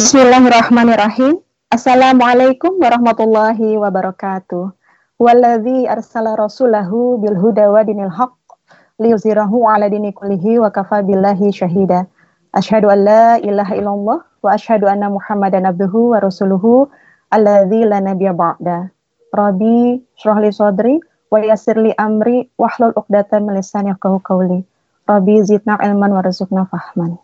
Bismillahirrahmanirrahim. 0.00 1.44
Assalamualaikum 1.68 2.80
warahmatullahi 2.80 3.76
wabarakatuh. 3.76 4.72
Walladzi 5.20 5.84
arsala 5.84 6.40
rasulahu 6.40 7.20
bil 7.20 7.36
huda 7.36 7.68
wa 7.68 7.84
dinil 7.84 8.08
haqq 8.08 8.32
liyuzhirahu 8.96 9.68
ala 9.68 9.92
dini 9.92 10.08
wa 10.56 10.72
kafa 10.72 11.04
billahi 11.04 11.52
syahida. 11.52 12.08
Asyhadu 12.56 12.88
an 12.88 13.04
la 13.04 13.26
ilaha 13.44 13.76
illallah 13.76 14.18
wa 14.24 14.48
asyhadu 14.56 14.88
anna 14.88 15.12
Muhammadan 15.12 15.68
abduhu 15.68 16.16
wa 16.16 16.24
rasuluhu 16.24 16.88
alladzi 17.28 17.84
la 17.84 18.00
nabiyya 18.00 18.32
ba'da. 18.32 18.88
Rabbi 19.36 20.00
shrah 20.16 20.40
li 20.40 20.48
sadri 20.48 20.96
wa 21.28 21.44
yassir 21.44 21.76
li 21.76 21.92
amri 22.00 22.48
wahlul 22.56 22.96
'uqdatam 22.96 23.52
min 23.52 23.60
lisani 23.60 23.92
yafqahu 23.92 24.16
qawli. 24.24 24.64
Rabbi 25.04 25.44
zidna 25.44 25.76
ilman 25.76 26.16
warzuqna 26.16 26.64
fahman. 26.72 27.20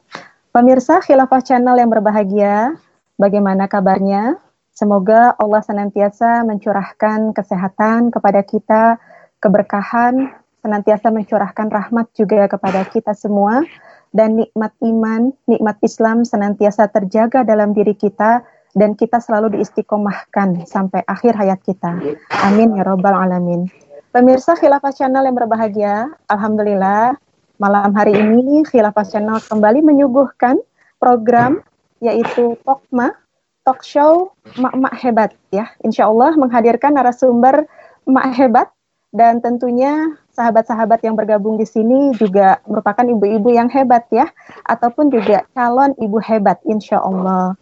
Pemirsa 0.56 1.05
Khilafah 1.05 1.45
Channel 1.45 1.77
yang 1.77 1.92
berbahagia, 1.92 2.80
bagaimana 3.20 3.69
kabarnya? 3.69 4.41
Semoga 4.73 5.37
Allah 5.37 5.60
senantiasa 5.60 6.48
mencurahkan 6.48 7.37
kesehatan 7.37 8.09
kepada 8.09 8.41
kita, 8.41 8.96
keberkahan, 9.45 10.32
senantiasa 10.65 11.12
mencurahkan 11.12 11.69
rahmat 11.69 12.09
juga 12.16 12.48
kepada 12.48 12.88
kita 12.88 13.12
semua, 13.12 13.69
dan 14.16 14.41
nikmat 14.41 14.73
iman, 14.80 15.29
nikmat 15.45 15.77
Islam 15.84 16.24
senantiasa 16.24 16.88
terjaga 16.88 17.45
dalam 17.45 17.77
diri 17.77 17.93
kita, 17.93 18.41
dan 18.73 18.96
kita 18.96 19.20
selalu 19.20 19.60
diistiqomahkan 19.60 20.65
sampai 20.65 21.04
akhir 21.04 21.37
hayat 21.37 21.60
kita. 21.68 22.01
Amin 22.32 22.73
ya 22.73 22.80
Rabbal 22.80 23.12
Alamin. 23.12 23.68
Pemirsa 24.09 24.57
Khilafah 24.57 24.96
Channel 24.96 25.29
yang 25.29 25.37
berbahagia, 25.37 26.16
Alhamdulillah 26.32 27.13
Malam 27.57 27.96
hari 27.96 28.12
ini 28.12 28.68
Khilafah 28.68 29.09
Channel 29.09 29.40
kembali 29.40 29.80
menyuguhkan 29.80 30.60
program 31.01 31.65
yaitu 32.04 32.52
Tokma, 32.68 33.16
talk 33.65 33.80
show 33.80 34.37
mak-mak 34.60 34.93
hebat 35.01 35.32
ya. 35.48 35.65
Insya 35.80 36.04
Allah 36.04 36.37
menghadirkan 36.37 36.93
narasumber 36.93 37.65
mak 38.04 38.29
hebat 38.37 38.68
dan 39.16 39.40
tentunya 39.40 40.21
sahabat-sahabat 40.37 41.01
yang 41.01 41.16
bergabung 41.16 41.57
di 41.57 41.65
sini 41.65 42.13
juga 42.21 42.60
merupakan 42.68 43.09
ibu-ibu 43.09 43.48
yang 43.48 43.73
hebat 43.73 44.04
ya, 44.13 44.29
ataupun 44.68 45.09
juga 45.09 45.48
calon 45.57 45.96
ibu 45.96 46.20
hebat 46.20 46.60
insya 46.68 47.01
Allah. 47.01 47.57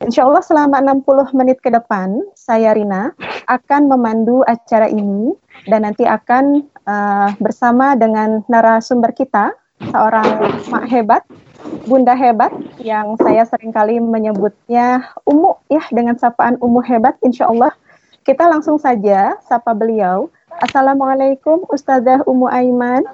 Insya 0.00 0.24
Allah 0.24 0.40
selama 0.40 0.80
60 0.80 1.36
menit 1.36 1.60
ke 1.60 1.68
depan, 1.68 2.24
saya 2.32 2.72
Rina 2.72 3.12
akan 3.52 3.92
memandu 3.92 4.40
acara 4.48 4.88
ini 4.88 5.36
dan 5.68 5.84
nanti 5.84 6.08
akan 6.08 6.64
uh, 6.88 7.36
bersama 7.36 7.92
dengan 8.00 8.40
narasumber 8.48 9.12
kita, 9.12 9.52
seorang 9.92 10.56
mak 10.72 10.88
hebat, 10.88 11.20
bunda 11.84 12.16
hebat 12.16 12.48
yang 12.80 13.12
saya 13.20 13.44
sering 13.44 13.76
kali 13.76 14.00
menyebutnya 14.00 15.04
Umu 15.28 15.60
ya 15.68 15.84
dengan 15.92 16.16
sapaan 16.16 16.56
Umu 16.64 16.80
hebat 16.80 17.20
insya 17.20 17.52
Allah. 17.52 17.76
Kita 18.24 18.48
langsung 18.48 18.80
saja 18.80 19.36
sapa 19.44 19.76
beliau. 19.76 20.32
Assalamualaikum 20.64 21.68
Ustazah 21.68 22.24
Umu 22.24 22.48
Aiman. 22.48 23.04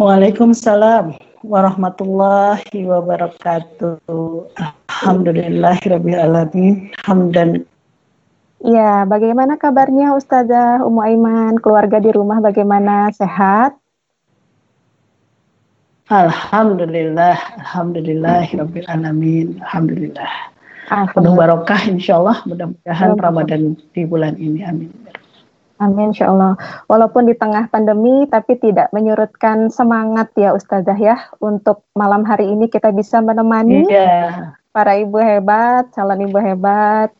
Waalaikumsalam 0.00 1.20
warahmatullahi 1.42 2.86
wabarakatuh. 2.86 3.98
Alhamdulillahirrahmanirrahim. 4.56 6.94
Hamdan. 7.02 7.66
Ya, 8.62 9.02
bagaimana 9.02 9.58
kabarnya 9.58 10.14
Ustazah 10.14 10.86
Umu 10.86 11.02
Aiman? 11.02 11.58
Keluarga 11.58 11.98
di 11.98 12.14
rumah 12.14 12.38
bagaimana? 12.38 13.10
Sehat? 13.10 13.74
Alhamdulillah, 16.06 17.34
Alhamdulillah, 17.58 18.46
Rabbil 18.54 18.86
Alamin, 18.86 19.58
Alhamdulillah. 19.66 20.54
Penuh 20.92 21.32
barokah 21.34 21.88
insya 21.88 22.20
Allah, 22.20 22.44
mudah-mudahan 22.44 23.16
Ramadan 23.16 23.80
di 23.96 24.04
bulan 24.04 24.36
ini, 24.36 24.60
amin. 24.62 24.92
Amin, 25.82 26.14
insya 26.14 26.30
Allah. 26.30 26.54
Walaupun 26.86 27.26
di 27.26 27.34
tengah 27.34 27.66
pandemi, 27.66 28.30
tapi 28.30 28.54
tidak 28.62 28.94
menyurutkan 28.94 29.66
semangat 29.66 30.30
ya 30.38 30.54
Ustazah 30.54 30.94
ya, 30.94 31.18
untuk 31.42 31.82
malam 31.98 32.22
hari 32.22 32.54
ini 32.54 32.70
kita 32.70 32.94
bisa 32.94 33.18
menemani 33.18 33.90
yeah 33.90 34.54
para 34.72 34.96
ibu 34.96 35.20
hebat, 35.20 35.92
calon 35.92 36.24
ibu 36.26 36.40
hebat. 36.40 37.12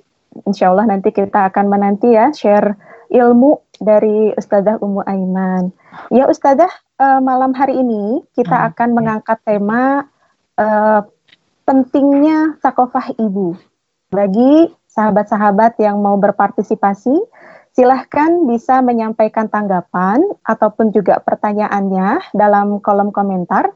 Insya 0.49 0.73
Allah 0.73 0.89
nanti 0.89 1.13
kita 1.13 1.53
akan 1.53 1.69
menanti 1.69 2.17
ya 2.17 2.33
share 2.33 2.75
ilmu 3.13 3.61
dari 3.77 4.33
Ustazah 4.33 4.81
Umu 4.81 5.05
Aiman. 5.05 5.69
Ya 6.09 6.25
Ustazah, 6.25 6.73
uh, 6.97 7.21
malam 7.21 7.53
hari 7.53 7.77
ini 7.77 8.25
kita 8.33 8.57
hmm. 8.57 8.69
akan 8.73 8.89
mengangkat 8.97 9.39
tema 9.45 10.09
uh, 10.57 11.05
pentingnya 11.69 12.57
sakofah 12.65 13.13
ibu. 13.21 13.53
Bagi 14.09 14.73
sahabat-sahabat 14.89 15.77
yang 15.85 16.01
mau 16.01 16.17
berpartisipasi, 16.17 17.13
silahkan 17.73 18.45
bisa 18.45 18.85
menyampaikan 18.85 19.49
tanggapan 19.49 20.21
ataupun 20.45 20.93
juga 20.93 21.21
pertanyaannya 21.25 22.37
dalam 22.37 22.79
kolom 22.85 23.11
komentar. 23.11 23.73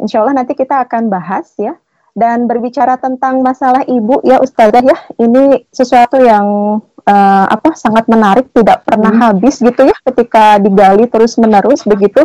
Insya 0.00 0.24
Allah 0.24 0.42
nanti 0.42 0.56
kita 0.56 0.82
akan 0.88 1.12
bahas 1.12 1.52
ya 1.60 1.76
dan 2.16 2.46
berbicara 2.46 2.96
tentang 2.96 3.42
masalah 3.42 3.82
ibu 3.84 4.22
ya 4.22 4.38
Ustazah 4.38 4.82
ya, 4.82 4.98
ini 5.18 5.66
sesuatu 5.74 6.18
yang 6.22 6.78
uh, 7.04 7.46
apa 7.50 7.74
sangat 7.76 8.06
menarik, 8.06 8.48
tidak 8.54 8.86
pernah 8.86 9.12
hmm. 9.12 9.22
habis 9.22 9.60
gitu 9.60 9.82
ya 9.86 9.96
ketika 10.08 10.58
digali 10.62 11.04
terus 11.10 11.36
menerus 11.36 11.84
begitu. 11.84 12.24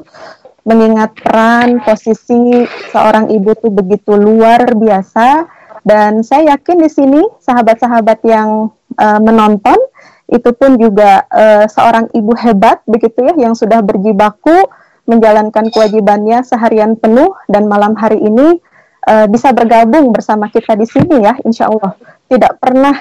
Mengingat 0.68 1.18
peran 1.18 1.81
posisi 1.81 2.68
seorang 2.94 3.31
ibu 3.34 3.57
tuh 3.57 3.74
begitu 3.74 4.13
luar 4.13 4.69
biasa 4.78 5.50
dan 5.81 6.22
saya 6.22 6.53
yakin 6.53 6.78
di 6.84 6.90
sini 6.91 7.22
sahabat-sahabat 7.41 8.22
yang 8.28 8.69
uh, 9.00 9.19
menonton 9.24 9.80
itu 10.29 10.50
pun 10.53 10.78
juga 10.78 11.25
uh, 11.29 11.66
seorang 11.66 12.13
ibu 12.13 12.34
hebat 12.38 12.85
begitu 12.85 13.25
ya 13.25 13.34
yang 13.35 13.57
sudah 13.57 13.81
berjibaku 13.81 14.69
menjalankan 15.09 15.73
kewajibannya 15.73 16.45
seharian 16.45 16.94
penuh 16.94 17.34
dan 17.50 17.66
malam 17.66 17.97
hari 17.97 18.22
ini 18.22 18.62
uh, 19.09 19.25
bisa 19.25 19.50
bergabung 19.50 20.13
bersama 20.13 20.53
kita 20.53 20.78
di 20.78 20.85
sini 20.85 21.25
ya, 21.25 21.34
insya 21.41 21.66
Allah. 21.66 21.97
Tidak 22.29 22.62
pernah 22.62 22.94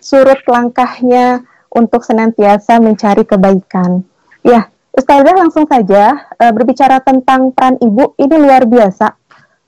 surut 0.00 0.40
langkahnya 0.48 1.44
untuk 1.68 2.00
senantiasa 2.00 2.80
mencari 2.80 3.28
kebaikan. 3.28 4.00
Ya, 4.40 4.72
Ustazah 4.96 5.36
langsung 5.36 5.68
saja 5.68 6.32
uh, 6.40 6.52
berbicara 6.56 7.04
tentang 7.04 7.52
peran 7.52 7.76
ibu 7.78 8.16
ini 8.16 8.36
luar 8.40 8.64
biasa. 8.64 9.20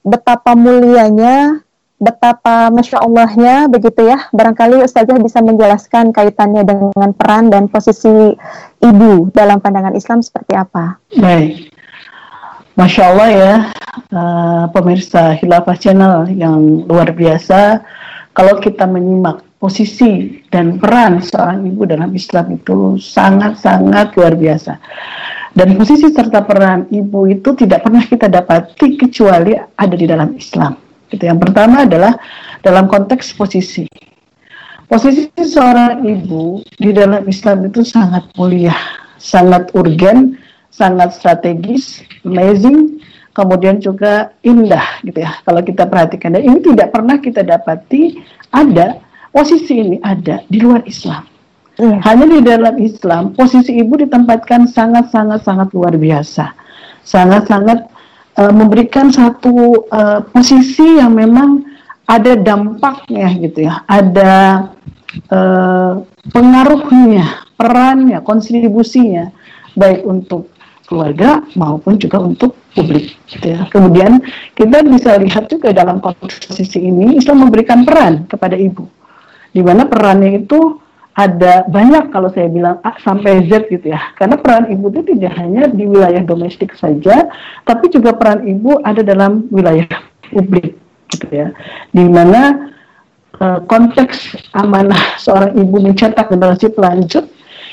Betapa 0.03 0.57
mulianya, 0.57 1.61
betapa 2.03 2.67
masya 2.75 2.99
Allahnya 2.99 3.71
begitu 3.71 4.11
ya. 4.11 4.27
Barangkali 4.35 4.83
Ustazah 4.83 5.15
bisa 5.23 5.39
menjelaskan 5.39 6.11
kaitannya 6.11 6.67
dengan 6.67 7.15
peran 7.15 7.55
dan 7.55 7.71
posisi 7.71 8.35
ibu 8.83 9.31
dalam 9.31 9.63
pandangan 9.63 9.95
Islam 9.95 10.19
seperti 10.19 10.59
apa. 10.59 10.99
Baik. 11.15 11.71
Masya 12.75 13.03
Allah 13.13 13.29
ya, 13.31 13.55
uh, 14.17 14.65
pemirsa 14.73 15.37
Hilafah 15.39 15.77
Channel 15.79 16.27
yang 16.35 16.89
luar 16.89 17.15
biasa. 17.15 17.85
Kalau 18.33 18.59
kita 18.65 18.89
menyimak 18.89 19.45
posisi 19.61 20.43
dan 20.49 20.81
peran 20.81 21.23
seorang 21.23 21.69
ibu 21.69 21.87
dalam 21.87 22.11
Islam 22.17 22.59
itu 22.59 22.99
sangat-sangat 22.99 24.17
luar 24.19 24.35
biasa. 24.35 24.73
Dan 25.53 25.77
posisi 25.77 26.09
serta 26.09 26.43
peran 26.49 26.89
ibu 26.89 27.29
itu 27.29 27.53
tidak 27.53 27.85
pernah 27.85 28.03
kita 28.03 28.27
dapati 28.27 28.97
kecuali 28.97 29.53
ada 29.53 29.93
di 29.95 30.07
dalam 30.09 30.33
Islam. 30.33 30.82
Itu 31.13 31.29
yang 31.29 31.39
pertama 31.39 31.85
adalah 31.85 32.17
dalam 32.65 32.89
konteks 32.89 33.37
posisi. 33.37 33.85
Posisi 34.89 35.29
seorang 35.37 36.05
ibu 36.05 36.61
di 36.77 36.93
dalam 36.93 37.25
Islam 37.25 37.69
itu 37.69 37.81
sangat 37.85 38.29
mulia, 38.37 38.77
sangat 39.17 39.73
urgen, 39.73 40.37
sangat 40.69 41.17
strategis, 41.17 42.05
amazing, 42.25 43.01
kemudian 43.33 43.81
juga 43.81 44.33
indah 44.45 45.01
gitu 45.05 45.25
ya. 45.25 45.33
Kalau 45.45 45.61
kita 45.65 45.89
perhatikan 45.89 46.37
dan 46.37 46.45
ini 46.45 46.61
tidak 46.61 46.93
pernah 46.93 47.17
kita 47.21 47.41
dapati 47.41 48.21
ada 48.53 49.01
posisi 49.33 49.81
ini 49.81 49.97
ada 50.05 50.45
di 50.49 50.61
luar 50.61 50.85
Islam. 50.85 51.25
Hmm. 51.81 52.05
Hanya 52.05 52.27
di 52.29 52.41
dalam 52.45 52.77
Islam 52.77 53.33
posisi 53.33 53.81
ibu 53.81 53.97
ditempatkan 53.97 54.69
sangat-sangat 54.69 55.41
sangat 55.41 55.69
luar 55.73 55.97
biasa. 55.97 56.53
Sangat-sangat 57.03 57.89
uh, 58.39 58.53
memberikan 58.53 59.09
satu 59.13 59.87
uh, 59.89 60.21
posisi 60.33 61.01
yang 61.01 61.17
memang 61.17 61.65
ada 62.09 62.37
dampaknya 62.37 63.33
gitu 63.41 63.69
ya. 63.69 63.85
Ada 63.89 64.35
uh, 65.33 65.93
pengaruhnya, 66.33 67.49
perannya, 67.57 68.19
kontribusinya 68.21 69.33
baik 69.73 70.05
untuk 70.05 70.53
keluarga 70.85 71.41
maupun 71.57 71.97
juga 71.97 72.21
untuk 72.21 72.53
publik. 72.77 73.17
Gitu 73.25 73.57
ya. 73.57 73.65
Kemudian 73.73 74.21
kita 74.53 74.85
bisa 74.85 75.17
lihat 75.17 75.49
juga 75.49 75.73
dalam 75.73 76.03
posisi 76.03 76.83
ini 76.83 77.17
Islam 77.17 77.49
memberikan 77.49 77.87
peran 77.89 78.29
kepada 78.29 78.59
ibu, 78.59 78.85
di 79.57 79.65
mana 79.65 79.89
perannya 79.89 80.45
itu 80.45 80.82
ada 81.13 81.69
banyak 81.69 82.09
kalau 82.09 82.33
saya 82.33 82.49
bilang 82.49 82.81
A 82.81 82.97
sampai 83.05 83.45
Z 83.49 83.69
gitu 83.69 83.93
ya. 83.93 84.01
Karena 84.17 84.41
peran 84.41 84.73
ibu 84.73 84.89
itu 84.89 85.13
tidak 85.13 85.37
hanya 85.37 85.69
di 85.69 85.85
wilayah 85.85 86.25
domestik 86.25 86.73
saja, 86.73 87.29
tapi 87.69 87.93
juga 87.93 88.17
peran 88.17 88.49
ibu 88.49 88.81
ada 88.81 89.05
dalam 89.05 89.45
wilayah 89.53 89.85
publik 90.33 90.77
gitu 91.13 91.29
ya. 91.29 91.53
Di 91.93 92.05
mana 92.09 92.73
uh, 93.37 93.61
konteks 93.69 94.49
amanah 94.57 95.21
seorang 95.21 95.53
ibu 95.57 95.77
mencetak 95.85 96.33
generasi 96.33 96.73
pelanjut 96.73 97.29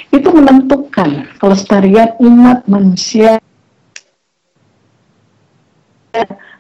itu 0.10 0.30
menentukan 0.34 1.30
kelestarian 1.38 2.18
umat 2.20 2.66
manusia 2.66 3.38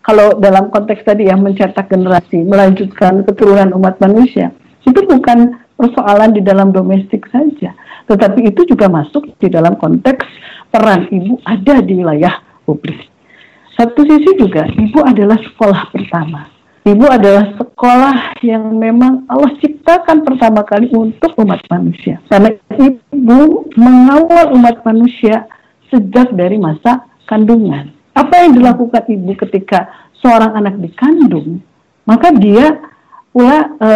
kalau 0.05 0.37
dalam 0.37 0.69
konteks 0.69 1.01
tadi 1.01 1.27
yang 1.27 1.41
mencetak 1.41 1.89
generasi 1.89 2.45
melanjutkan 2.45 3.25
keturunan 3.25 3.73
umat 3.73 3.97
manusia 3.97 4.53
itu 4.85 5.01
bukan 5.09 5.57
persoalan 5.79 6.35
di 6.35 6.43
dalam 6.43 6.75
domestik 6.75 7.23
saja 7.31 7.71
tetapi 8.11 8.51
itu 8.51 8.67
juga 8.67 8.91
masuk 8.91 9.31
di 9.39 9.47
dalam 9.47 9.79
konteks 9.79 10.27
peran 10.67 11.07
ibu 11.07 11.39
ada 11.47 11.79
di 11.79 11.93
wilayah 11.95 12.43
publik 12.67 13.07
satu 13.79 14.03
sisi 14.03 14.35
juga 14.35 14.67
ibu 14.67 14.99
adalah 14.99 15.39
sekolah 15.39 15.95
pertama 15.95 16.59
Ibu 16.89 17.05
adalah 17.05 17.53
sekolah 17.59 18.39
yang 18.41 18.73
memang 18.79 19.27
Allah 19.27 19.53
ciptakan 19.61 20.25
pertama 20.25 20.65
kali 20.65 20.87
untuk 20.95 21.35
umat 21.43 21.61
manusia. 21.69 22.17
Karena 22.31 22.55
ibu 22.79 23.67
mengawal 23.77 24.55
umat 24.57 24.81
manusia 24.87 25.45
sejak 25.91 26.33
dari 26.33 26.55
masa 26.55 27.03
kandungan. 27.27 27.91
Apa 28.15 28.41
yang 28.47 28.57
dilakukan 28.57 29.05
ibu 29.05 29.37
ketika 29.37 29.91
seorang 30.23 30.55
anak 30.55 30.81
dikandung, 30.81 31.59
maka 32.07 32.31
dia 32.33 32.79
pula 33.29 33.77
e, 33.77 33.89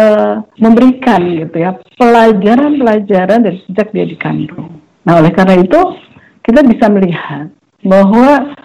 memberikan 0.62 1.20
gitu 1.22 1.56
ya 1.58 1.74
pelajaran-pelajaran 1.98 3.42
dari 3.42 3.58
sejak 3.66 3.90
dia 3.90 4.06
dikandung. 4.06 4.78
Nah, 5.04 5.20
oleh 5.20 5.34
karena 5.34 5.60
itu 5.60 5.80
kita 6.44 6.64
bisa 6.64 6.86
melihat 6.88 7.50
bahwa 7.84 8.56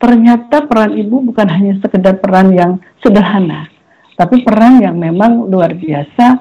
ternyata 0.00 0.66
peran 0.66 0.96
ibu 0.96 1.22
bukan 1.30 1.48
hanya 1.48 1.78
sekedar 1.78 2.18
peran 2.18 2.50
yang 2.52 2.82
sederhana, 3.04 3.68
tapi 4.18 4.42
peran 4.42 4.82
yang 4.82 4.98
memang 4.98 5.46
luar 5.46 5.72
biasa, 5.76 6.40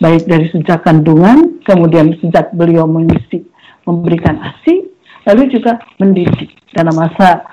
baik 0.00 0.24
dari 0.24 0.46
sejak 0.50 0.82
kandungan, 0.82 1.60
kemudian 1.68 2.16
sejak 2.18 2.50
beliau 2.56 2.88
mengisi, 2.88 3.44
memberikan 3.84 4.40
ASI, 4.40 4.88
lalu 5.28 5.52
juga 5.52 5.80
mendidik 6.00 6.52
dalam 6.72 6.96
masa 6.96 7.44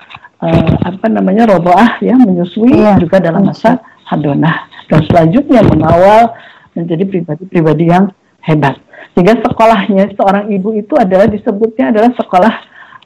uh, 0.42 0.74
apa 0.82 1.06
namanya 1.08 1.48
roboah 1.48 2.00
ya 2.02 2.18
menyusui 2.18 2.74
iya. 2.74 2.98
juga 2.98 3.22
dalam 3.22 3.46
masa 3.46 3.80
hadonah 4.08 4.71
dan 4.90 5.00
selanjutnya 5.10 5.60
mengawal 5.66 6.34
menjadi 6.72 7.04
pribadi-pribadi 7.04 7.84
yang 7.90 8.10
hebat. 8.42 8.80
Sehingga 9.12 9.38
sekolahnya 9.44 10.16
seorang 10.16 10.48
ibu 10.48 10.72
itu 10.72 10.96
adalah 10.96 11.28
disebutnya 11.28 11.92
adalah 11.92 12.10
sekolah 12.16 12.54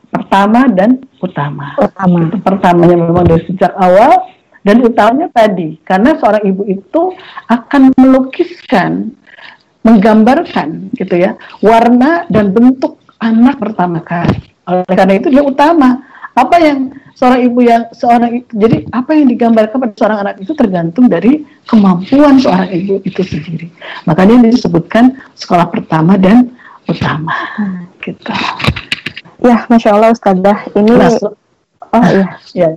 pertama 0.07 0.71
dan 0.71 1.03
utama. 1.19 1.75
Utama. 1.77 2.31
Itu 2.31 2.39
pertamanya 2.41 2.97
memang 2.97 3.27
dari 3.27 3.43
sejak 3.45 3.75
awal 3.75 4.31
dan 4.63 4.83
utamanya 4.83 5.29
tadi 5.35 5.79
karena 5.83 6.15
seorang 6.19 6.43
ibu 6.47 6.63
itu 6.67 7.03
akan 7.51 7.95
melukiskan, 7.99 9.15
menggambarkan 9.83 10.95
gitu 10.95 11.15
ya 11.15 11.35
warna 11.63 12.27
dan 12.31 12.55
bentuk 12.55 13.03
anak 13.19 13.59
pertama 13.59 14.03
kali. 14.03 14.39
Oleh 14.67 14.95
karena 14.95 15.15
itu 15.19 15.31
dia 15.31 15.43
utama. 15.43 16.03
Apa 16.37 16.57
yang 16.61 16.93
seorang 17.17 17.41
ibu 17.49 17.61
yang 17.65 17.83
seorang 17.97 18.45
jadi 18.53 18.85
apa 18.93 19.17
yang 19.17 19.27
digambarkan 19.33 19.81
pada 19.81 19.95
seorang 19.97 20.19
anak 20.21 20.37
itu 20.45 20.53
tergantung 20.53 21.09
dari 21.09 21.49
kemampuan 21.65 22.37
seorang 22.37 22.69
ibu 22.77 23.01
itu 23.09 23.25
sendiri. 23.25 23.73
Makanya 24.05 24.45
ini 24.45 24.49
disebutkan 24.53 25.17
sekolah 25.33 25.73
pertama 25.73 26.21
dan 26.21 26.53
utama. 26.85 27.33
Hmm. 27.57 27.89
Gitu. 28.05 28.33
Ya, 29.41 29.65
masya 29.67 29.97
Allah 29.97 30.13
Ustazah. 30.13 30.59
Ini 30.77 30.93
nah, 30.93 31.11
oh 31.97 32.05
iya. 32.05 32.27
ya. 32.53 32.71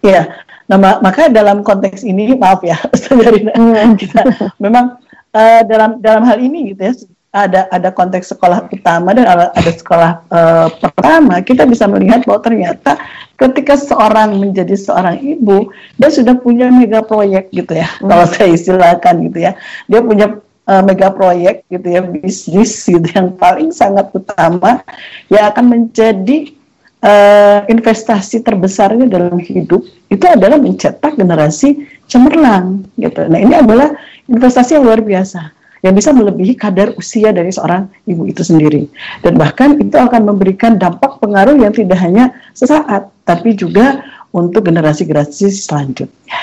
Ya, 0.00 0.22
nah 0.70 0.78
maka 0.78 1.28
dalam 1.28 1.66
konteks 1.66 2.06
ini 2.06 2.32
maaf 2.32 2.64
ya, 2.64 2.80
Ustazah 2.96 3.32
hmm. 3.36 3.92
kita 4.00 4.22
memang 4.56 4.96
uh, 5.36 5.60
dalam 5.68 6.00
dalam 6.00 6.24
hal 6.24 6.40
ini 6.40 6.72
gitu 6.72 6.80
ya 6.80 6.92
ada 7.36 7.68
ada 7.68 7.92
konteks 7.92 8.32
sekolah 8.32 8.64
utama 8.72 9.12
dan 9.12 9.28
ada, 9.28 9.52
sekolah 9.52 10.24
uh, 10.32 10.68
pertama 10.80 11.44
kita 11.44 11.68
bisa 11.68 11.84
melihat 11.84 12.24
bahwa 12.24 12.40
ternyata 12.40 12.96
ketika 13.36 13.76
seorang 13.76 14.40
menjadi 14.40 14.72
seorang 14.72 15.20
ibu 15.20 15.68
dia 16.00 16.08
sudah 16.08 16.32
punya 16.40 16.72
mega 16.72 17.04
proyek 17.04 17.52
gitu 17.52 17.76
ya 17.76 17.84
hmm. 18.00 18.08
kalau 18.08 18.24
saya 18.32 18.48
istilahkan 18.56 19.14
gitu 19.28 19.38
ya 19.44 19.52
dia 19.84 20.00
punya 20.00 20.40
uh, 20.64 20.82
mega 20.82 21.12
proyek 21.12 21.68
gitu 21.68 21.84
ya 21.84 22.00
bisnis 22.00 22.72
gitu 22.88 23.04
yang 23.12 23.36
paling 23.36 23.68
sangat 23.68 24.08
utama 24.16 24.80
yang 25.28 25.52
akan 25.52 25.64
menjadi 25.68 26.56
uh, 27.04 27.68
investasi 27.68 28.40
terbesarnya 28.40 29.04
dalam 29.04 29.36
hidup 29.36 29.84
itu 30.08 30.24
adalah 30.24 30.56
mencetak 30.56 31.18
generasi 31.18 31.84
cemerlang 32.06 32.86
gitu. 32.96 33.26
Nah 33.26 33.42
ini 33.42 33.54
adalah 33.58 33.92
investasi 34.30 34.78
yang 34.78 34.86
luar 34.86 35.02
biasa 35.02 35.55
yang 35.86 35.94
bisa 35.94 36.10
melebihi 36.10 36.58
kadar 36.58 36.90
usia 36.98 37.30
dari 37.30 37.54
seorang 37.54 37.86
ibu 38.10 38.26
itu 38.26 38.42
sendiri 38.42 38.90
dan 39.22 39.38
bahkan 39.38 39.78
itu 39.78 39.94
akan 39.94 40.26
memberikan 40.26 40.74
dampak 40.74 41.22
pengaruh 41.22 41.54
yang 41.54 41.70
tidak 41.70 42.02
hanya 42.02 42.34
sesaat 42.58 43.06
tapi 43.22 43.54
juga 43.54 44.02
untuk 44.34 44.66
generasi-generasi 44.66 45.48
selanjutnya. 45.48 46.38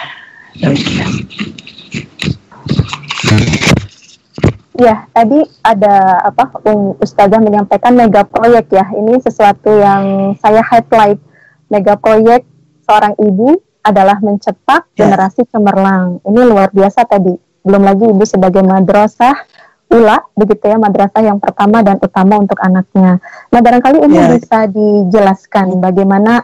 Demikian. 0.57 1.11
Ya, 4.73 5.05
tadi 5.13 5.45
ada 5.61 6.25
apa 6.25 6.49
um, 6.65 6.97
Ustazah 6.97 7.37
menyampaikan 7.37 7.93
mega 7.93 8.25
proyek 8.25 8.73
ya. 8.73 8.89
Ini 8.89 9.21
sesuatu 9.21 9.69
yang 9.69 10.33
saya 10.41 10.65
highlight. 10.65 11.21
Mega 11.69 11.93
proyek 11.93 12.41
seorang 12.85 13.13
ibu 13.21 13.61
adalah 13.85 14.17
mencetak 14.17 14.89
ya. 14.97 15.05
generasi 15.05 15.45
cemerlang. 15.53 16.17
Ini 16.25 16.41
luar 16.49 16.73
biasa 16.73 17.05
tadi. 17.05 17.52
Belum 17.63 17.81
lagi 17.83 18.05
ibu 18.05 18.23
sebagai 18.27 18.61
madrasah 18.61 19.33
ula 19.93 20.25
begitu 20.33 20.65
ya 20.65 20.77
madrasah 20.81 21.21
yang 21.21 21.37
pertama 21.37 21.85
dan 21.85 22.01
utama 22.01 22.41
untuk 22.41 22.57
anaknya. 22.59 23.21
Nah, 23.53 23.59
barangkali 23.61 23.97
ini 24.09 24.17
ya. 24.17 24.27
bisa 24.33 24.59
dijelaskan 24.65 25.77
bagaimana 25.77 26.43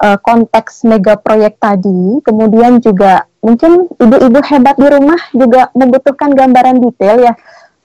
uh, 0.00 0.18
konteks 0.20 0.84
mega 0.84 1.16
proyek 1.16 1.56
tadi, 1.56 2.20
kemudian 2.20 2.78
juga 2.84 3.24
mungkin 3.40 3.88
ibu-ibu 3.96 4.40
hebat 4.44 4.76
di 4.76 4.88
rumah 4.88 5.20
juga 5.32 5.72
membutuhkan 5.72 6.36
gambaran 6.36 6.76
detail 6.84 7.24
ya 7.24 7.34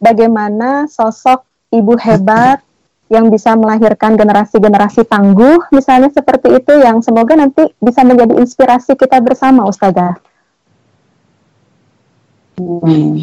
bagaimana 0.03 0.91
sosok 0.91 1.47
ibu 1.71 1.95
hebat 1.95 2.59
yang 3.15 3.29
bisa 3.29 3.53
melahirkan 3.53 4.17
generasi-generasi 4.17 5.05
tangguh, 5.05 5.69
misalnya 5.69 6.09
seperti 6.09 6.57
itu 6.57 6.73
yang 6.81 7.05
semoga 7.05 7.37
nanti 7.37 7.69
bisa 7.77 8.01
menjadi 8.01 8.33
inspirasi 8.41 8.97
kita 8.97 9.21
bersama, 9.21 9.69
Ustazah. 9.69 10.17
Hmm. 12.55 13.19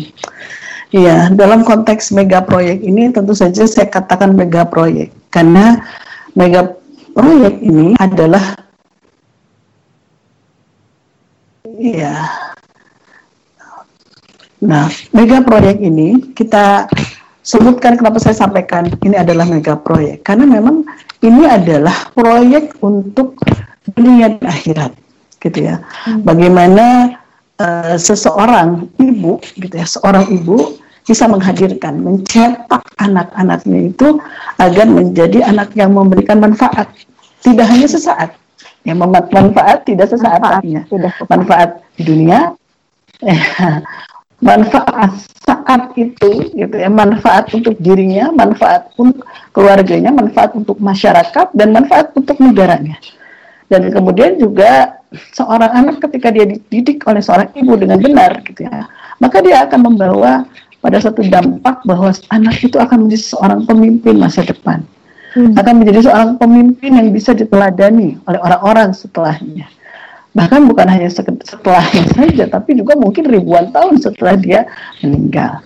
Iya, 0.92 1.32
dalam 1.32 1.64
konteks 1.64 2.12
mega 2.12 2.44
proyek 2.44 2.84
ini 2.84 3.08
tentu 3.16 3.32
saja 3.32 3.64
saya 3.64 3.88
katakan 3.88 4.36
mega 4.36 4.68
proyek 4.68 5.08
karena 5.32 5.80
mega 6.36 6.76
proyek 7.16 7.64
ini 7.64 7.96
adalah 7.96 8.60
iya 11.80 12.28
Nah, 14.62 14.86
mega 15.10 15.42
proyek 15.42 15.82
ini 15.82 16.30
kita 16.38 16.86
sebutkan 17.42 17.98
kenapa 17.98 18.22
saya 18.22 18.38
sampaikan 18.38 18.86
ini 19.02 19.18
adalah 19.18 19.42
mega 19.42 19.74
proyek 19.74 20.22
karena 20.22 20.46
memang 20.46 20.86
ini 21.18 21.50
adalah 21.50 22.14
proyek 22.14 22.78
untuk 22.78 23.42
dunia 23.98 24.38
akhirat 24.38 24.94
gitu 25.42 25.66
ya. 25.66 25.82
Hmm. 26.06 26.22
Bagaimana 26.22 27.10
uh, 27.62 27.94
seseorang 27.94 28.90
ibu 28.98 29.38
gitu 29.54 29.70
ya, 29.70 29.86
seorang 29.86 30.26
ibu 30.34 30.82
bisa 31.06 31.26
menghadirkan, 31.30 32.02
mencetak 32.02 32.82
anak-anaknya 32.98 33.90
itu 33.90 34.18
agar 34.58 34.86
menjadi 34.86 35.46
anak 35.46 35.74
yang 35.78 35.94
memberikan 35.94 36.42
manfaat, 36.42 36.90
tidak 37.42 37.66
hanya 37.70 37.86
sesaat. 37.86 38.30
Yang 38.82 38.98
manfaat 39.30 39.86
tidak 39.86 40.10
sesaat 40.10 40.42
manfaat, 40.42 40.90
manfaat 41.30 41.70
di 41.94 42.02
dunia, 42.02 42.50
manfaat 44.42 45.10
saat 45.42 45.94
itu 45.94 46.50
gitu 46.50 46.74
ya 46.74 46.90
manfaat 46.90 47.46
untuk 47.54 47.78
dirinya 47.78 48.34
manfaat 48.34 48.90
untuk 48.98 49.22
keluarganya 49.54 50.10
manfaat 50.10 50.50
untuk 50.58 50.82
masyarakat 50.82 51.54
dan 51.54 51.68
manfaat 51.70 52.10
untuk 52.18 52.34
negaranya. 52.42 52.98
Dan 53.70 53.88
kemudian 53.94 54.36
juga 54.36 55.01
seorang 55.32 55.72
anak 55.72 55.96
ketika 56.08 56.32
dia 56.32 56.44
dididik 56.48 57.04
oleh 57.08 57.20
seorang 57.20 57.48
ibu 57.56 57.72
dengan 57.76 57.98
benar 58.00 58.40
gitu 58.44 58.64
ya 58.66 58.88
maka 59.20 59.38
dia 59.40 59.64
akan 59.64 59.80
membawa 59.92 60.44
pada 60.82 60.98
satu 60.98 61.22
dampak 61.22 61.84
bahwa 61.86 62.10
anak 62.34 62.56
itu 62.58 62.76
akan 62.80 63.06
menjadi 63.06 63.38
seorang 63.38 63.64
pemimpin 63.68 64.18
masa 64.18 64.42
depan 64.42 64.82
hmm. 65.36 65.54
akan 65.54 65.74
menjadi 65.78 66.10
seorang 66.10 66.30
pemimpin 66.40 66.98
yang 66.98 67.08
bisa 67.14 67.36
diteladani 67.36 68.18
oleh 68.26 68.40
orang-orang 68.42 68.90
setelahnya 68.90 69.70
bahkan 70.32 70.64
bukan 70.64 70.88
hanya 70.88 71.08
setelahnya 71.12 72.04
saja, 72.16 72.44
tapi 72.48 72.76
juga 72.76 72.96
mungkin 72.96 73.28
ribuan 73.28 73.70
tahun 73.70 74.00
setelah 74.00 74.36
dia 74.40 74.60
meninggal. 75.04 75.60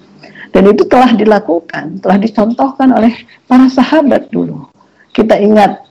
Dan 0.51 0.73
itu 0.73 0.89
telah 0.89 1.13
dilakukan, 1.13 2.01
telah 2.01 2.19
dicontohkan 2.19 2.89
oleh 2.95 3.13
para 3.45 3.69
sahabat 3.69 4.31
dulu. 4.33 4.67
Kita 5.13 5.37
ingat 5.37 5.86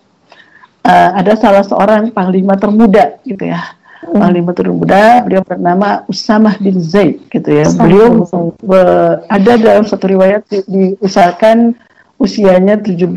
uh, 0.85 1.09
ada 1.17 1.33
salah 1.33 1.65
seorang 1.65 2.13
panglima 2.13 2.53
termuda 2.55 3.17
gitu 3.25 3.49
ya, 3.49 3.73
hmm. 4.05 4.21
panglima 4.21 4.53
termuda 4.53 5.25
beliau 5.25 5.41
bernama 5.41 6.05
Usamah 6.05 6.55
bin 6.61 6.77
Zaid 6.77 7.25
gitu 7.33 7.49
ya. 7.49 7.65
Beliau 7.73 8.21
be, 8.61 8.81
ada 9.25 9.51
dalam 9.57 9.83
satu 9.89 10.05
riwayat 10.05 10.45
di, 10.45 10.61
diusahakan 10.69 11.73
usianya 12.21 12.79
17 12.79 13.09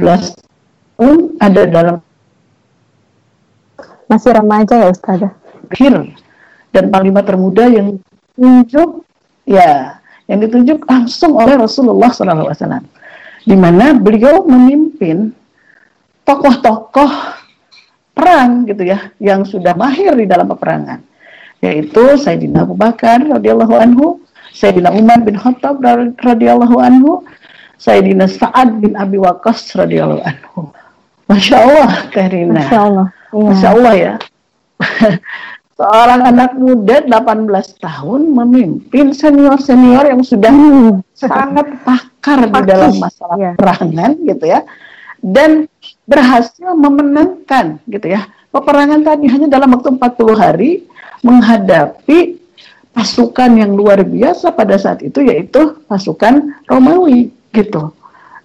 tahun 0.98 1.38
ada 1.38 1.62
dalam 1.68 1.96
masih 4.08 4.32
remaja 4.32 4.75
ya 4.75 4.88
Ustazah? 4.88 5.32
Akhir. 5.68 6.16
Dan 6.72 6.92
panglima 6.92 7.25
termuda 7.25 7.68
yang 7.68 7.96
ditunjuk 8.37 9.04
ya 9.48 10.00
yang 10.28 10.44
ditunjuk 10.44 10.84
langsung 10.84 11.32
oleh 11.40 11.56
Rasulullah 11.56 12.12
SAW 12.12 12.84
di 13.48 13.56
mana 13.56 13.96
beliau 13.96 14.44
memimpin 14.44 15.32
tokoh-tokoh 16.28 17.38
perang 18.18 18.66
gitu 18.66 18.82
ya 18.82 19.14
yang 19.22 19.46
sudah 19.46 19.78
mahir 19.78 20.10
di 20.18 20.26
dalam 20.26 20.50
peperangan 20.50 20.98
yaitu 21.62 22.02
Sayyidina 22.18 22.66
Abu 22.66 22.78
Bakar 22.78 23.18
radhiyallahu 23.22 23.75
anhu, 23.75 24.22
Sayyidina 24.54 24.94
Umar 24.94 25.22
bin 25.26 25.34
Khattab 25.34 25.82
radhiyallahu 26.22 26.78
anhu, 26.78 27.26
Sayyidina 27.78 28.30
Sa'ad 28.30 28.78
bin 28.78 28.94
Abi 28.94 29.18
Waqqas 29.18 29.75
radhiyallahu 29.75 30.22
anhu. 30.22 30.70
Masya 31.26 31.56
Allah, 31.60 31.90
Karina. 32.14 32.62
Masya 32.62 32.78
Allah. 32.78 33.06
Ya. 33.10 33.42
Masya 33.42 33.68
Allah 33.75 33.94
ya. 34.06 34.14
seorang 35.78 36.20
anak 36.26 36.58
muda 36.58 37.06
18 37.06 37.46
tahun 37.78 38.34
memimpin 38.34 39.14
senior-senior 39.14 40.10
yang 40.10 40.22
sudah 40.26 40.50
hmm. 40.50 41.06
sangat 41.14 41.70
pakar 41.87 42.50
di 42.50 42.60
dalam 42.66 42.98
masalah 42.98 43.38
ya. 43.38 43.52
perangan 43.54 44.18
gitu 44.26 44.42
ya 44.42 44.66
dan 45.22 45.70
berhasil 46.08 46.72
memenangkan 46.72 47.78
gitu 47.86 48.08
ya. 48.08 48.26
Peperangan 48.48 49.04
tadi 49.04 49.28
hanya 49.28 49.46
dalam 49.46 49.76
waktu 49.76 49.92
40 50.00 50.32
hari 50.32 50.70
menghadapi 51.20 52.40
pasukan 52.96 53.60
yang 53.60 53.76
luar 53.76 54.00
biasa 54.02 54.56
pada 54.56 54.80
saat 54.80 55.04
itu 55.04 55.20
yaitu 55.22 55.76
pasukan 55.86 56.56
Romawi 56.64 57.28
gitu. 57.52 57.92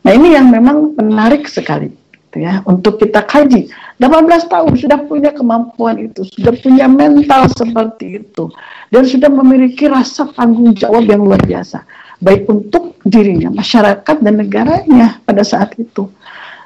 Nah 0.03 0.11
ini 0.11 0.35
yang 0.35 0.51
memang 0.51 0.91
menarik 0.99 1.47
sekali 1.47 1.89
gitu 2.29 2.43
ya 2.43 2.59
untuk 2.67 2.99
kita 2.99 3.23
kaji. 3.23 3.71
18 4.03 4.51
tahun 4.51 4.73
sudah 4.75 4.99
punya 5.07 5.31
kemampuan 5.31 5.95
itu 6.03 6.27
sudah 6.27 6.51
punya 6.59 6.91
mental 6.91 7.47
seperti 7.55 8.19
itu 8.19 8.51
dan 8.91 9.07
sudah 9.07 9.31
memiliki 9.31 9.87
rasa 9.87 10.27
tanggung 10.35 10.75
jawab 10.75 11.07
yang 11.07 11.23
luar 11.23 11.39
biasa 11.39 11.87
baik 12.23 12.43
untuk 12.47 12.95
dirinya 13.03 13.51
masyarakat 13.51 14.15
dan 14.23 14.33
negaranya 14.39 15.19
pada 15.27 15.43
saat 15.43 15.75
itu. 15.75 16.07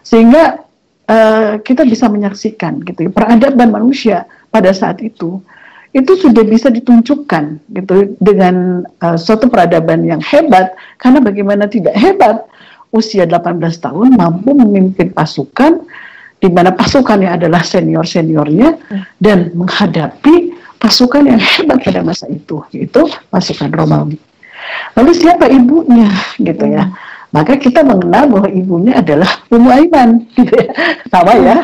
Sehingga 0.06 0.67
uh, 1.08 1.60
kita 1.64 1.84
bisa 1.88 2.12
menyaksikan 2.12 2.84
gitu 2.84 3.08
ya, 3.08 3.12
peradaban 3.12 3.72
manusia 3.72 4.28
pada 4.52 4.72
saat 4.72 5.02
itu 5.04 5.40
itu 5.96 6.14
sudah 6.20 6.44
bisa 6.46 6.70
ditunjukkan 6.70 7.74
gitu 7.74 8.14
dengan 8.22 8.86
uh, 9.02 9.18
suatu 9.18 9.50
peradaban 9.50 10.06
yang 10.06 10.22
hebat 10.22 10.76
karena 11.02 11.24
bagaimana 11.24 11.66
tidak 11.66 11.96
hebat 11.98 12.46
usia 12.94 13.26
18 13.26 13.60
tahun 13.82 14.16
mampu 14.16 14.54
memimpin 14.54 15.12
pasukan 15.12 15.84
di 16.38 16.50
mana 16.54 16.70
pasukannya 16.70 17.34
adalah 17.34 17.66
senior-seniornya 17.66 18.78
dan 19.18 19.50
menghadapi 19.58 20.54
pasukan 20.78 21.26
yang 21.26 21.42
hebat 21.42 21.82
pada 21.82 22.06
masa 22.06 22.30
itu 22.30 22.62
yaitu 22.70 23.10
pasukan 23.34 23.74
Romawi. 23.74 24.22
Lalu 24.94 25.12
siapa 25.18 25.50
ibunya 25.50 26.10
gitu 26.38 26.66
ya? 26.70 26.94
Hmm. 27.28 27.44
Maka 27.44 27.60
kita 27.60 27.84
mengenal 27.84 28.24
bahwa 28.32 28.48
ibunya 28.48 29.04
adalah 29.04 29.28
Ummu 29.52 29.70
Aiman 29.70 30.10
gitu 30.32 30.54
ya. 30.56 30.72
Sama 31.12 31.36
ya. 31.36 31.58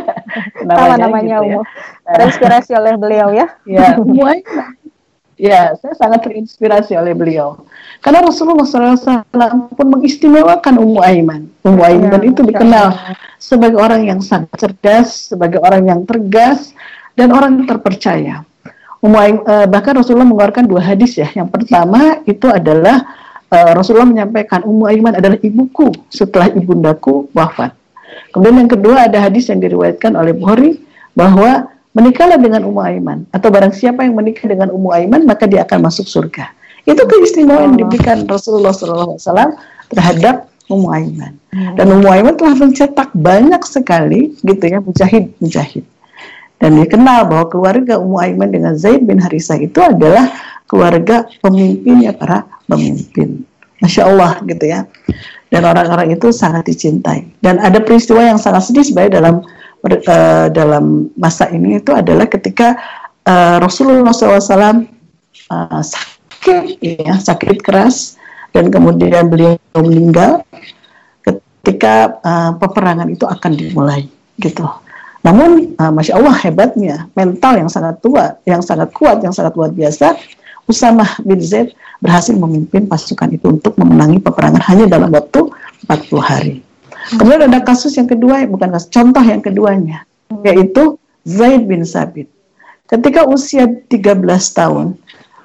Namanya, 0.59 0.75
Sama 0.75 0.95
namanya 0.99 1.35
gitu 1.39 1.47
ya. 1.47 1.59
Terinspirasi 2.03 2.71
oleh 2.75 2.93
beliau 2.99 3.27
ya. 3.31 3.47
Ya, 3.63 3.95
Ummu 3.95 4.23
Aiman. 4.27 4.75
Ya, 5.39 5.73
saya 5.81 5.97
sangat 5.97 6.29
terinspirasi 6.29 6.93
oleh 6.93 7.17
beliau. 7.17 7.65
Karena 8.03 8.21
Rasulullah 8.21 8.67
SAW 8.67 9.73
pun 9.73 9.87
mengistimewakan 9.89 10.77
Ummu 10.77 10.99
Aiman. 11.01 11.49
Ummu 11.65 11.81
ya, 11.81 11.87
Aiman 11.89 12.21
ya, 12.21 12.29
itu 12.29 12.41
dikenal 12.45 12.87
sebagai 13.41 13.79
orang 13.81 14.05
yang 14.05 14.19
sangat 14.21 14.53
cerdas, 14.59 15.33
sebagai 15.33 15.57
orang 15.63 15.89
yang 15.89 16.05
tegas, 16.05 16.75
dan 17.17 17.33
orang 17.33 17.59
yang 17.59 17.65
terpercaya. 17.65 18.35
Ummu 19.01 19.17
Aiman, 19.17 19.43
eh, 19.47 19.67
bahkan 19.67 19.97
Rasulullah 19.97 20.27
mengeluarkan 20.27 20.69
dua 20.69 20.85
hadis 20.85 21.17
ya. 21.17 21.27
Yang 21.33 21.49
pertama 21.49 22.21
itu 22.29 22.45
adalah 22.51 23.01
uh, 23.53 23.71
Rasulullah 23.77 24.09
menyampaikan 24.09 24.65
Ummu 24.65 24.89
Aiman 24.89 25.13
adalah 25.13 25.37
ibuku 25.45 25.93
setelah 26.09 26.49
ibundaku 26.49 27.29
wafat. 27.37 27.77
Kemudian 28.33 28.65
yang 28.65 28.71
kedua 28.71 29.05
ada 29.05 29.21
hadis 29.21 29.49
yang 29.49 29.61
diriwayatkan 29.61 30.17
oleh 30.17 30.33
Bukhari 30.33 30.81
bahwa 31.13 31.69
menikahlah 31.93 32.41
dengan 32.41 32.65
Ummu 32.65 32.81
Aiman 32.81 33.29
atau 33.29 33.53
barang 33.53 33.73
siapa 33.77 34.01
yang 34.01 34.17
menikah 34.17 34.49
dengan 34.49 34.73
Ummu 34.73 34.89
Aiman 34.89 35.29
maka 35.29 35.45
dia 35.45 35.61
akan 35.61 35.85
masuk 35.85 36.09
surga. 36.09 36.49
Itu 36.83 37.05
keistimewaan 37.05 37.73
yang 37.73 37.87
diberikan 37.87 38.27
Rasulullah 38.27 38.75
SAW 38.75 39.55
terhadap 39.93 40.51
Ummu 40.67 40.89
Aiman. 40.89 41.33
Hmm. 41.53 41.77
Dan 41.77 41.85
Ummu 41.95 42.09
Aiman 42.09 42.35
telah 42.35 42.57
mencetak 42.57 43.13
banyak 43.13 43.61
sekali 43.63 44.33
gitu 44.41 44.63
ya 44.65 44.81
mujahid-mujahid. 44.81 45.85
Dan 46.59 46.79
dikenal 46.79 47.27
bahwa 47.29 47.45
keluarga 47.51 47.99
Ummu 48.01 48.17
Aiman 48.19 48.49
dengan 48.51 48.73
Zaid 48.75 49.05
bin 49.05 49.21
Harisah 49.21 49.59
itu 49.61 49.79
adalah 49.79 50.31
keluarga 50.67 51.27
pemimpinnya 51.43 52.15
para 52.15 52.47
pemimpin. 52.73 53.29
Masya 53.83 54.09
Allah 54.09 54.39
gitu 54.47 54.65
ya. 54.65 54.87
Dan 55.53 55.69
orang-orang 55.69 56.17
itu 56.17 56.33
sangat 56.33 56.65
dicintai. 56.65 57.29
Dan 57.45 57.61
ada 57.61 57.77
peristiwa 57.77 58.25
yang 58.25 58.41
sangat 58.41 58.71
sedih 58.71 58.81
sebenarnya 58.89 59.21
dalam 59.21 59.35
uh, 59.85 60.47
dalam 60.49 61.13
masa 61.19 61.51
ini 61.51 61.77
itu 61.77 61.91
adalah 61.93 62.25
ketika 62.25 62.79
uh, 63.27 63.59
Rasulullah 63.59 64.15
SAW 64.15 64.39
uh, 64.39 64.81
eh, 65.51 65.83
sakit, 65.83 66.63
ya, 66.81 67.13
sakit 67.19 67.59
keras, 67.61 68.17
dan 68.55 68.71
kemudian 68.71 69.27
beliau 69.27 69.59
meninggal 69.75 70.41
ketika 71.23 72.19
uh, 72.23 72.51
peperangan 72.57 73.07
itu 73.11 73.27
akan 73.27 73.51
dimulai, 73.53 74.07
gitu. 74.39 74.65
Namun, 75.23 75.75
uh, 75.79 75.91
masya 75.91 76.19
Allah 76.19 76.35
hebatnya 76.43 77.07
mental 77.15 77.55
yang 77.55 77.71
sangat 77.71 78.03
tua, 78.03 78.35
yang 78.43 78.59
sangat 78.59 78.91
kuat, 78.91 79.23
yang 79.23 79.31
sangat 79.31 79.55
luar 79.55 79.71
biasa. 79.71 80.19
Usamah 80.67 81.19
bin 81.23 81.43
Zaid 81.43 81.75
berhasil 81.99 82.35
memimpin 82.35 82.87
pasukan 82.87 83.31
itu 83.31 83.51
untuk 83.51 83.75
memenangi 83.75 84.23
peperangan 84.23 84.63
hanya 84.71 84.85
dalam 84.87 85.11
waktu 85.11 85.51
40 85.87 86.19
hari. 86.23 86.55
Kemudian 87.19 87.51
ada 87.51 87.59
kasus 87.59 87.99
yang 87.99 88.07
kedua, 88.07 88.47
bukan 88.47 88.71
kasus, 88.71 88.87
contoh 88.87 89.19
yang 89.19 89.43
keduanya, 89.43 90.07
yaitu 90.43 90.95
Zaid 91.27 91.67
bin 91.67 91.83
Sabit. 91.83 92.31
Ketika 92.87 93.27
usia 93.27 93.67
13 93.67 94.23
tahun, 94.55 94.95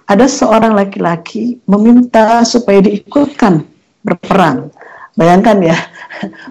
ada 0.08 0.24
seorang 0.24 0.72
laki-laki 0.72 1.58
meminta 1.66 2.40
supaya 2.46 2.80
diikutkan 2.80 3.66
berperang. 4.06 4.70
Bayangkan 5.18 5.58
ya, 5.58 5.74
ya. 5.74 5.78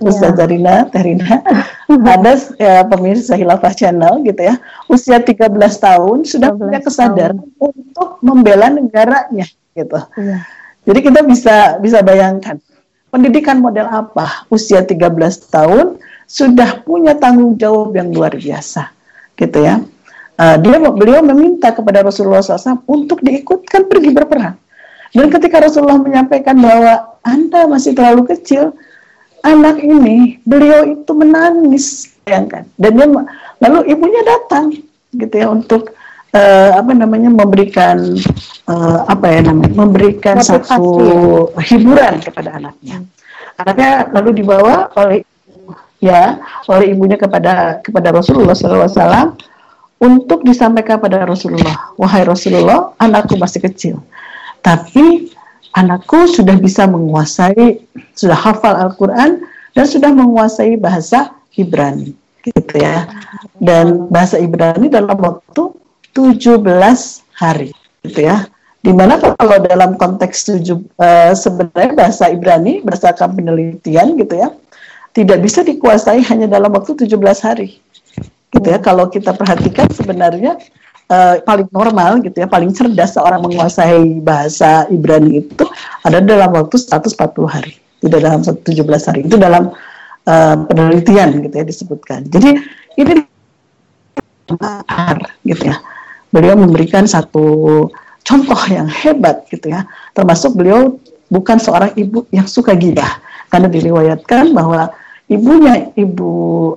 Ustaz 0.03 0.35
Zarina, 0.35 0.83
Terina, 0.91 1.39
ada 1.87 2.33
ya, 2.59 2.83
pemirsa 2.83 3.39
Hilafah 3.39 3.71
Channel 3.71 4.27
gitu 4.27 4.43
ya, 4.43 4.59
usia 4.91 5.23
13 5.23 5.47
tahun 5.55 6.27
sudah 6.27 6.51
punya 6.51 6.83
kesadaran 6.83 7.39
tahun. 7.39 7.55
untuk 7.55 8.19
membela 8.19 8.67
negaranya 8.67 9.47
gitu. 9.71 9.95
Ya. 10.19 10.43
Jadi 10.83 10.99
kita 10.99 11.23
bisa 11.23 11.79
bisa 11.79 12.03
bayangkan 12.03 12.59
pendidikan 13.07 13.63
model 13.63 13.87
apa? 13.87 14.43
Usia 14.51 14.83
13 14.83 15.15
tahun 15.47 16.03
sudah 16.27 16.83
punya 16.83 17.15
tanggung 17.15 17.55
jawab 17.55 17.95
yang 17.95 18.11
luar 18.11 18.35
biasa, 18.35 18.91
gitu 19.39 19.63
ya. 19.63 19.79
Uh, 20.37 20.59
dia 20.59 20.75
beliau 20.77 21.23
meminta 21.23 21.71
kepada 21.71 22.03
Rasulullah 22.03 22.43
SAW 22.43 22.83
untuk 22.83 23.23
diikutkan 23.23 23.87
pergi 23.87 24.11
berperang. 24.11 24.59
Dan 25.15 25.27
ketika 25.31 25.63
Rasulullah 25.63 25.99
menyampaikan 25.99 26.57
bahwa 26.59 27.19
Anda 27.23 27.67
masih 27.67 27.95
terlalu 27.95 28.27
kecil, 28.31 28.75
anak 29.43 29.79
ini 29.79 30.39
beliau 30.43 30.83
itu 30.87 31.11
menangis, 31.15 32.15
bayangkan. 32.27 32.67
Dan 32.75 32.91
dia 32.99 33.07
lalu 33.63 33.79
ibunya 33.87 34.21
datang, 34.23 34.75
gitu 35.15 35.35
ya, 35.35 35.47
untuk 35.47 35.95
uh, 36.35 36.71
apa 36.75 36.91
namanya 36.91 37.31
memberikan 37.31 38.19
uh, 38.67 39.07
apa 39.07 39.25
ya 39.31 39.39
namanya 39.47 39.73
memberikan 39.75 40.35
Motivasi. 40.41 40.51
satu 40.51 40.87
hiburan 41.61 42.19
kepada 42.23 42.49
anaknya. 42.59 43.03
Anaknya 43.57 43.91
lalu 44.13 44.43
dibawa 44.43 44.91
oleh 44.93 45.23
ya 45.97 46.37
oleh 46.69 46.93
ibunya 46.93 47.17
kepada 47.17 47.81
kepada 47.81 48.13
Rasulullah 48.13 48.53
SAW 48.53 49.33
untuk 49.97 50.45
disampaikan 50.45 51.01
kepada 51.01 51.25
Rasulullah, 51.25 51.97
wahai 51.97 52.21
Rasulullah, 52.21 52.93
anakku 53.01 53.33
masih 53.33 53.65
kecil, 53.65 53.95
tapi 54.67 55.31
anakku 55.79 56.27
sudah 56.27 56.59
bisa 56.59 56.83
menguasai, 56.83 57.79
sudah 58.19 58.35
hafal 58.35 58.75
Al-Quran 58.75 59.47
dan 59.71 59.85
sudah 59.87 60.11
menguasai 60.11 60.75
bahasa 60.75 61.31
Ibrani, 61.55 62.11
gitu 62.43 62.75
ya. 62.75 63.07
Dan 63.55 64.11
bahasa 64.11 64.35
Ibrani 64.35 64.91
dalam 64.91 65.15
waktu 65.15 65.71
17 66.11 66.67
hari 67.31 67.71
gitu 68.03 68.27
ya. 68.27 68.43
Di 68.83 68.91
mana 68.91 69.19
kalau 69.19 69.57
dalam 69.63 69.95
konteks 69.95 70.47
tujuh 70.51 70.79
uh, 70.99 71.31
sebenarnya 71.31 71.93
bahasa 71.95 72.27
Ibrani 72.27 72.83
berdasarkan 72.83 73.35
penelitian 73.35 74.15
gitu 74.15 74.35
ya 74.37 74.53
tidak 75.11 75.41
bisa 75.41 75.65
dikuasai 75.65 76.21
hanya 76.29 76.45
dalam 76.45 76.69
waktu 76.69 76.93
17 76.93 77.17
hari 77.41 77.81
gitu 78.53 78.67
ya. 78.67 78.77
Kalau 78.77 79.09
kita 79.09 79.33
perhatikan 79.33 79.89
sebenarnya 79.89 80.61
uh, 81.11 81.35
paling 81.43 81.67
normal 81.71 82.19
gitu 82.23 82.37
ya, 82.43 82.47
paling 82.47 82.71
cerdas 82.75 83.15
seorang 83.15 83.43
menguasai 83.43 84.21
bahasa 84.23 84.85
Ibrani 84.91 85.43
itu 85.43 85.65
ada 86.03 86.19
dalam 86.23 86.53
waktu 86.53 86.75
140 86.79 87.17
hari, 87.47 87.73
tidak 88.03 88.19
dalam 88.23 88.41
17 88.43 89.07
hari. 89.09 89.19
Itu 89.27 89.35
dalam 89.39 89.71
uh, 90.27 90.55
penelitian 90.67 91.43
gitu 91.43 91.55
ya 91.55 91.65
disebutkan. 91.65 92.27
Jadi 92.27 92.49
ini 92.99 93.13
gitu 95.43 95.63
ya. 95.67 95.77
Beliau 96.31 96.55
memberikan 96.59 97.07
satu 97.07 97.87
contoh 98.23 98.61
yang 98.67 98.87
hebat 98.87 99.47
gitu 99.47 99.71
ya. 99.71 99.87
Termasuk 100.11 100.55
beliau 100.55 100.99
bukan 101.27 101.59
seorang 101.59 101.91
ibu 101.95 102.23
yang 102.31 102.47
suka 102.47 102.75
gibah 102.75 103.19
karena 103.47 103.67
diriwayatkan 103.71 104.51
bahwa 104.51 104.91
ibunya 105.27 105.91
ibu 105.95 106.31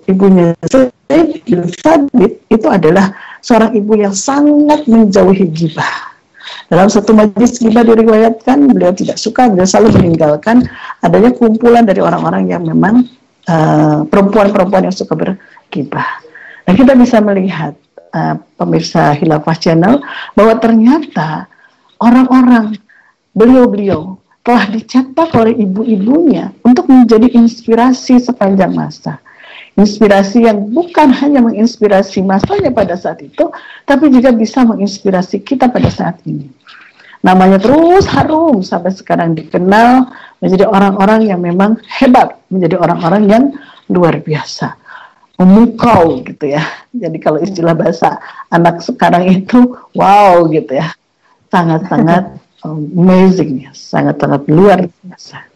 ibunya 0.07 0.55
Zaid 0.67 1.43
itu 2.51 2.67
adalah 2.71 3.15
seorang 3.43 3.75
ibu 3.75 3.99
yang 3.99 4.15
sangat 4.15 4.87
menjauhi 4.87 5.51
gibah. 5.51 6.11
Dalam 6.71 6.87
satu 6.87 7.11
majlis 7.11 7.59
gibah 7.59 7.83
diriwayatkan 7.83 8.71
beliau 8.71 8.95
tidak 8.95 9.19
suka, 9.19 9.51
beliau 9.51 9.67
selalu 9.67 9.99
meninggalkan 9.99 10.67
adanya 11.03 11.35
kumpulan 11.35 11.83
dari 11.83 11.99
orang-orang 11.99 12.47
yang 12.47 12.63
memang 12.63 13.11
uh, 13.51 14.07
perempuan-perempuan 14.07 14.83
uh, 14.83 14.87
yang 14.91 14.95
suka 14.95 15.19
bergibah. 15.19 16.07
Nah 16.67 16.75
kita 16.79 16.95
bisa 16.95 17.19
melihat 17.19 17.75
uh, 18.15 18.39
pemirsa 18.55 19.19
Hilafah 19.19 19.57
Channel 19.59 19.99
bahwa 20.39 20.55
ternyata 20.63 21.51
orang-orang 21.99 22.79
beliau-beliau 23.35 24.19
telah 24.47 24.71
dicetak 24.71 25.31
oleh 25.37 25.55
ibu-ibunya 25.59 26.55
untuk 26.71 26.87
menjadi 26.87 27.27
inspirasi 27.35 28.23
sepanjang 28.23 28.71
masa. 28.71 29.19
Inspirasi 29.75 30.47
yang 30.47 30.71
bukan 30.71 31.11
hanya 31.11 31.43
menginspirasi 31.43 32.23
masanya 32.23 32.71
pada 32.71 32.95
saat 32.95 33.19
itu, 33.23 33.51
tapi 33.87 34.11
juga 34.11 34.31
bisa 34.31 34.63
menginspirasi 34.63 35.43
kita 35.43 35.67
pada 35.67 35.91
saat 35.91 36.23
ini. 36.27 36.47
Namanya 37.21 37.61
terus 37.61 38.09
harum 38.09 38.65
sampai 38.65 38.95
sekarang 38.95 39.37
dikenal 39.37 40.09
menjadi 40.41 40.65
orang-orang 40.71 41.29
yang 41.29 41.41
memang 41.43 41.77
hebat, 42.01 42.39
menjadi 42.49 42.81
orang-orang 42.81 43.23
yang 43.29 43.45
luar 43.91 44.23
biasa. 44.23 44.79
Memukau 45.41 46.21
gitu 46.25 46.49
ya. 46.49 46.65
Jadi 46.93 47.17
kalau 47.21 47.41
istilah 47.41 47.73
bahasa 47.73 48.21
anak 48.53 48.85
sekarang 48.85 49.29
itu 49.29 49.77
wow 49.97 50.45
gitu 50.49 50.77
ya. 50.77 50.93
Sangat-sangat 51.53 52.41
amazing 52.69 53.69
ya, 53.69 53.73
sangat-sangat 53.73 54.45
luar 54.49 54.85
biasa. 54.85 55.50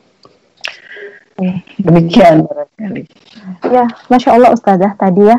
Demikian. 1.82 2.46
Barangkali. 2.46 3.02
Ya, 3.70 3.90
masya 4.06 4.30
Allah 4.38 4.54
Ustazah 4.54 4.92
tadi 4.94 5.26
ya. 5.26 5.38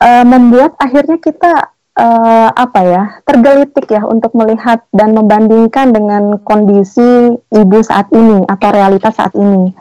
Uh, 0.00 0.24
membuat 0.24 0.80
akhirnya 0.80 1.20
kita 1.20 1.76
uh, 2.00 2.48
apa 2.56 2.80
ya 2.88 3.02
tergelitik 3.28 3.84
ya 3.92 4.00
untuk 4.08 4.32
melihat 4.32 4.80
dan 4.96 5.12
membandingkan 5.12 5.92
dengan 5.92 6.40
kondisi 6.40 7.36
ibu 7.36 7.78
saat 7.84 8.08
ini 8.16 8.40
atau 8.48 8.68
realitas 8.72 9.12
saat 9.20 9.36
ini, 9.36 9.76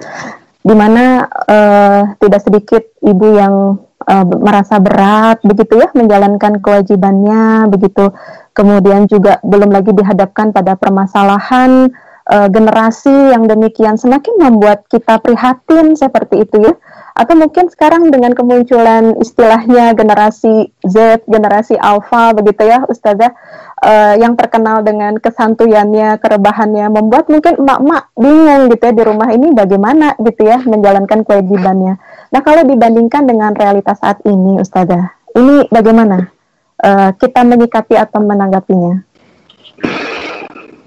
di 0.59 0.75
mana 0.75 1.23
uh, 1.23 2.01
tidak 2.19 2.43
sedikit 2.43 2.83
ibu 2.99 3.27
yang 3.31 3.79
uh, 4.11 4.25
merasa 4.27 4.75
berat 4.83 5.39
begitu 5.39 5.79
ya 5.79 5.87
menjalankan 5.95 6.59
kewajibannya 6.59 7.71
begitu. 7.71 8.11
Kemudian 8.51 9.07
juga 9.07 9.39
belum 9.39 9.71
lagi 9.71 9.95
dihadapkan 9.95 10.51
pada 10.51 10.75
permasalahan 10.75 11.95
uh, 12.29 12.47
generasi 12.47 13.33
yang 13.33 13.49
demikian 13.49 13.97
semakin 13.97 14.37
membuat 14.37 14.85
kita 14.87 15.17
prihatin 15.19 15.97
seperti 15.97 16.45
itu 16.45 16.69
ya 16.69 16.73
atau 17.19 17.35
mungkin 17.35 17.67
sekarang 17.67 18.07
dengan 18.15 18.31
kemunculan 18.31 19.19
istilahnya 19.19 19.91
generasi 19.91 20.71
Z, 20.87 21.27
generasi 21.27 21.75
Alpha 21.75 22.31
begitu 22.31 22.63
ya 22.63 22.87
Ustazah 22.87 23.35
uh, 23.83 24.15
yang 24.15 24.39
terkenal 24.39 24.87
dengan 24.87 25.19
kesantuyannya, 25.19 26.15
kerebahannya 26.23 26.87
membuat 26.87 27.27
mungkin 27.27 27.59
emak-emak 27.59 28.03
bingung 28.15 28.71
gitu 28.71 28.83
ya 28.87 28.93
di 28.95 29.03
rumah 29.03 29.29
ini 29.35 29.47
bagaimana 29.51 30.15
gitu 30.15 30.47
ya 30.47 30.63
menjalankan 30.63 31.27
kewajibannya. 31.27 31.99
Nah, 32.31 32.41
kalau 32.45 32.63
dibandingkan 32.63 33.27
dengan 33.27 33.51
realitas 33.51 33.99
saat 33.99 34.23
ini 34.23 34.63
Ustazah, 34.63 35.11
ini 35.35 35.67
bagaimana 35.67 36.31
uh, 36.79 37.11
kita 37.19 37.43
menyikapi 37.43 37.99
atau 37.99 38.23
menanggapinya? 38.23 39.08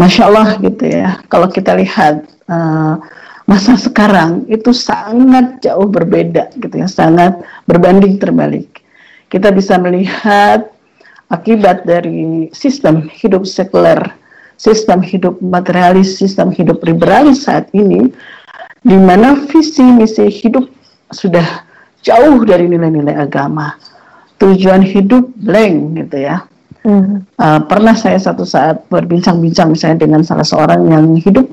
Masya 0.02 0.22
Allah 0.26 0.58
gitu 0.58 0.82
ya. 0.82 1.22
Kalau 1.30 1.46
kita 1.46 1.78
lihat 1.78 2.26
uh, 2.50 2.98
masa 3.46 3.78
sekarang 3.78 4.50
itu 4.50 4.74
sangat 4.74 5.62
jauh 5.62 5.86
berbeda 5.86 6.50
gitu 6.58 6.74
ya, 6.74 6.90
sangat 6.90 7.38
berbanding 7.70 8.18
terbalik. 8.18 8.82
Kita 9.30 9.54
bisa 9.54 9.78
melihat 9.78 10.66
akibat 11.30 11.86
dari 11.86 12.50
sistem 12.50 13.06
hidup 13.06 13.46
sekuler, 13.46 14.02
sistem 14.58 14.98
hidup 15.06 15.38
materialis, 15.38 16.18
sistem 16.18 16.50
hidup 16.50 16.82
liberalis 16.82 17.46
saat 17.46 17.70
ini, 17.70 18.10
di 18.82 18.98
mana 18.98 19.38
visi 19.46 19.86
misi 19.86 20.26
hidup 20.26 20.66
sudah 21.14 21.62
jauh 22.02 22.42
dari 22.42 22.66
nilai-nilai 22.66 23.22
agama. 23.22 23.78
Tujuan 24.42 24.82
hidup 24.82 25.30
blank 25.38 25.94
gitu 25.94 26.26
ya. 26.26 26.42
Uh, 26.82 27.22
pernah 27.70 27.94
saya 27.94 28.18
satu 28.18 28.42
saat 28.42 28.90
berbincang-bincang 28.90 29.70
misalnya 29.70 30.02
dengan 30.02 30.26
salah 30.26 30.42
seorang 30.42 30.82
yang 30.90 31.14
hidup 31.14 31.46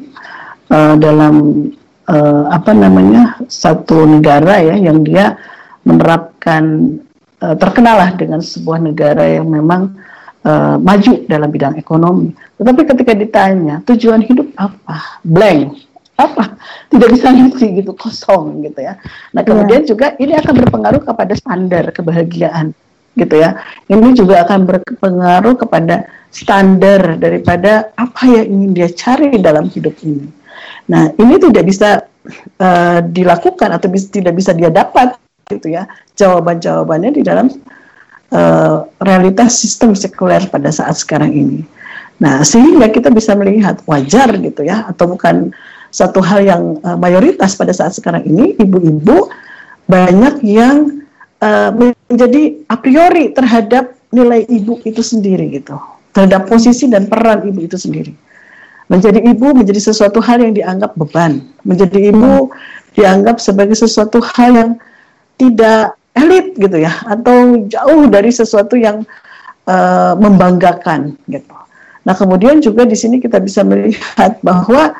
uh, 0.74 0.98
dalam 0.98 1.70
uh, 2.10 2.50
apa 2.50 2.74
namanya 2.74 3.38
satu 3.46 4.10
negara 4.10 4.58
ya 4.58 4.74
yang 4.74 5.06
dia 5.06 5.38
menerapkan 5.86 6.98
uh, 7.46 7.54
terkenalah 7.54 8.18
dengan 8.18 8.42
sebuah 8.42 8.82
negara 8.82 9.38
yang 9.38 9.54
memang 9.54 10.02
uh, 10.50 10.82
maju 10.82 11.14
dalam 11.30 11.50
bidang 11.54 11.78
ekonomi. 11.78 12.34
Tetapi 12.58 12.82
ketika 12.90 13.14
ditanya 13.14 13.86
tujuan 13.86 14.26
hidup 14.26 14.50
apa, 14.58 15.22
blank, 15.22 15.78
apa 16.18 16.58
tidak 16.90 17.10
bisa 17.14 17.30
ngisi 17.30 17.86
gitu 17.86 17.94
kosong 17.94 18.66
gitu 18.66 18.82
ya. 18.82 18.98
Nah 19.38 19.46
kemudian 19.46 19.86
yeah. 19.86 19.90
juga 19.94 20.18
ini 20.18 20.34
akan 20.36 20.54
berpengaruh 20.66 21.06
kepada 21.06 21.34
standar 21.38 21.94
kebahagiaan 21.94 22.74
gitu 23.18 23.36
ya. 23.40 23.58
Ini 23.90 24.14
juga 24.14 24.46
akan 24.46 24.66
berpengaruh 24.68 25.56
kepada 25.58 26.06
standar 26.30 27.18
daripada 27.18 27.90
apa 27.98 28.24
yang 28.30 28.46
ingin 28.46 28.72
dia 28.78 28.90
cari 28.94 29.38
dalam 29.42 29.66
hidup 29.70 29.98
ini. 30.06 30.30
Nah, 30.90 31.10
ini 31.18 31.36
tidak 31.42 31.66
bisa 31.66 32.06
uh, 32.62 33.00
dilakukan 33.02 33.70
atau 33.74 33.88
bis, 33.90 34.10
tidak 34.10 34.38
bisa 34.38 34.54
dia 34.54 34.70
dapat 34.70 35.18
gitu 35.50 35.74
ya 35.74 35.90
jawaban-jawabannya 36.14 37.18
di 37.18 37.22
dalam 37.26 37.50
uh, 38.30 38.86
realitas 39.02 39.58
sistem 39.58 39.98
sekuler 39.98 40.46
pada 40.50 40.70
saat 40.70 40.98
sekarang 40.98 41.34
ini. 41.34 41.60
Nah, 42.20 42.44
sehingga 42.44 42.92
kita 42.92 43.10
bisa 43.10 43.34
melihat 43.34 43.80
wajar 43.88 44.30
gitu 44.38 44.62
ya 44.68 44.86
atau 44.92 45.16
bukan 45.16 45.56
satu 45.90 46.22
hal 46.22 46.46
yang 46.46 46.78
uh, 46.86 47.00
mayoritas 47.00 47.58
pada 47.58 47.74
saat 47.74 47.98
sekarang 47.98 48.22
ini 48.28 48.54
ibu-ibu 48.60 49.32
banyak 49.90 50.46
yang 50.46 50.99
uh, 51.44 51.70
menjadi 51.74 52.64
a 52.68 52.76
priori 52.80 53.32
terhadap 53.36 53.96
nilai 54.10 54.46
ibu 54.48 54.80
itu 54.88 55.04
sendiri 55.04 55.50
gitu, 55.54 55.76
terhadap 56.16 56.50
posisi 56.50 56.90
dan 56.90 57.06
peran 57.06 57.46
ibu 57.46 57.64
itu 57.64 57.78
sendiri. 57.78 58.14
Menjadi 58.90 59.22
ibu 59.22 59.54
menjadi 59.54 59.78
sesuatu 59.94 60.18
hal 60.18 60.42
yang 60.42 60.54
dianggap 60.58 60.98
beban. 60.98 61.46
Menjadi 61.62 62.10
ibu 62.10 62.50
dianggap 62.98 63.38
sebagai 63.38 63.78
sesuatu 63.78 64.18
hal 64.34 64.52
yang 64.58 64.72
tidak 65.38 65.94
elit 66.18 66.58
gitu 66.58 66.78
ya, 66.82 66.92
atau 67.06 67.70
jauh 67.70 68.04
dari 68.10 68.34
sesuatu 68.34 68.74
yang 68.74 69.06
uh, 69.70 70.18
membanggakan 70.18 71.16
gitu. 71.30 71.54
Nah 72.02 72.18
kemudian 72.18 72.58
juga 72.66 72.90
di 72.90 72.98
sini 72.98 73.22
kita 73.22 73.38
bisa 73.38 73.62
melihat 73.62 74.42
bahwa 74.42 74.98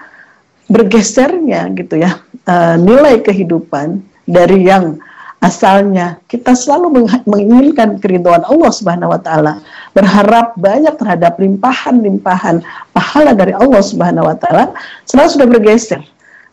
bergesernya 0.70 1.66
gitu 1.74 1.98
ya 1.98 2.22
uh, 2.46 2.78
nilai 2.78 3.26
kehidupan 3.26 4.06
dari 4.30 4.70
yang 4.70 5.02
asalnya 5.40 6.20
kita 6.28 6.52
selalu 6.52 7.08
menginginkan 7.24 7.96
keriduan 8.00 8.44
Allah 8.44 8.72
Subhanahu 8.76 9.16
wa 9.16 9.20
taala, 9.24 9.64
berharap 9.96 10.56
banyak 10.60 10.96
terhadap 11.00 11.40
limpahan-limpahan 11.40 12.60
pahala 12.92 13.32
dari 13.32 13.56
Allah 13.56 13.80
Subhanahu 13.80 14.28
wa 14.28 14.36
taala, 14.36 14.76
selalu 15.08 15.30
sudah 15.32 15.48
bergeser. 15.48 16.02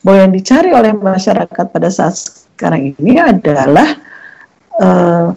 Bahwa 0.06 0.22
yang 0.22 0.32
dicari 0.38 0.70
oleh 0.70 0.94
masyarakat 0.94 1.66
pada 1.74 1.88
saat 1.90 2.14
sekarang 2.14 2.94
ini 2.94 3.18
adalah 3.18 3.98
uh, 4.78 5.34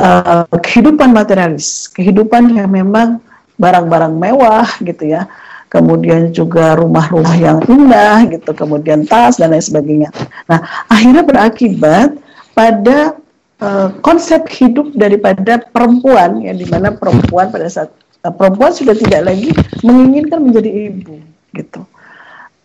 uh, 0.00 0.48
kehidupan 0.48 1.12
materialis, 1.12 1.92
kehidupan 1.92 2.56
yang 2.56 2.72
memang 2.72 3.20
barang-barang 3.60 4.14
mewah 4.16 4.68
gitu 4.80 5.12
ya. 5.12 5.28
Kemudian 5.68 6.32
juga 6.32 6.80
rumah-rumah 6.80 7.36
yang 7.36 7.60
indah 7.68 8.24
gitu, 8.32 8.56
kemudian 8.56 9.04
tas 9.04 9.36
dan 9.36 9.52
lain 9.52 9.60
sebagainya. 9.60 10.08
Nah, 10.48 10.64
akhirnya 10.88 11.20
berakibat 11.20 12.16
pada 12.52 13.16
uh, 13.60 13.88
konsep 14.04 14.46
hidup 14.48 14.92
daripada 14.94 15.60
perempuan 15.60 16.42
yang 16.42 16.56
di 16.56 16.66
mana 16.68 16.94
perempuan 16.94 17.50
pada 17.52 17.66
saat 17.68 17.90
uh, 18.24 18.32
perempuan 18.32 18.72
sudah 18.72 18.94
tidak 18.96 19.28
lagi 19.28 19.50
menginginkan 19.84 20.40
menjadi 20.42 20.70
ibu 20.92 21.20
gitu 21.56 21.82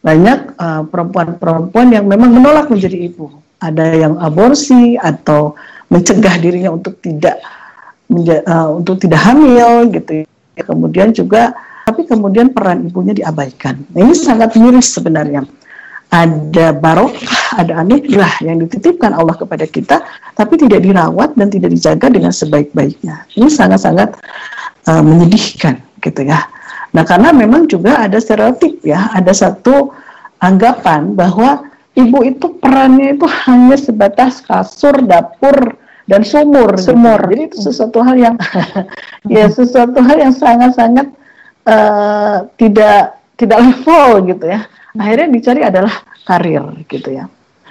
banyak 0.04 0.60
perempuan 0.92 1.40
perempuan-perempuan 1.40 1.88
yang 1.96 2.04
memang 2.04 2.36
menolak 2.36 2.68
menjadi 2.68 3.08
ibu 3.08 3.32
ada 3.64 3.96
yang 3.96 4.20
aborsi 4.20 5.00
atau 5.00 5.56
mencegah 5.88 6.36
dirinya 6.44 6.76
untuk 6.76 7.00
tidak 7.00 7.40
menja- 8.12 8.44
uh, 8.44 8.76
untuk 8.76 9.00
tidak 9.00 9.24
hamil 9.24 9.88
gitu 9.96 10.28
kemudian 10.60 11.16
juga 11.16 11.56
tapi 11.84 12.08
kemudian 12.08 12.56
peran 12.56 12.88
ibunya 12.88 13.12
diabaikan. 13.12 13.84
Nah, 13.92 14.00
ini 14.08 14.16
sangat 14.16 14.56
miris 14.56 14.96
sebenarnya. 14.96 15.44
Ada 16.14 16.78
barokah, 16.78 17.58
ada 17.58 17.82
anugerah 17.82 18.46
yang 18.46 18.62
dititipkan 18.62 19.18
Allah 19.18 19.34
kepada 19.34 19.66
kita, 19.66 20.06
tapi 20.38 20.62
tidak 20.62 20.86
dirawat 20.86 21.34
dan 21.34 21.50
tidak 21.50 21.74
dijaga 21.74 22.14
dengan 22.14 22.30
sebaik-baiknya. 22.30 23.26
Ini 23.34 23.50
sangat-sangat 23.50 24.22
uh, 24.94 25.02
menyedihkan, 25.02 25.82
gitu 26.06 26.22
ya. 26.22 26.46
Nah, 26.94 27.02
karena 27.02 27.34
memang 27.34 27.66
juga 27.66 28.06
ada 28.06 28.22
stereotip 28.22 28.86
ya, 28.86 29.10
ada 29.18 29.34
satu 29.34 29.90
anggapan 30.38 31.18
bahwa 31.18 31.66
ibu 31.98 32.22
itu 32.22 32.62
perannya 32.62 33.18
itu 33.18 33.26
hanya 33.50 33.74
sebatas 33.74 34.46
kasur, 34.46 35.02
dapur, 35.02 35.82
dan 36.06 36.22
sumur. 36.22 36.76
Gitu. 36.76 36.94
Sumur. 36.94 37.20
Gitu. 37.26 37.32
Jadi 37.32 37.42
itu 37.50 37.58
sesuatu 37.64 38.00
hal 38.04 38.16
yang 38.20 38.36
ya 39.34 39.46
sesuatu 39.48 40.00
hal 40.04 40.18
yang 40.20 40.34
sangat-sangat 40.36 41.08
uh, 41.68 42.46
tidak 42.60 43.23
tidak 43.44 43.60
level 43.60 44.10
gitu 44.32 44.46
ya. 44.48 44.66
Akhirnya 44.96 45.28
dicari 45.30 45.62
adalah 45.66 45.94
karir 46.24 46.64
gitu 46.88 47.10
ya. 47.12 47.26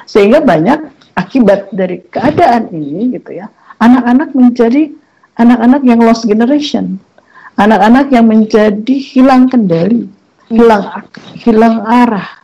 Sehingga 0.05 0.45
banyak 0.45 0.79
akibat 1.17 1.73
dari 1.73 2.03
keadaan 2.09 2.69
ini 2.73 3.17
gitu 3.17 3.41
ya. 3.41 3.49
Anak-anak 3.81 4.37
menjadi 4.37 4.93
anak-anak 5.41 5.83
yang 5.83 6.01
lost 6.05 6.29
generation. 6.29 7.01
Anak-anak 7.61 8.09
yang 8.09 8.33
menjadi 8.33 8.97
hilang 8.97 9.45
kendali, 9.53 10.09
hilang 10.49 10.89
hilang 11.37 11.85
arah 11.85 12.41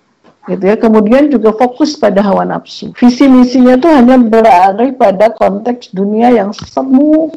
gitu 0.48 0.64
ya. 0.68 0.76
Kemudian 0.76 1.32
juga 1.32 1.52
fokus 1.56 1.96
pada 1.96 2.20
hawa 2.20 2.44
nafsu. 2.44 2.92
Visi 2.96 3.24
misinya 3.24 3.76
itu 3.76 3.88
hanya 3.88 4.20
berada 4.20 4.84
pada 4.96 5.32
konteks 5.32 5.92
dunia 5.96 6.32
yang 6.32 6.52
semu 6.52 7.32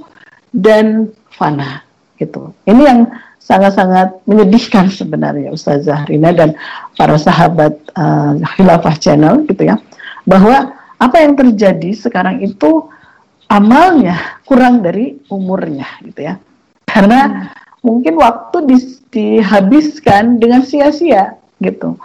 dan 0.52 1.10
fana 1.32 1.84
gitu. 2.20 2.52
Ini 2.68 2.82
yang 2.84 3.00
sangat-sangat 3.42 4.22
menyedihkan 4.30 4.88
sebenarnya 4.88 5.50
Ustazah 5.52 6.06
Rina 6.06 6.32
dan 6.32 6.54
para 6.96 7.18
sahabat 7.18 7.74
uh, 7.98 8.38
Khilafah 8.56 8.96
Channel 9.02 9.44
gitu 9.50 9.68
ya. 9.68 9.82
Bahwa 10.24 10.78
apa 11.02 11.18
yang 11.20 11.34
terjadi 11.34 11.98
sekarang 11.98 12.46
itu 12.46 12.86
amalnya 13.50 14.40
kurang 14.46 14.86
dari 14.86 15.18
umurnya 15.28 15.90
gitu 16.06 16.30
ya. 16.30 16.38
Karena 16.86 17.20
hmm. 17.28 17.82
mungkin 17.82 18.14
waktu 18.22 18.58
di, 18.70 18.78
dihabiskan 19.10 20.38
dengan 20.38 20.62
sia-sia 20.62 21.36
gitu 21.62 21.98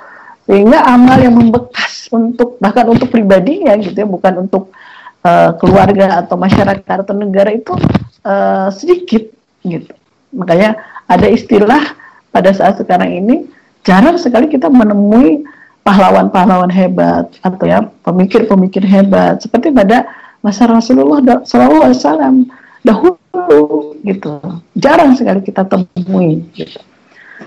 sehingga 0.46 0.78
amal 0.86 1.18
yang 1.18 1.34
membekas 1.34 2.06
untuk 2.14 2.54
bahkan 2.62 2.86
untuk 2.86 3.10
pribadinya 3.10 3.74
gitu 3.82 3.98
ya 3.98 4.06
bukan 4.06 4.46
untuk 4.46 4.70
uh, 5.26 5.50
keluarga 5.58 6.22
atau 6.22 6.38
masyarakat 6.38 6.96
atau 7.02 7.14
negara 7.18 7.50
itu 7.50 7.74
uh, 8.22 8.70
sedikit 8.70 9.26
gitu 9.66 9.90
makanya 10.30 10.78
ada 11.06 11.26
istilah 11.30 11.94
pada 12.34 12.50
saat 12.52 12.76
sekarang 12.78 13.10
ini 13.10 13.46
jarang 13.86 14.18
sekali 14.18 14.50
kita 14.50 14.66
menemui 14.66 15.46
pahlawan-pahlawan 15.86 16.68
hebat 16.74 17.30
atau 17.46 17.64
ya 17.64 17.86
pemikir-pemikir 18.02 18.82
hebat. 18.82 19.38
Seperti 19.38 19.70
pada 19.70 20.10
masa 20.42 20.66
Rasulullah 20.66 21.22
Shallallahu 21.46 21.84
Alaihi 21.86 21.98
Wasallam 22.02 22.34
dahulu 22.82 23.94
gitu. 24.02 24.42
Jarang 24.74 25.14
sekali 25.14 25.46
kita 25.46 25.62
temui 25.66 26.42
gitu. 26.58 26.82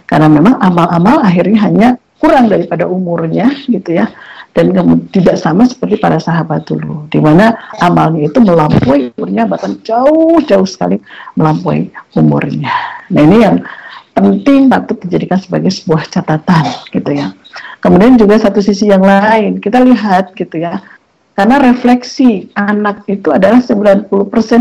Karena 0.08 0.32
memang 0.32 0.56
amal-amal 0.58 1.22
akhirnya 1.22 1.60
hanya 1.68 1.90
kurang 2.20 2.48
daripada 2.52 2.88
umurnya 2.88 3.52
gitu 3.68 3.96
ya 3.96 4.12
dan 4.60 4.76
tidak 5.16 5.40
sama 5.40 5.64
seperti 5.64 5.96
para 5.96 6.20
sahabat 6.20 6.68
dulu 6.68 7.08
di 7.08 7.24
mana 7.24 7.56
amalnya 7.80 8.28
itu 8.28 8.44
melampaui 8.44 9.16
umurnya 9.16 9.48
bahkan 9.48 9.80
jauh-jauh 9.88 10.68
sekali 10.68 11.00
melampaui 11.40 11.88
umurnya. 12.20 12.68
Nah 13.08 13.22
ini 13.24 13.38
yang 13.40 13.64
penting 14.12 14.68
patut 14.68 15.00
dijadikan 15.00 15.40
sebagai 15.40 15.72
sebuah 15.72 16.12
catatan 16.12 16.68
gitu 16.92 17.12
ya. 17.16 17.32
Kemudian 17.80 18.20
juga 18.20 18.36
satu 18.36 18.60
sisi 18.60 18.92
yang 18.92 19.02
lain 19.02 19.64
kita 19.64 19.80
lihat 19.80 20.36
gitu 20.36 20.60
ya. 20.60 20.84
Karena 21.40 21.56
refleksi 21.64 22.52
anak 22.60 23.08
itu 23.08 23.32
adalah 23.32 23.64
90% 23.64 24.12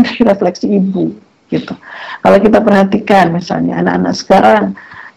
dari 0.07 0.21
refleksi 0.23 0.79
ibu 0.79 1.11
gitu. 1.51 1.75
Kalau 2.23 2.37
kita 2.39 2.63
perhatikan 2.63 3.35
misalnya 3.35 3.83
anak-anak 3.83 4.15
sekarang 4.15 4.65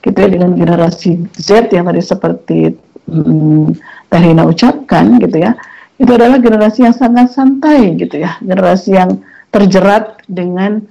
gitu 0.02 0.18
ya 0.18 0.28
dengan 0.34 0.58
generasi 0.58 1.30
Z 1.38 1.70
yang 1.70 1.86
tadi 1.86 2.02
seperti 2.02 2.74
hmm, 3.08 3.78
Terina 4.12 4.42
ucapkan 4.44 5.18
gitu 5.18 5.40
ya 5.40 5.56
itu 6.00 6.10
adalah 6.10 6.42
generasi 6.42 6.84
yang 6.84 6.96
sangat 6.96 7.30
santai 7.32 7.94
gitu 7.96 8.20
ya 8.20 8.36
generasi 8.42 8.98
yang 8.98 9.22
terjerat 9.52 10.24
dengan 10.26 10.82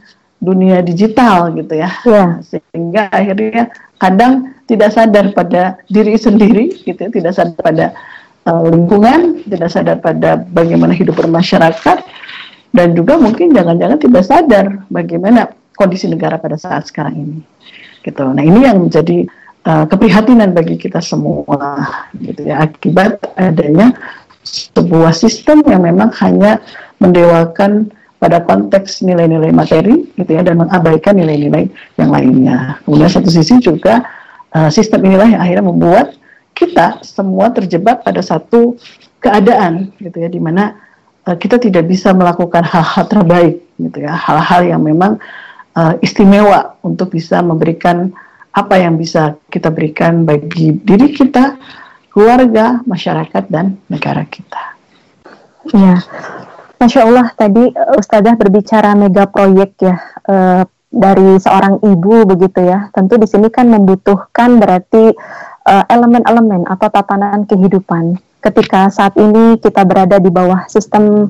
dunia 0.41 0.81
digital 0.81 1.53
gitu 1.53 1.77
ya, 1.77 1.89
ya. 2.01 2.41
sehingga 2.41 3.13
akhirnya 3.13 3.69
kadang 4.01 4.57
tidak 4.65 4.89
sadar 4.89 5.29
pada 5.37 5.77
diri 5.85 6.17
sendiri 6.17 6.73
gitu 6.81 6.97
ya, 6.97 7.09
tidak 7.13 7.33
sadar 7.37 7.59
pada 7.61 7.85
uh, 8.49 8.65
lingkungan 8.65 9.45
tidak 9.45 9.69
sadar 9.69 9.97
pada 10.01 10.41
bagaimana 10.41 10.97
hidup 10.97 11.13
bermasyarakat 11.13 11.97
dan 12.73 12.87
juga 12.97 13.21
mungkin 13.21 13.53
jangan-jangan 13.53 13.99
tidak 14.01 14.23
sadar 14.25 14.65
bagaimana 14.89 15.53
kondisi 15.77 16.09
negara 16.09 16.41
pada 16.41 16.57
saat 16.57 16.89
sekarang 16.89 17.15
ini 17.21 17.39
gitu. 18.01 18.25
Nah 18.33 18.41
ini 18.41 18.65
yang 18.65 18.89
menjadi 18.89 19.29
uh, 19.65 19.85
keprihatinan 19.89 20.53
bagi 20.53 20.77
kita 20.77 21.01
semua, 21.01 21.87
gitu 22.17 22.47
ya, 22.47 22.61
akibat 22.65 23.21
adanya 23.37 23.93
sebuah 24.41 25.13
sistem 25.13 25.61
yang 25.69 25.85
memang 25.85 26.09
hanya 26.21 26.61
mendewakan 26.97 27.93
pada 28.21 28.37
konteks 28.41 29.01
nilai-nilai 29.01 29.49
materi, 29.49 30.05
gitu 30.13 30.31
ya, 30.37 30.45
dan 30.45 30.61
mengabaikan 30.61 31.17
nilai-nilai 31.17 31.69
yang 31.97 32.09
lainnya. 32.13 32.77
Kemudian 32.85 33.09
satu 33.09 33.29
sisi 33.33 33.57
juga 33.57 34.05
uh, 34.53 34.69
sistem 34.69 35.01
inilah 35.09 35.25
yang 35.37 35.41
akhirnya 35.41 35.65
membuat 35.65 36.07
kita 36.53 37.01
semua 37.01 37.49
terjebak 37.49 38.05
pada 38.05 38.21
satu 38.21 38.77
keadaan, 39.17 39.89
gitu 39.97 40.21
ya, 40.21 40.29
di 40.29 40.37
mana 40.37 40.77
uh, 41.25 41.33
kita 41.33 41.57
tidak 41.57 41.89
bisa 41.89 42.13
melakukan 42.13 42.61
hal-hal 42.61 43.09
terbaik, 43.09 43.65
gitu 43.81 43.97
ya, 44.05 44.13
hal-hal 44.13 44.69
yang 44.69 44.81
memang 44.85 45.17
uh, 45.73 45.97
istimewa 46.05 46.77
untuk 46.85 47.13
bisa 47.13 47.41
memberikan 47.41 48.13
apa 48.51 48.75
yang 48.79 48.99
bisa 48.99 49.39
kita 49.47 49.71
berikan 49.71 50.27
bagi 50.27 50.75
diri 50.75 51.15
kita, 51.15 51.55
keluarga, 52.11 52.83
masyarakat, 52.83 53.47
dan 53.47 53.79
negara 53.87 54.27
kita. 54.27 54.75
Ya, 55.71 56.03
Masya 56.81 57.05
Allah 57.07 57.31
tadi 57.37 57.71
uh, 57.71 57.95
Ustazah 57.95 58.35
berbicara 58.35 58.97
mega 58.97 59.29
proyek 59.29 59.77
ya 59.79 59.95
uh, 60.27 60.61
dari 60.91 61.39
seorang 61.39 61.79
ibu 61.79 62.27
begitu 62.27 62.67
ya. 62.67 62.91
Tentu 62.91 63.15
di 63.15 63.27
sini 63.29 63.47
kan 63.47 63.71
membutuhkan 63.71 64.59
berarti 64.59 65.15
elemen-elemen 65.61 66.65
uh, 66.67 66.73
atau 66.73 66.89
tatanan 66.89 67.45
kehidupan 67.45 68.17
ketika 68.41 68.89
saat 68.89 69.13
ini 69.15 69.61
kita 69.61 69.85
berada 69.85 70.17
di 70.17 70.33
bawah 70.33 70.65
sistem 70.65 71.29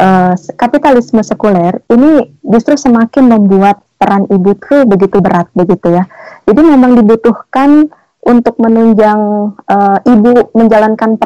uh, 0.00 0.32
kapitalisme 0.56 1.20
sekuler, 1.20 1.84
ini 1.92 2.32
justru 2.40 2.74
semakin 2.80 3.28
membuat 3.28 3.84
peran 3.96 4.28
ibu 4.28 4.52
itu 4.52 4.84
begitu 4.84 5.18
berat 5.18 5.48
begitu 5.56 5.92
ya. 5.92 6.04
Jadi 6.44 6.60
memang 6.62 6.94
dibutuhkan 7.00 7.90
untuk 8.26 8.58
menunjang 8.58 9.20
uh, 9.66 9.98
ibu 10.04 10.50
menjalankan 10.52 11.16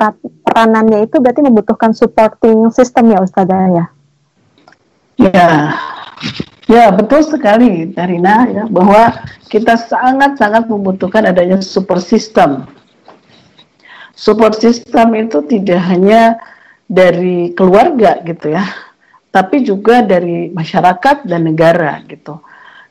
peranannya 0.45 1.09
itu 1.09 1.17
berarti 1.19 1.41
membutuhkan 1.45 1.97
supporting 1.97 2.69
system 2.73 3.13
ya 3.13 3.19
Ustazah 3.25 3.69
ya. 3.73 3.85
Ya, 5.21 5.49
ya 6.65 6.85
betul 6.95 7.21
sekali 7.21 7.93
Darina 7.93 8.49
ya 8.49 8.65
bahwa 8.69 9.21
kita 9.53 9.77
sangat-sangat 9.77 10.65
membutuhkan 10.69 11.29
adanya 11.29 11.61
support 11.61 12.01
system 12.01 12.65
support 14.21 14.61
system 14.61 15.17
itu 15.17 15.41
tidak 15.49 15.81
hanya 15.89 16.37
dari 16.85 17.57
keluarga 17.57 18.21
gitu 18.21 18.53
ya, 18.53 18.69
tapi 19.33 19.65
juga 19.65 20.05
dari 20.05 20.53
masyarakat 20.53 21.25
dan 21.25 21.49
negara 21.49 22.05
gitu. 22.05 22.37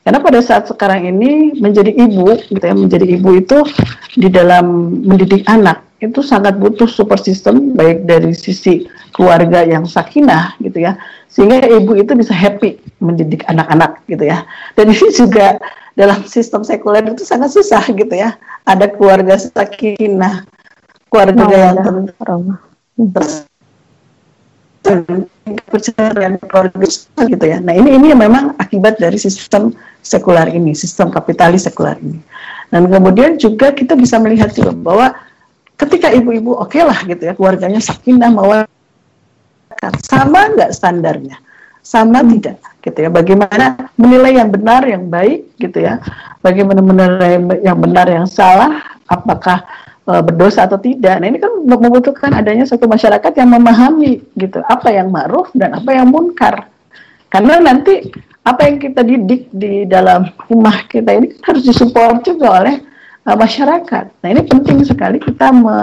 Karena 0.00 0.18
pada 0.24 0.40
saat 0.40 0.64
sekarang 0.64 1.04
ini 1.04 1.60
menjadi 1.60 1.92
ibu 1.92 2.32
gitu 2.48 2.64
ya, 2.64 2.72
menjadi 2.72 3.06
ibu 3.20 3.36
itu 3.36 3.58
di 4.16 4.32
dalam 4.32 4.96
mendidik 5.04 5.44
anak 5.44 5.84
itu 6.00 6.24
sangat 6.24 6.56
butuh 6.56 6.88
support 6.88 7.20
system 7.20 7.76
baik 7.76 8.08
dari 8.08 8.32
sisi 8.32 8.88
keluarga 9.12 9.60
yang 9.68 9.84
sakinah 9.84 10.56
gitu 10.64 10.80
ya 10.80 10.96
sehingga 11.28 11.68
ibu 11.68 11.92
itu 11.92 12.16
bisa 12.16 12.32
happy 12.32 12.80
mendidik 13.04 13.44
anak-anak 13.52 14.00
gitu 14.08 14.24
ya 14.24 14.48
dan 14.80 14.88
ini 14.88 15.08
juga 15.12 15.60
dalam 15.92 16.24
sistem 16.24 16.64
sekuler 16.64 17.04
itu 17.04 17.20
sangat 17.28 17.52
susah 17.52 17.84
gitu 17.92 18.16
ya 18.16 18.32
ada 18.64 18.88
keluarga 18.88 19.36
sakinah 19.36 20.48
keluarga 21.12 21.44
oh, 21.44 21.52
yang 21.52 21.76
terus 23.12 23.44
kepercayaan 25.44 26.40
keluarga 26.40 26.86
gitu 27.26 27.44
ya. 27.44 27.58
Nah 27.60 27.74
ini 27.76 27.96
ini 27.98 28.08
memang 28.16 28.56
akibat 28.56 28.96
dari 28.96 29.18
sistem 29.20 29.74
sekular 30.00 30.48
ini, 30.50 30.72
sistem 30.72 31.12
kapitalis 31.12 31.68
sekular 31.68 31.96
ini. 32.00 32.18
Dan 32.70 32.86
kemudian 32.86 33.36
juga 33.36 33.74
kita 33.74 33.98
bisa 33.98 34.16
melihat 34.22 34.54
juga 34.54 34.70
bahwa 34.70 35.06
ketika 35.74 36.12
ibu-ibu 36.12 36.54
oke 36.54 36.70
okay 36.70 36.82
lah 36.84 36.98
gitu 37.08 37.22
ya 37.24 37.32
keluarganya 37.34 37.80
sakinah 37.80 38.30
mawar 38.30 38.68
sama 40.04 40.52
nggak 40.54 40.70
standarnya? 40.76 41.40
Sama 41.80 42.20
tidak 42.20 42.60
gitu 42.84 42.98
ya. 43.08 43.10
Bagaimana 43.10 43.90
menilai 43.96 44.36
yang 44.36 44.52
benar 44.52 44.84
yang 44.84 45.08
baik 45.08 45.56
gitu 45.56 45.80
ya. 45.80 45.98
Bagaimana 46.44 46.84
menilai 46.84 47.40
yang 47.64 47.78
benar 47.80 48.06
yang 48.06 48.28
salah 48.28 49.00
apakah 49.08 49.64
e, 50.04 50.12
berdosa 50.20 50.68
atau 50.68 50.76
tidak. 50.76 51.16
Nah 51.18 51.26
ini 51.32 51.40
kan 51.40 51.52
membutuhkan 51.64 52.36
adanya 52.36 52.68
satu 52.68 52.84
masyarakat 52.84 53.32
yang 53.32 53.48
memahami 53.48 54.20
gitu. 54.36 54.60
Apa 54.68 54.92
yang 54.92 55.08
ma'ruf 55.08 55.48
dan 55.56 55.74
apa 55.80 55.90
yang 55.96 56.12
munkar. 56.12 56.68
Karena 57.32 57.56
nanti 57.62 58.12
apa 58.40 58.60
yang 58.66 58.78
kita 58.80 59.04
didik 59.04 59.52
di 59.52 59.84
dalam 59.84 60.28
rumah 60.48 60.88
kita 60.88 61.12
ini 61.12 61.36
kan 61.40 61.52
harus 61.52 61.64
disupport 61.68 62.24
juga 62.24 62.64
oleh 62.64 62.76
uh, 63.28 63.36
masyarakat 63.36 64.04
nah 64.24 64.28
ini 64.28 64.42
penting 64.48 64.84
sekali 64.84 65.20
kita 65.20 65.52
me 65.52 65.76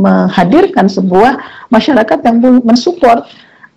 menghadirkan 0.00 0.88
sebuah 0.88 1.36
masyarakat 1.68 2.18
yang 2.24 2.36
mensupport 2.64 3.28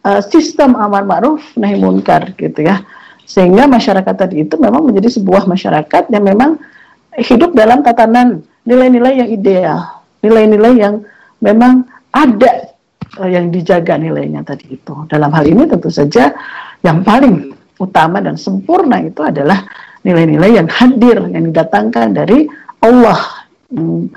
uh, 0.08 0.22
sistem 0.24 0.80
amar 0.80 1.04
ma'ruf 1.04 1.44
nahi 1.60 1.76
munkar 1.76 2.32
gitu 2.40 2.64
ya. 2.64 2.84
Sehingga 3.24 3.68
masyarakat 3.68 4.16
tadi 4.16 4.44
itu 4.44 4.56
memang 4.60 4.88
menjadi 4.88 5.20
sebuah 5.20 5.48
masyarakat 5.48 6.12
yang 6.12 6.24
memang 6.24 6.60
hidup 7.16 7.56
dalam 7.56 7.84
tatanan 7.84 8.44
nilai-nilai 8.68 9.24
yang 9.24 9.30
ideal, 9.32 9.80
nilai-nilai 10.24 10.74
yang 10.76 10.96
memang 11.40 11.88
ada 12.12 12.72
uh, 13.20 13.30
yang 13.30 13.52
dijaga 13.52 14.00
nilainya 14.00 14.44
tadi 14.44 14.80
itu. 14.80 14.96
Dalam 15.08 15.32
hal 15.32 15.48
ini 15.48 15.68
tentu 15.68 15.92
saja 15.92 16.36
yang 16.84 17.02
paling 17.02 17.53
utama 17.82 18.22
dan 18.22 18.38
sempurna 18.38 19.02
itu 19.02 19.22
adalah 19.26 19.66
nilai-nilai 20.04 20.60
yang 20.60 20.70
hadir 20.70 21.18
yang 21.32 21.50
didatangkan 21.50 22.14
dari 22.14 22.46
Allah 22.84 23.48
hmm, 23.72 24.12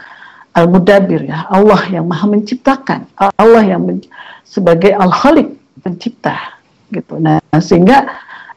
Al-Mudabbir 0.56 1.28
ya, 1.28 1.44
Allah 1.52 1.84
yang 1.92 2.08
Maha 2.08 2.26
menciptakan, 2.32 3.04
Allah 3.20 3.62
yang 3.62 3.84
men 3.84 4.00
sebagai 4.48 4.96
Al-Khaliq 4.96 5.52
pencipta 5.84 6.56
gitu. 6.88 7.20
Nah, 7.20 7.36
sehingga 7.60 8.08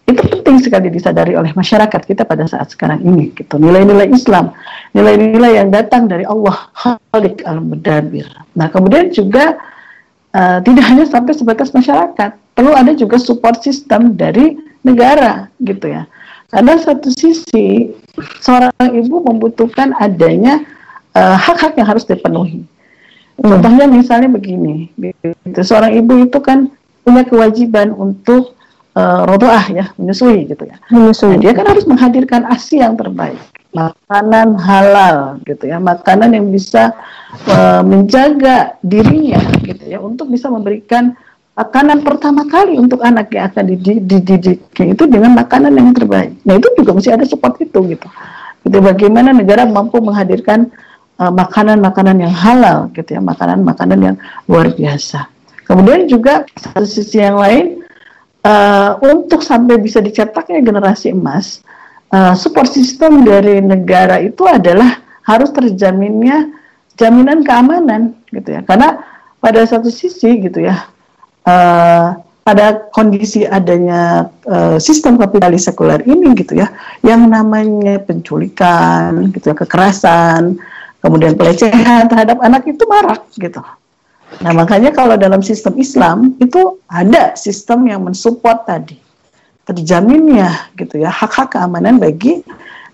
itu 0.07 0.23
penting 0.25 0.57
sekali 0.63 0.87
disadari 0.87 1.35
oleh 1.35 1.51
masyarakat 1.51 2.01
kita 2.07 2.23
pada 2.23 2.47
saat 2.47 2.71
sekarang 2.71 3.03
ini 3.03 3.35
gitu. 3.35 3.59
Nilai-nilai 3.59 4.09
Islam, 4.15 4.55
nilai-nilai 4.95 5.59
yang 5.59 5.69
datang 5.75 6.07
dari 6.07 6.23
Allah 6.23 6.71
Khalik 6.73 7.43
Al-Mudabbir. 7.43 8.31
Nah, 8.55 8.71
kemudian 8.71 9.11
juga 9.11 9.59
uh, 10.33 10.63
tidak 10.63 10.85
hanya 10.87 11.03
sampai 11.03 11.35
sebatas 11.35 11.75
masyarakat, 11.75 12.31
perlu 12.55 12.73
ada 12.73 12.95
juga 12.95 13.19
support 13.19 13.59
system 13.59 14.15
dari 14.15 14.55
negara 14.85 15.51
gitu 15.59 15.89
ya. 15.89 16.07
Karena 16.49 16.81
satu 16.81 17.13
sisi 17.13 17.93
seorang 18.41 18.73
ibu 18.89 19.21
membutuhkan 19.21 19.93
adanya 20.01 20.65
eh, 21.13 21.37
hak-hak 21.37 21.73
uh, 21.73 21.77
yang 21.77 21.87
harus 21.87 22.05
dipenuhi. 22.09 22.65
Contohnya 23.39 23.87
misalnya 23.87 24.27
begini, 24.27 24.91
gitu. 24.99 25.63
seorang 25.63 25.95
ibu 25.95 26.27
itu 26.27 26.43
kan 26.43 26.67
punya 27.07 27.23
kewajiban 27.23 27.95
untuk 27.95 28.51
uh, 28.99 29.23
rodoah 29.23 29.63
ya 29.71 29.85
menyusui 29.95 30.43
gitu 30.43 30.67
ya. 30.67 30.75
Menyusui. 30.91 31.39
Nah, 31.39 31.41
dia 31.47 31.53
kan 31.55 31.65
harus 31.71 31.87
menghadirkan 31.87 32.43
asi 32.51 32.83
yang 32.83 32.99
terbaik, 32.99 33.39
makanan 33.71 34.59
halal 34.59 35.39
gitu 35.47 35.71
ya, 35.71 35.79
makanan 35.79 36.35
yang 36.35 36.51
bisa 36.51 36.91
uh, 37.47 37.79
menjaga 37.79 38.75
dirinya 38.83 39.39
gitu 39.63 39.87
ya 39.87 40.03
untuk 40.03 40.27
bisa 40.27 40.51
memberikan 40.51 41.15
makanan 41.59 42.07
pertama 42.07 42.47
kali 42.47 42.79
untuk 42.79 43.03
anak 43.03 43.35
yang 43.35 43.51
akan 43.51 43.75
dididiknya 43.75 44.95
itu 44.95 45.03
dengan 45.11 45.35
makanan 45.35 45.75
yang 45.75 45.91
terbaik. 45.91 46.31
Nah 46.47 46.55
itu 46.55 46.71
juga 46.79 46.95
mesti 46.95 47.11
ada 47.11 47.27
support 47.27 47.59
itu 47.59 47.79
gitu. 47.83 48.07
Itu 48.63 48.79
bagaimana 48.79 49.35
negara 49.35 49.67
mampu 49.67 49.99
menghadirkan 49.99 50.71
eh, 51.19 51.31
makanan-makanan 51.35 52.15
uh, 52.15 52.21
yang 52.23 52.33
halal 52.33 52.77
gitu 52.95 53.19
ya, 53.19 53.19
makanan-makanan 53.19 53.99
yang 53.99 54.15
luar 54.47 54.71
biasa. 54.71 55.27
Kemudian 55.67 56.07
juga 56.07 56.47
satu 56.55 56.87
sisi 56.87 57.19
yang 57.19 57.37
lain 57.37 57.83
uh, 58.41 58.97
untuk 59.05 59.43
sampai 59.43 59.77
bisa 59.77 60.01
dicetaknya 60.01 60.63
generasi 60.63 61.13
emas, 61.13 61.61
uh, 62.15 62.33
support 62.33 62.71
system 62.71 63.21
dari 63.27 63.61
negara 63.61 64.17
itu 64.17 64.47
adalah 64.49 64.97
harus 65.27 65.53
terjaminnya 65.53 66.49
jaminan 66.97 67.45
keamanan 67.45 68.17
gitu 68.33 68.49
ya. 68.57 68.65
Karena 68.65 68.97
pada 69.37 69.61
satu 69.61 69.93
sisi 69.93 70.41
gitu 70.41 70.65
ya, 70.65 70.89
uh, 71.49 72.21
pada 72.45 72.89
kondisi 72.93 73.45
adanya 73.45 74.29
uh, 74.45 74.77
sistem 74.77 75.17
kapitalis 75.17 75.65
sekuler 75.65 76.05
ini 76.05 76.37
gitu 76.37 76.61
ya, 76.61 76.69
yang 77.01 77.25
namanya 77.25 77.97
penculikan 78.05 79.33
gitu 79.33 79.53
ya, 79.53 79.55
kekerasan, 79.57 80.61
kemudian 81.01 81.33
pelecehan 81.33 82.05
terhadap 82.05 82.37
anak 82.45 82.65
itu 82.69 82.85
marak 82.85 83.25
gitu. 83.37 83.61
Nah, 84.45 84.53
makanya 84.53 84.93
kalau 84.93 85.17
dalam 85.17 85.41
sistem 85.41 85.73
Islam 85.81 86.37
itu 86.37 86.77
ada 86.85 87.33
sistem 87.33 87.89
yang 87.89 88.05
mensupport 88.05 88.61
tadi. 88.61 88.97
Terjaminnya 89.65 90.73
gitu 90.77 90.97
ya 90.97 91.13
hak-hak 91.13 91.53
keamanan 91.53 92.01
bagi 92.01 92.41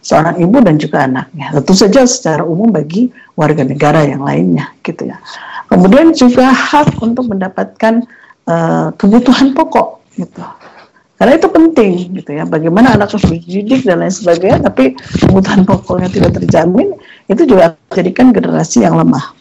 seorang 0.03 0.35
ibu 0.39 0.59
dan 0.59 0.75
juga 0.75 1.07
anaknya. 1.07 1.55
Tentu 1.59 1.73
saja 1.75 2.03
secara 2.03 2.43
umum 2.43 2.71
bagi 2.71 3.07
warga 3.39 3.63
negara 3.63 4.03
yang 4.03 4.23
lainnya 4.23 4.75
gitu 4.83 5.07
ya. 5.07 5.19
Kemudian 5.71 6.11
juga 6.11 6.51
hak 6.51 6.99
untuk 6.99 7.31
mendapatkan 7.31 8.03
uh, 8.49 8.93
kebutuhan 8.95 9.53
pokok 9.53 10.01
gitu. 10.17 10.41
Karena 11.15 11.39
itu 11.39 11.47
penting 11.47 11.91
gitu 12.12 12.31
ya. 12.36 12.43
Bagaimana 12.43 12.99
anak 12.99 13.15
harus 13.15 13.23
dididik 13.31 13.88
dan 13.88 14.03
lain 14.03 14.12
sebagainya, 14.12 14.67
tapi 14.67 14.99
kebutuhan 15.23 15.63
pokoknya 15.63 16.12
tidak 16.12 16.36
terjamin, 16.43 16.91
itu 17.31 17.47
juga 17.47 17.79
jadikan 17.95 18.36
generasi 18.36 18.84
yang 18.84 18.99
lemah. 18.99 19.31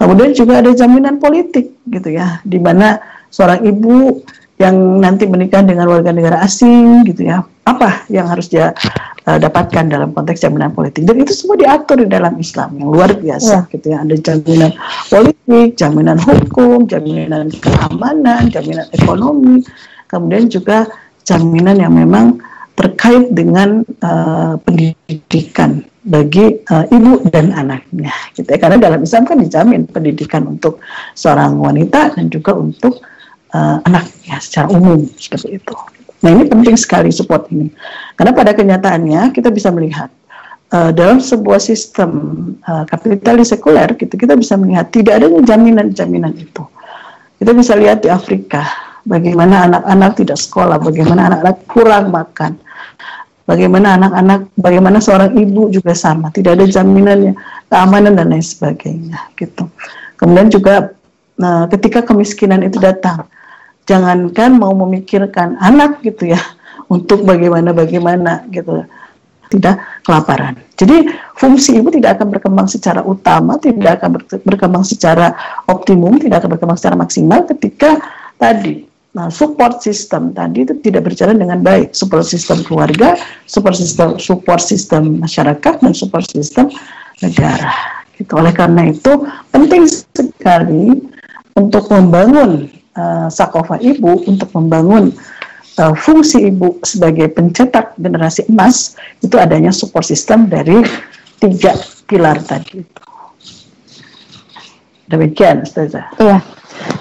Kemudian 0.00 0.32
juga 0.32 0.64
ada 0.64 0.72
jaminan 0.72 1.20
politik 1.20 1.76
gitu 1.92 2.08
ya, 2.08 2.40
di 2.40 2.56
mana 2.56 2.96
seorang 3.28 3.68
ibu 3.68 4.24
yang 4.56 4.76
nanti 4.96 5.28
menikah 5.28 5.60
dengan 5.60 5.92
warga 5.92 6.08
negara 6.08 6.40
asing 6.40 7.04
gitu 7.04 7.28
ya, 7.28 7.44
apa 7.68 8.08
yang 8.08 8.24
harus 8.28 8.48
dia 8.48 8.72
uh, 9.30 9.38
dapatkan 9.38 9.86
dalam 9.86 10.10
konteks 10.10 10.42
jaminan 10.42 10.74
politik 10.74 11.06
dan 11.06 11.14
itu 11.22 11.30
semua 11.30 11.54
diatur 11.54 12.02
di 12.02 12.08
dalam 12.10 12.34
Islam 12.42 12.74
yang 12.74 12.90
luar 12.90 13.14
biasa 13.14 13.70
ya. 13.70 13.70
gitu 13.70 13.86
ya. 13.94 13.98
Ada 14.02 14.16
jaminan 14.18 14.72
politik, 15.06 15.68
jaminan 15.78 16.18
hukum, 16.18 16.90
jaminan 16.90 17.46
keamanan, 17.62 18.50
jaminan 18.50 18.86
ekonomi, 18.90 19.62
kemudian 20.10 20.50
juga 20.50 20.90
jaminan 21.22 21.78
yang 21.78 21.94
memang 21.94 22.42
terkait 22.74 23.30
dengan 23.30 23.86
uh, 24.02 24.56
pendidikan 24.64 25.84
bagi 26.00 26.64
uh, 26.72 26.88
ibu 26.88 27.20
dan 27.28 27.52
anaknya 27.52 28.08
gitu 28.32 28.48
ya 28.48 28.56
karena 28.56 28.80
dalam 28.80 29.04
Islam 29.04 29.28
kan 29.28 29.36
dijamin 29.36 29.84
pendidikan 29.84 30.48
untuk 30.48 30.80
seorang 31.12 31.60
wanita 31.60 32.16
dan 32.16 32.32
juga 32.32 32.56
untuk 32.56 33.04
uh, 33.52 33.84
anaknya 33.84 34.40
secara 34.40 34.72
umum 34.72 35.04
seperti 35.20 35.60
itu. 35.60 35.76
Nah 36.20 36.28
ini 36.36 36.44
penting 36.44 36.76
sekali 36.76 37.08
support 37.08 37.48
ini 37.48 37.72
karena 38.16 38.32
pada 38.36 38.52
kenyataannya 38.52 39.32
kita 39.32 39.48
bisa 39.48 39.72
melihat 39.72 40.12
uh, 40.72 40.92
dalam 40.92 41.16
sebuah 41.16 41.60
sistem 41.60 42.10
uh, 42.68 42.84
kapitalis 42.84 43.56
sekuler 43.56 43.96
gitu 43.96 44.14
kita 44.14 44.36
bisa 44.36 44.60
melihat 44.60 44.92
tidak 44.92 45.20
adanya 45.20 45.40
jaminan-jaminan 45.44 46.36
itu. 46.36 46.62
Kita 47.40 47.56
bisa 47.56 47.72
lihat 47.72 48.04
di 48.04 48.12
Afrika 48.12 48.90
bagaimana 49.04 49.68
anak-anak 49.68 50.20
tidak 50.20 50.38
sekolah, 50.40 50.76
bagaimana 50.76 51.32
anak-anak 51.32 51.58
kurang 51.64 52.12
makan, 52.12 52.60
bagaimana 53.48 53.96
anak-anak, 53.96 54.40
bagaimana 54.54 54.98
seorang 55.00 55.32
ibu 55.36 55.72
juga 55.72 55.96
sama, 55.96 56.28
tidak 56.30 56.60
ada 56.60 56.66
jaminannya, 56.68 57.32
keamanan 57.72 58.12
dan 58.14 58.28
lain 58.28 58.44
sebagainya, 58.44 59.18
gitu. 59.40 59.66
Kemudian 60.20 60.52
juga 60.52 60.92
nah, 61.40 61.64
ketika 61.72 62.04
kemiskinan 62.04 62.60
itu 62.60 62.76
datang, 62.76 63.24
jangankan 63.90 64.54
mau 64.54 64.70
memikirkan 64.70 65.58
anak 65.58 65.98
gitu 66.06 66.30
ya, 66.30 66.38
untuk 66.86 67.26
bagaimana 67.26 67.74
bagaimana 67.74 68.46
gitu, 68.54 68.86
tidak 69.50 69.82
kelaparan. 70.06 70.54
Jadi 70.78 71.10
fungsi 71.34 71.82
ibu 71.82 71.90
tidak 71.90 72.22
akan 72.22 72.38
berkembang 72.38 72.70
secara 72.70 73.02
utama, 73.02 73.58
tidak 73.58 73.98
akan 73.98 74.22
berkembang 74.46 74.86
secara 74.86 75.34
optimum, 75.66 76.22
tidak 76.22 76.46
akan 76.46 76.54
berkembang 76.54 76.78
secara 76.78 76.94
maksimal 76.94 77.42
ketika 77.50 77.98
tadi 78.38 78.86
Nah, 79.10 79.26
support 79.26 79.82
system 79.82 80.30
tadi 80.30 80.62
itu 80.62 80.78
tidak 80.86 81.10
berjalan 81.10 81.42
dengan 81.42 81.58
baik. 81.66 81.90
Support 81.90 82.30
system 82.30 82.62
keluarga, 82.62 83.18
support 83.42 83.74
system 83.74 84.22
support 84.22 84.62
system 84.62 85.18
masyarakat 85.18 85.82
dan 85.82 85.90
support 85.90 86.30
system 86.30 86.70
negara. 87.18 87.74
Gitu. 88.14 88.30
Oleh 88.38 88.54
karena 88.54 88.86
itu 88.86 89.26
penting 89.50 89.90
sekali 89.90 91.10
untuk 91.58 91.90
membangun 91.90 92.70
uh, 92.96 93.28
sakofa 93.30 93.78
ibu, 93.78 94.24
untuk 94.26 94.50
membangun 94.54 95.14
uh, 95.78 95.94
fungsi 95.94 96.48
ibu 96.48 96.78
sebagai 96.82 97.30
pencetak 97.30 97.94
generasi 97.98 98.48
emas 98.50 98.98
itu 99.20 99.36
adanya 99.36 99.70
support 99.70 100.06
system 100.06 100.50
dari 100.50 100.80
tiga 101.40 101.74
pilar 102.06 102.38
tadi 102.42 102.82
itu. 102.82 103.02
Demikian, 105.10 105.66
Ustazah. 105.66 106.06
Iya. 106.22 106.38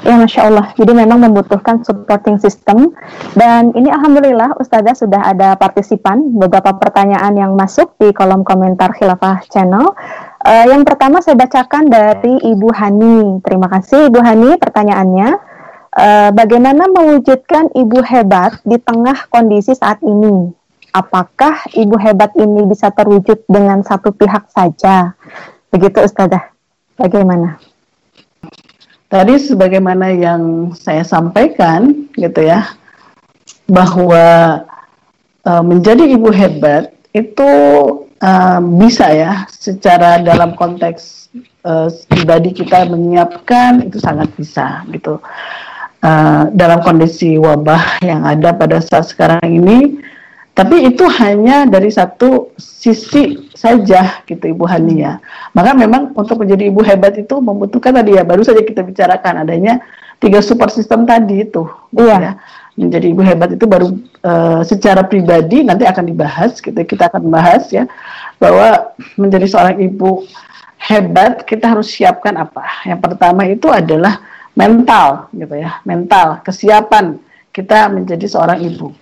Ya, 0.04 0.18
Masya 0.20 0.42
Allah. 0.50 0.74
Jadi 0.76 0.92
memang 0.92 1.24
membutuhkan 1.24 1.86
supporting 1.86 2.42
system. 2.42 2.92
Dan 3.38 3.72
ini 3.78 3.88
Alhamdulillah 3.88 4.58
Ustazah 4.60 4.98
sudah 4.98 5.22
ada 5.24 5.56
partisipan, 5.56 6.36
beberapa 6.36 6.76
pertanyaan 6.76 7.38
yang 7.38 7.54
masuk 7.54 7.96
di 8.02 8.12
kolom 8.12 8.44
komentar 8.44 8.92
Khilafah 8.98 9.46
Channel. 9.48 9.94
Uh, 10.42 10.66
yang 10.68 10.84
pertama 10.84 11.22
saya 11.22 11.38
bacakan 11.38 11.88
dari 11.88 12.34
Ibu 12.44 12.68
Hani. 12.76 13.40
Terima 13.46 13.70
kasih 13.72 14.10
Ibu 14.10 14.20
Hani 14.20 14.50
pertanyaannya. 14.58 15.30
Uh, 15.96 16.30
bagaimana 16.34 16.90
mewujudkan 16.92 17.74
ibu 17.74 18.02
hebat 18.06 18.60
di 18.66 18.78
tengah 18.82 19.30
kondisi 19.32 19.74
saat 19.74 20.02
ini? 20.06 20.54
Apakah 20.90 21.70
ibu 21.78 21.96
hebat 22.02 22.34
ini 22.34 22.66
bisa 22.66 22.90
terwujud 22.90 23.46
dengan 23.46 23.86
satu 23.86 24.10
pihak 24.10 24.50
saja? 24.50 25.14
Begitu 25.70 26.02
Ustazah. 26.02 26.50
Bagaimana? 26.98 27.62
Tadi 29.10 29.42
sebagaimana 29.42 30.14
yang 30.14 30.74
saya 30.78 31.02
sampaikan 31.02 32.10
gitu 32.14 32.46
ya 32.46 32.78
bahwa 33.66 34.26
uh, 35.46 35.64
menjadi 35.66 36.10
ibu 36.14 36.30
hebat 36.30 36.94
itu 37.14 37.52
uh, 38.22 38.60
bisa 38.78 39.10
ya 39.10 39.32
secara 39.50 40.22
dalam 40.22 40.54
konteks 40.54 41.30
uh, 41.66 41.90
pribadi 42.06 42.54
kita 42.54 42.86
menyiapkan 42.86 43.90
itu 43.90 43.98
sangat 43.98 44.30
bisa 44.38 44.86
gitu 44.94 45.18
uh, 46.04 46.50
dalam 46.52 46.80
kondisi 46.84 47.36
wabah 47.40 48.04
yang 48.04 48.24
ada 48.28 48.56
pada 48.56 48.80
saat 48.84 49.10
sekarang 49.12 49.44
ini 49.46 50.00
tapi 50.60 50.92
itu 50.92 51.08
hanya 51.08 51.64
dari 51.64 51.88
satu 51.88 52.52
sisi 52.60 53.48
saja 53.56 54.20
gitu 54.28 54.44
Ibu 54.44 54.68
Hani 54.68 55.08
ya. 55.08 55.16
Maka 55.56 55.72
memang 55.72 56.12
untuk 56.12 56.44
menjadi 56.44 56.68
ibu 56.68 56.84
hebat 56.84 57.16
itu 57.16 57.40
membutuhkan 57.40 57.96
tadi 57.96 58.20
ya 58.20 58.28
baru 58.28 58.44
saja 58.44 58.60
kita 58.60 58.84
bicarakan 58.84 59.48
adanya 59.48 59.80
tiga 60.20 60.44
super 60.44 60.68
sistem 60.68 61.08
tadi 61.08 61.48
itu. 61.48 61.64
Gitu 61.96 62.04
iya. 62.04 62.20
Ya. 62.20 62.32
Menjadi 62.76 63.08
ibu 63.08 63.24
hebat 63.24 63.56
itu 63.56 63.64
baru 63.64 63.88
uh, 64.28 64.60
secara 64.68 65.08
pribadi 65.08 65.64
nanti 65.64 65.88
akan 65.88 66.04
dibahas 66.12 66.60
gitu 66.60 66.76
kita 66.76 67.08
akan 67.08 67.32
bahas 67.32 67.72
ya 67.72 67.88
bahwa 68.36 68.92
menjadi 69.16 69.48
seorang 69.48 69.80
ibu 69.80 70.28
hebat 70.76 71.48
kita 71.48 71.72
harus 71.72 71.88
siapkan 71.88 72.36
apa? 72.36 72.84
Yang 72.84 73.00
pertama 73.00 73.48
itu 73.48 73.72
adalah 73.72 74.20
mental 74.58 75.30
gitu 75.36 75.56
ya, 75.58 75.82
mental, 75.86 76.42
kesiapan 76.46 77.20
kita 77.54 77.90
menjadi 77.90 78.26
seorang 78.30 78.60
ibu. 78.62 78.94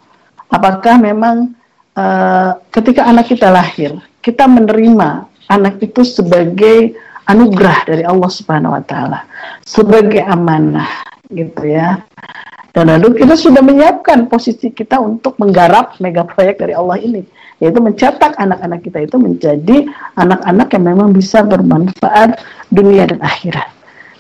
Apakah 0.48 0.96
memang 1.00 1.54
uh, 1.96 2.56
ketika 2.72 3.04
anak 3.04 3.28
kita 3.28 3.52
lahir 3.52 4.00
kita 4.24 4.48
menerima 4.48 5.28
anak 5.52 5.80
itu 5.84 6.04
sebagai 6.04 6.96
anugerah 7.28 7.84
dari 7.88 8.04
Allah 8.08 8.32
Subhanahu 8.32 8.76
wa 8.76 8.84
taala 8.84 9.28
sebagai 9.68 10.24
amanah 10.24 10.88
gitu 11.32 11.68
ya? 11.68 12.00
Dan 12.72 12.94
lalu 12.94 13.18
kita 13.18 13.34
sudah 13.34 13.66
menyiapkan 13.66 14.30
posisi 14.30 14.70
kita 14.70 15.02
untuk 15.02 15.34
menggarap 15.42 15.98
mega 15.98 16.22
proyek 16.22 16.62
dari 16.62 16.78
Allah 16.78 17.02
ini 17.02 17.26
yaitu 17.58 17.82
mencetak 17.82 18.38
anak-anak 18.38 18.86
kita 18.86 19.02
itu 19.02 19.18
menjadi 19.18 19.90
anak-anak 20.14 20.68
yang 20.78 20.86
memang 20.94 21.10
bisa 21.10 21.42
bermanfaat 21.42 22.38
dunia 22.70 23.10
dan 23.10 23.18
akhirat 23.26 23.77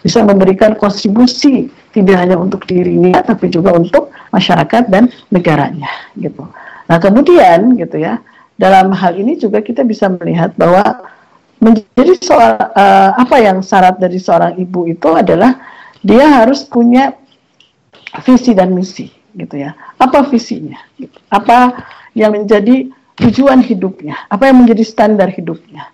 bisa 0.08 0.24
memberikan 0.24 0.72
kontribusi 0.80 1.67
tidak 1.91 2.24
hanya 2.24 2.39
untuk 2.39 2.63
dirinya 2.63 3.20
tapi 3.20 3.52
juga 3.52 3.76
untuk 3.76 4.08
masyarakat 4.32 4.88
dan 4.88 5.12
negaranya 5.28 5.91
gitu. 6.15 6.48
Nah, 6.88 6.96
kemudian 7.04 7.76
gitu 7.76 8.00
ya, 8.00 8.24
dalam 8.56 8.96
hal 8.96 9.20
ini 9.20 9.36
juga 9.36 9.60
kita 9.60 9.84
bisa 9.84 10.08
melihat 10.08 10.56
bahwa 10.56 11.04
menjadi 11.60 12.15
soal 12.24 12.56
uh, 12.56 13.12
apa 13.20 13.36
yang 13.43 13.60
syarat 13.60 14.00
dari 14.00 14.15
seorang 14.15 14.56
ibu 14.56 14.88
itu 14.88 15.12
adalah 15.12 15.60
dia 16.00 16.24
harus 16.24 16.63
punya 16.63 17.12
visi 18.24 18.56
dan 18.56 18.72
misi 18.72 19.12
gitu 19.36 19.60
ya. 19.60 19.76
Apa 20.00 20.24
visinya? 20.32 20.80
Apa 21.28 21.84
yang 22.15 22.32
menjadi 22.32 22.88
tujuan 23.20 23.60
hidupnya? 23.60 24.15
Apa 24.32 24.48
yang 24.48 24.63
menjadi 24.63 24.88
standar 24.88 25.28
hidupnya? 25.28 25.91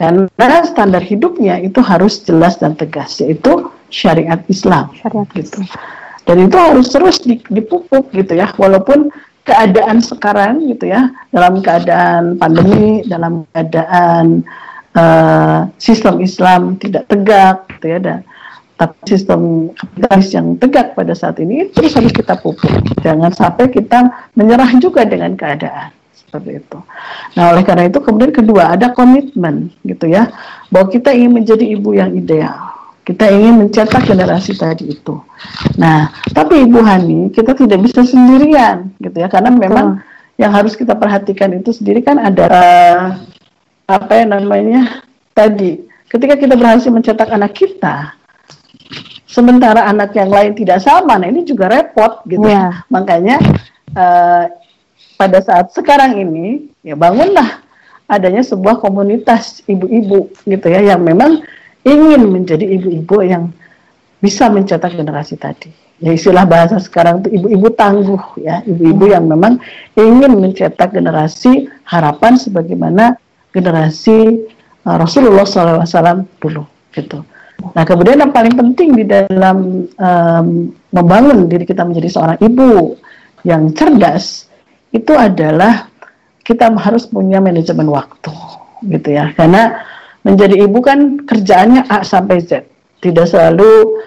Karena 0.00 0.64
standar 0.64 1.04
hidupnya 1.04 1.60
itu 1.60 1.84
harus 1.84 2.24
jelas 2.24 2.56
dan 2.56 2.72
tegas, 2.72 3.20
yaitu 3.20 3.68
syariat 3.92 4.40
Islam. 4.48 4.88
Syariat 4.96 5.28
gitu. 5.36 5.60
Dan 6.24 6.48
itu 6.48 6.56
harus 6.56 6.88
terus 6.88 7.20
dipupuk 7.52 8.08
gitu 8.16 8.32
ya, 8.32 8.48
walaupun 8.56 9.12
keadaan 9.44 10.00
sekarang 10.00 10.64
gitu 10.72 10.88
ya, 10.88 11.12
dalam 11.36 11.60
keadaan 11.60 12.40
pandemi, 12.40 13.04
dalam 13.04 13.44
keadaan 13.52 14.40
uh, 14.96 15.68
sistem 15.76 16.24
Islam 16.24 16.80
tidak 16.80 17.04
tegak 17.12 17.68
gitu 17.76 17.86
ya, 17.92 17.98
dan 18.00 18.18
tapi 18.80 18.96
sistem 19.04 19.68
kapitalis 19.76 20.32
yang 20.32 20.56
tegak 20.56 20.96
pada 20.96 21.12
saat 21.12 21.36
ini 21.44 21.68
terus 21.76 21.92
harus 21.92 22.16
kita 22.16 22.40
pupuk. 22.40 22.72
Jangan 23.04 23.28
sampai 23.36 23.68
kita 23.68 24.32
menyerah 24.32 24.72
juga 24.80 25.04
dengan 25.04 25.36
keadaan 25.36 25.92
seperti 26.30 26.62
itu. 26.62 26.78
Nah, 27.34 27.50
oleh 27.50 27.66
karena 27.66 27.90
itu 27.90 27.98
kemudian 27.98 28.30
kedua 28.30 28.78
ada 28.78 28.94
komitmen 28.94 29.74
gitu 29.82 30.06
ya, 30.06 30.30
bahwa 30.70 30.86
kita 30.86 31.10
ingin 31.10 31.42
menjadi 31.42 31.66
ibu 31.66 31.90
yang 31.90 32.14
ideal. 32.14 32.78
Kita 33.02 33.26
ingin 33.26 33.66
mencetak 33.66 34.06
generasi 34.06 34.54
tadi 34.54 34.94
itu. 34.94 35.18
Nah, 35.74 36.14
tapi 36.30 36.62
Ibu 36.62 36.78
Hani, 36.78 37.34
kita 37.34 37.58
tidak 37.58 37.82
bisa 37.82 38.06
sendirian 38.06 38.94
gitu 39.02 39.18
ya, 39.18 39.26
karena 39.26 39.50
memang 39.50 39.98
hmm. 39.98 40.38
yang 40.38 40.54
harus 40.54 40.78
kita 40.78 40.94
perhatikan 40.94 41.50
itu 41.58 41.74
sendiri 41.74 42.06
kan 42.06 42.22
ada 42.22 42.46
apa 43.90 44.12
ya 44.14 44.30
namanya 44.30 45.02
tadi. 45.34 45.82
Ketika 46.06 46.38
kita 46.38 46.54
berhasil 46.54 46.92
mencetak 46.92 47.34
anak 47.34 47.50
kita, 47.58 48.14
sementara 49.26 49.90
anak 49.90 50.14
yang 50.14 50.30
lain 50.30 50.54
tidak 50.54 50.78
sama, 50.78 51.18
nah 51.18 51.26
ini 51.26 51.42
juga 51.42 51.66
repot 51.66 52.22
gitu. 52.30 52.46
Yeah. 52.46 52.86
Makanya 52.94 53.42
uh, 53.98 54.44
pada 55.20 55.44
saat 55.44 55.68
sekarang 55.76 56.16
ini 56.16 56.72
ya 56.80 56.96
bangunlah 56.96 57.60
adanya 58.08 58.40
sebuah 58.40 58.80
komunitas 58.80 59.60
ibu-ibu 59.68 60.32
gitu 60.48 60.66
ya 60.72 60.80
yang 60.80 61.04
memang 61.04 61.44
ingin 61.84 62.24
menjadi 62.24 62.64
ibu-ibu 62.64 63.20
yang 63.20 63.52
bisa 64.24 64.48
mencetak 64.48 64.96
generasi 64.96 65.36
tadi. 65.36 65.68
Ya 66.00 66.16
istilah 66.16 66.48
bahasa 66.48 66.80
sekarang 66.80 67.20
itu 67.20 67.36
ibu-ibu 67.36 67.68
tangguh 67.76 68.40
ya, 68.40 68.64
ibu-ibu 68.64 69.12
yang 69.12 69.28
memang 69.28 69.60
ingin 69.92 70.32
mencetak 70.40 70.96
generasi 70.96 71.68
harapan 71.84 72.40
sebagaimana 72.40 73.20
generasi 73.52 74.48
uh, 74.88 74.96
Rasulullah 74.96 75.44
SAW 75.44 76.24
dulu 76.40 76.64
gitu. 76.96 77.20
Nah 77.76 77.84
kemudian 77.84 78.24
yang 78.24 78.32
paling 78.32 78.56
penting 78.56 78.96
di 78.96 79.04
dalam 79.04 79.84
um, 79.84 80.46
membangun 80.88 81.44
diri 81.44 81.68
kita 81.68 81.84
menjadi 81.84 82.08
seorang 82.08 82.38
ibu 82.40 82.96
yang 83.44 83.68
cerdas 83.76 84.49
itu 84.90 85.12
adalah 85.14 85.90
kita 86.42 86.66
harus 86.74 87.06
punya 87.06 87.38
manajemen 87.38 87.86
waktu 87.90 88.34
gitu 88.90 89.08
ya. 89.14 89.30
Karena 89.38 89.78
menjadi 90.26 90.66
ibu 90.66 90.78
kan 90.82 91.22
kerjaannya 91.24 91.86
A 91.86 92.02
sampai 92.02 92.42
Z. 92.42 92.66
Tidak 93.00 93.24
selalu 93.24 94.02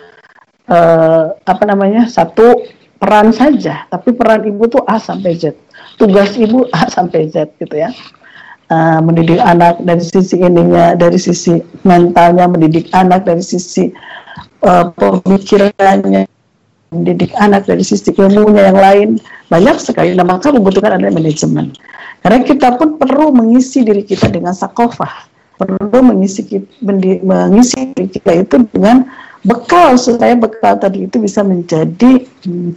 uh, 0.70 1.34
apa 1.34 1.64
namanya 1.64 2.06
satu 2.06 2.68
peran 3.00 3.32
saja. 3.32 3.88
Tapi 3.88 4.12
peran 4.14 4.44
ibu 4.44 4.68
tuh 4.68 4.84
A 4.86 5.00
sampai 5.00 5.40
Z. 5.40 5.56
Tugas 5.96 6.36
ibu 6.36 6.68
A 6.76 6.92
sampai 6.92 7.32
Z 7.32 7.56
gitu 7.58 7.76
ya. 7.80 7.90
Uh, 8.72 9.00
mendidik 9.04 9.44
anak 9.44 9.80
dari 9.84 10.02
sisi 10.02 10.40
ininya 10.40 10.96
dari 10.96 11.20
sisi 11.20 11.60
mentalnya 11.84 12.48
mendidik 12.48 12.90
anak 12.96 13.28
dari 13.28 13.44
sisi 13.44 13.92
uh, 14.64 14.88
pemikirannya 14.96 16.26
mendidik 16.94 17.34
anak 17.42 17.66
dari 17.66 17.82
sisi 17.82 18.14
ilmunya 18.14 18.70
yang 18.70 18.80
lain 18.80 19.10
banyak 19.50 19.78
sekali. 19.82 20.14
Nah 20.14 20.24
maka 20.24 20.54
membutuhkan 20.54 20.96
ada 20.96 21.10
manajemen. 21.10 21.74
Karena 22.24 22.40
kita 22.46 22.80
pun 22.80 22.96
perlu 22.96 23.36
mengisi 23.36 23.84
diri 23.84 24.06
kita 24.08 24.32
dengan 24.32 24.56
sakofah, 24.56 25.28
perlu 25.60 26.00
mengisi 26.00 26.46
mengisi 27.20 27.92
diri 27.92 28.08
kita 28.08 28.32
itu 28.48 28.56
dengan 28.72 29.04
bekal 29.44 30.00
supaya 30.00 30.32
bekal 30.40 30.80
tadi 30.80 31.04
itu 31.04 31.20
bisa 31.20 31.44
menjadi 31.44 32.24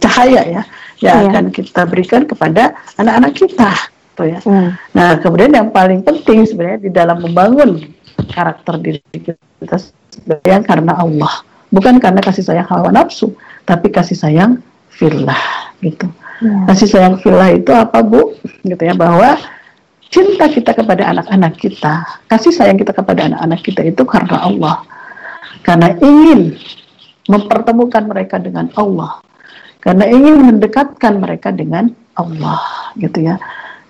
cahaya 0.03 0.43
ya 0.43 0.63
yang 0.99 1.15
iya. 1.23 1.29
akan 1.31 1.45
kita 1.55 1.87
berikan 1.87 2.27
kepada 2.27 2.75
anak-anak 2.99 3.31
kita. 3.39 3.71
Tuh 4.19 4.27
ya. 4.27 4.39
Hmm. 4.43 4.75
Nah 4.91 5.15
kemudian 5.21 5.55
yang 5.55 5.71
paling 5.71 6.03
penting 6.03 6.43
sebenarnya 6.43 6.79
di 6.83 6.91
dalam 6.91 7.23
membangun 7.23 7.87
karakter 8.33 8.81
diri 8.83 8.99
kita 9.15 9.77
yang 10.43 10.65
karena 10.65 10.97
Allah 10.97 11.45
bukan 11.71 11.99
karena 11.99 12.23
kasih 12.23 12.43
sayang 12.43 12.67
hawa 12.67 12.89
nafsu 12.91 13.31
tapi 13.67 13.91
kasih 13.91 14.15
sayang 14.15 14.63
filah 14.87 15.75
gitu. 15.83 16.07
Ya. 16.39 16.71
Kasih 16.71 16.87
sayang 16.87 17.19
filah 17.19 17.51
itu 17.51 17.69
apa 17.75 17.99
Bu? 17.99 18.33
Gitu 18.63 18.79
ya 18.79 18.95
bahwa 18.95 19.35
cinta 20.07 20.47
kita 20.47 20.71
kepada 20.71 21.11
anak-anak 21.11 21.59
kita, 21.59 22.07
kasih 22.31 22.55
sayang 22.55 22.79
kita 22.79 22.95
kepada 22.95 23.27
anak-anak 23.27 23.59
kita 23.59 23.83
itu 23.83 24.07
karena 24.07 24.39
Allah. 24.39 24.87
Karena 25.67 25.91
ingin 25.99 26.55
mempertemukan 27.27 28.07
mereka 28.07 28.39
dengan 28.39 28.71
Allah. 28.79 29.19
Karena 29.83 30.07
ingin 30.07 30.47
mendekatkan 30.47 31.19
mereka 31.19 31.51
dengan 31.51 31.91
Allah, 32.15 32.91
gitu 32.97 33.23
ya. 33.23 33.35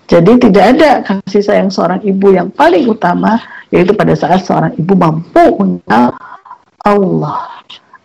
Jadi 0.08 0.40
tidak 0.40 0.64
ada 0.76 0.90
kasih 1.04 1.44
sayang 1.44 1.70
seorang 1.70 2.00
ibu 2.00 2.32
yang 2.32 2.48
paling 2.48 2.88
utama 2.88 3.36
yaitu 3.68 3.92
pada 3.92 4.16
saat 4.16 4.40
seorang 4.40 4.72
ibu 4.80 4.96
mampu 4.96 5.44
mengenal 5.60 6.16
Allah 6.80 7.44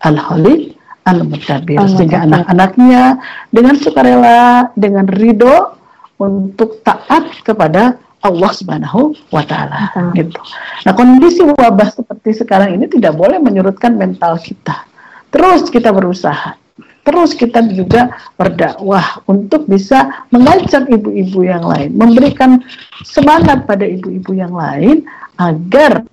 Al-Khalid 0.04 0.73
Al-Mutabir 1.04 1.84
sehingga 1.94 2.24
anak-anaknya 2.24 3.20
dengan 3.52 3.76
sukarela 3.76 4.72
dengan 4.80 5.08
ridho 5.08 5.76
untuk 6.20 6.80
taat 6.88 7.28
kepada 7.44 8.00
Allah 8.24 8.52
Subhanahu 8.56 9.12
wa 9.36 9.44
taala 9.44 9.92
gitu. 10.16 10.40
Nah, 10.88 10.96
kondisi 10.96 11.44
wabah 11.44 11.92
seperti 11.92 12.40
sekarang 12.40 12.80
ini 12.80 12.88
tidak 12.88 13.20
boleh 13.20 13.36
menyurutkan 13.36 14.00
mental 14.00 14.40
kita. 14.40 14.88
Terus 15.28 15.68
kita 15.68 15.92
berusaha 15.92 16.56
terus 17.04 17.36
kita 17.36 17.60
juga 17.76 18.16
berdakwah 18.40 19.22
untuk 19.28 19.68
bisa 19.68 20.24
mengajak 20.32 20.88
ibu-ibu 20.88 21.44
yang 21.44 21.64
lain, 21.68 21.92
memberikan 21.94 22.64
semangat 23.04 23.68
pada 23.68 23.84
ibu-ibu 23.84 24.32
yang 24.32 24.56
lain 24.56 25.04
agar 25.36 26.08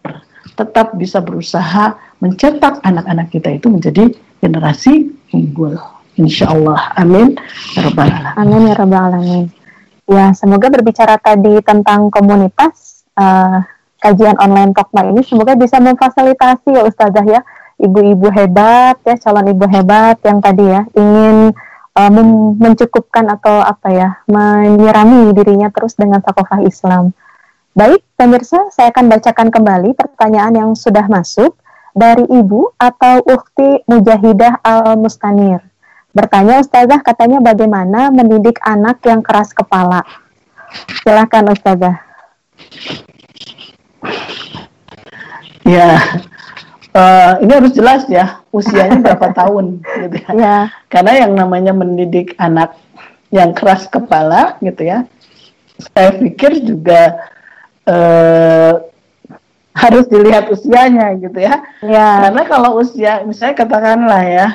tetap 0.58 0.92
bisa 0.98 1.22
berusaha 1.22 1.94
mencetak 2.20 2.84
anak-anak 2.84 3.32
kita 3.32 3.56
itu 3.56 3.66
menjadi 3.72 4.04
generasi 4.40 5.12
unggul. 5.32 5.76
Insya 6.20 6.52
Allah. 6.52 6.92
Amin. 7.00 7.32
Ya. 7.76 8.36
Amin 8.36 8.68
ya 8.68 8.74
Rabbal 8.76 9.04
Alamin. 9.08 9.44
Ya, 10.10 10.34
semoga 10.36 10.68
berbicara 10.68 11.16
tadi 11.16 11.62
tentang 11.64 12.10
komunitas, 12.10 13.06
uh, 13.14 13.62
kajian 14.02 14.36
online 14.40 14.72
Tokma 14.74 15.06
ini 15.06 15.20
semoga 15.22 15.54
bisa 15.54 15.76
memfasilitasi 15.78 16.72
ya 16.72 16.82
Ustazah 16.88 17.26
ya 17.28 17.40
ibu-ibu 17.76 18.32
hebat 18.32 18.96
ya 19.04 19.14
calon 19.20 19.52
ibu 19.52 19.68
hebat 19.68 20.16
yang 20.24 20.40
tadi 20.40 20.64
ya 20.64 20.82
ingin 20.96 21.52
uh, 21.94 22.10
mencukupkan 22.56 23.28
atau 23.28 23.60
apa 23.60 23.88
ya 23.92 24.08
menyirami 24.26 25.36
dirinya 25.36 25.68
terus 25.68 25.94
dengan 25.94 26.24
sakofah 26.24 26.64
Islam. 26.64 27.12
Baik 27.70 28.02
pemirsa, 28.18 28.66
saya 28.74 28.90
akan 28.90 29.06
bacakan 29.06 29.48
kembali 29.54 29.94
pertanyaan 29.94 30.52
yang 30.58 30.70
sudah 30.74 31.06
masuk 31.06 31.54
dari 31.94 32.24
ibu 32.26 32.70
atau 32.78 33.22
ukti 33.24 33.82
Mujahidah 33.86 34.62
Al 34.62 34.96
Mustanir. 34.98 35.62
Bertanya 36.10 36.58
Ustazah 36.58 37.00
katanya 37.06 37.38
bagaimana 37.38 38.10
mendidik 38.10 38.58
anak 38.66 38.98
yang 39.06 39.22
keras 39.22 39.54
kepala. 39.54 40.02
Silakan 41.02 41.54
Ustazah. 41.54 41.96
Ya, 45.62 46.02
uh, 46.98 47.32
ini 47.38 47.52
harus 47.52 47.72
jelas 47.76 48.02
ya 48.10 48.42
usianya 48.50 48.98
berapa 49.06 49.30
tahun 49.30 49.82
gitu 49.86 50.16
ya. 50.18 50.30
ya. 50.34 50.56
Karena 50.90 51.26
yang 51.26 51.32
namanya 51.38 51.70
mendidik 51.70 52.34
anak 52.42 52.74
yang 53.30 53.54
keras 53.54 53.86
kepala 53.86 54.58
gitu 54.58 54.82
ya, 54.82 55.06
saya 55.94 56.10
pikir 56.18 56.66
juga 56.66 57.30
uh, 57.86 58.89
harus 59.82 60.04
dilihat 60.10 60.50
usianya 60.50 61.14
gitu 61.18 61.38
ya. 61.38 61.62
ya. 61.84 62.28
Karena 62.28 62.42
kalau 62.46 62.82
usia 62.82 63.22
misalnya 63.22 63.54
katakanlah 63.54 64.22
ya 64.26 64.46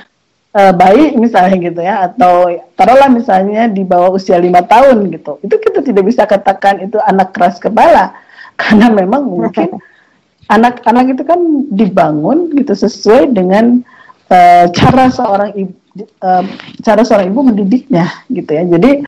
uh, 0.55 0.73
bayi 0.75 1.15
misalnya 1.19 1.55
gitu 1.59 1.81
ya 1.83 2.11
atau 2.11 2.47
taruhlah 2.79 3.11
misalnya 3.11 3.67
di 3.67 3.83
bawah 3.83 4.15
usia 4.15 4.39
lima 4.39 4.63
tahun 4.63 5.11
gitu, 5.11 5.37
itu 5.43 5.55
kita 5.59 5.79
tidak 5.83 6.03
bisa 6.07 6.23
katakan 6.23 6.83
itu 6.83 6.95
anak 7.03 7.35
keras 7.35 7.59
kepala 7.59 8.15
karena 8.61 8.87
memang 8.87 9.27
mungkin 9.27 9.75
anak-anak 10.55 11.17
itu 11.17 11.23
kan 11.25 11.39
dibangun 11.73 12.53
gitu 12.53 12.77
sesuai 12.77 13.33
dengan 13.33 13.81
uh, 14.29 14.65
cara 14.71 15.09
seorang 15.09 15.51
ibu 15.57 15.73
uh, 16.21 16.43
cara 16.85 17.01
seorang 17.01 17.33
ibu 17.33 17.39
mendidiknya 17.41 18.05
gitu 18.29 18.51
ya 18.53 18.63
jadi 18.77 19.01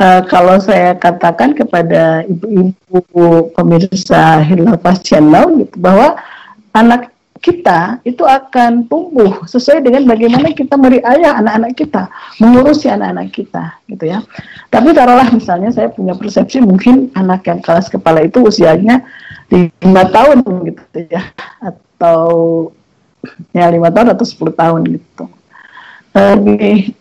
uh, 0.00 0.22
kalau 0.26 0.56
saya 0.58 0.94
katakan 0.98 1.54
kepada 1.54 2.24
ibu-ibu 2.26 3.50
pemirsa 3.54 4.42
Hilafah 4.42 4.98
Channel 5.02 5.64
gitu 5.64 5.76
bahwa 5.78 6.18
anak 6.74 7.14
kita 7.44 8.00
itu 8.08 8.24
akan 8.24 8.88
tumbuh 8.88 9.44
sesuai 9.44 9.84
dengan 9.84 10.08
bagaimana 10.08 10.56
kita 10.56 10.80
meriayah 10.80 11.36
anak-anak 11.44 11.76
kita, 11.76 12.08
mengurusi 12.40 12.88
anak-anak 12.88 13.36
kita, 13.36 13.76
gitu 13.84 14.04
ya. 14.08 14.24
Tapi 14.72 14.96
taruhlah 14.96 15.28
misalnya 15.28 15.68
saya 15.68 15.92
punya 15.92 16.16
persepsi 16.16 16.64
mungkin 16.64 17.12
anak 17.12 17.44
yang 17.44 17.60
kelas 17.60 17.92
kepala 17.92 18.24
itu 18.24 18.40
usianya 18.40 19.04
lima 19.52 20.08
tahun 20.08 20.40
gitu 20.72 21.04
ya 21.04 21.20
atau 21.60 22.24
ya 23.52 23.68
lima 23.68 23.92
tahun 23.92 24.16
atau 24.16 24.24
sepuluh 24.24 24.56
tahun 24.56 24.88
gitu. 24.88 25.28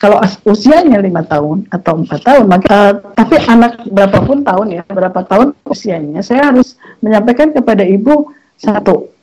Kalau 0.01 0.17
usianya 0.49 0.97
lima 0.97 1.21
tahun 1.21 1.69
atau 1.69 2.01
empat 2.01 2.19
tahun, 2.25 2.45
maka 2.49 2.97
uh, 2.97 3.13
tapi 3.13 3.37
anak 3.45 3.85
berapapun 3.85 4.41
tahun 4.41 4.67
ya, 4.73 4.81
berapa 4.89 5.21
tahun 5.29 5.53
usianya, 5.69 6.25
saya 6.25 6.49
harus 6.49 6.81
menyampaikan 6.97 7.53
kepada 7.53 7.85
ibu 7.85 8.33
satu 8.57 9.13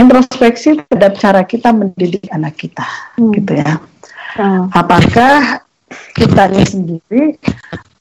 introspeksi 0.00 0.80
terhadap 0.88 1.20
cara 1.20 1.44
kita 1.44 1.76
mendidik 1.76 2.24
anak 2.32 2.56
kita, 2.56 2.88
hmm. 3.20 3.36
gitu 3.36 3.52
ya. 3.60 3.84
Hmm. 4.40 4.72
Apakah 4.72 5.60
kita 6.16 6.44
sendiri 6.64 7.36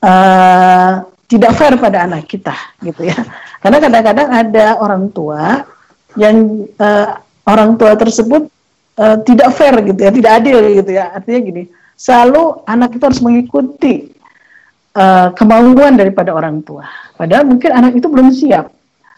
uh, 0.02 1.04
tidak 1.28 1.52
fair 1.58 1.74
pada 1.82 2.06
anak 2.06 2.30
kita 2.30 2.54
gitu 2.86 3.10
ya 3.10 3.18
karena 3.64 3.78
kadang-kadang 3.82 4.30
ada 4.30 4.66
orang 4.78 5.10
tua 5.10 5.66
yang 6.20 6.68
uh, 6.78 7.18
orang 7.50 7.74
tua 7.80 7.98
tersebut 7.98 8.50
uh, 8.98 9.18
tidak 9.24 9.50
fair 9.56 9.76
gitu 9.82 10.00
ya 10.00 10.12
tidak 10.12 10.32
adil 10.42 10.58
gitu 10.74 10.92
ya. 10.94 11.14
Artinya 11.14 11.40
gini 11.44 11.64
selalu 11.94 12.66
anak 12.66 12.98
itu 12.98 13.04
harus 13.06 13.22
mengikuti 13.22 14.12
uh, 14.98 15.30
kemauan 15.38 15.98
daripada 15.98 16.34
orang 16.34 16.62
tua. 16.66 16.86
Padahal 17.14 17.46
mungkin 17.46 17.70
anak 17.70 17.94
itu 17.98 18.08
belum 18.10 18.30
siap 18.34 18.74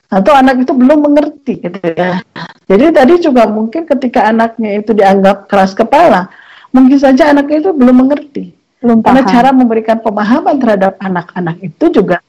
atau 0.05 0.31
anak 0.37 0.61
itu 0.61 0.71
belum 0.71 0.99
mengerti 1.11 1.53
gitu 1.59 1.79
ya. 1.97 2.21
Jadi 2.65 2.85
tadi 2.93 3.13
juga 3.21 3.49
mungkin 3.49 3.89
ketika 3.89 4.29
anaknya 4.29 4.79
itu 4.79 4.93
dianggap 4.93 5.49
keras 5.49 5.73
kepala 5.73 6.29
mungkin 6.75 6.99
saja 6.99 7.31
anaknya 7.31 7.67
itu 7.67 7.71
belum 7.71 8.05
mengerti. 8.05 8.51
Belum 8.83 9.01
Karena 9.01 9.23
cara 9.25 9.49
memberikan 9.55 9.97
pemahaman 10.03 10.61
terhadap 10.61 10.99
anak-anak 11.01 11.57
itu 11.63 11.89
juga 11.89 12.21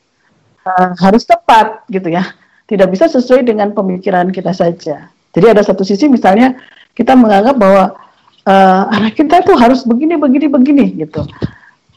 uh, 0.64 0.94
harus 1.03 1.26
tepat 1.26 1.84
gitu 1.90 2.09
ya. 2.09 2.24
Tidak 2.66 2.88
bisa 2.90 3.07
sesuai 3.11 3.47
dengan 3.47 3.70
pemikiran 3.74 4.30
kita 4.32 4.55
saja. 4.55 5.11
Jadi 5.37 5.47
ada 5.53 5.61
satu 5.61 5.84
sisi 5.84 6.09
misalnya 6.09 6.57
kita 6.97 7.12
menganggap 7.12 7.61
bahwa 7.61 7.93
uh, 8.49 8.82
anak 8.89 9.20
kita 9.20 9.45
itu 9.45 9.53
harus 9.53 9.84
begini 9.84 10.16
begini 10.16 10.49
begini 10.49 10.84
gitu. 11.05 11.28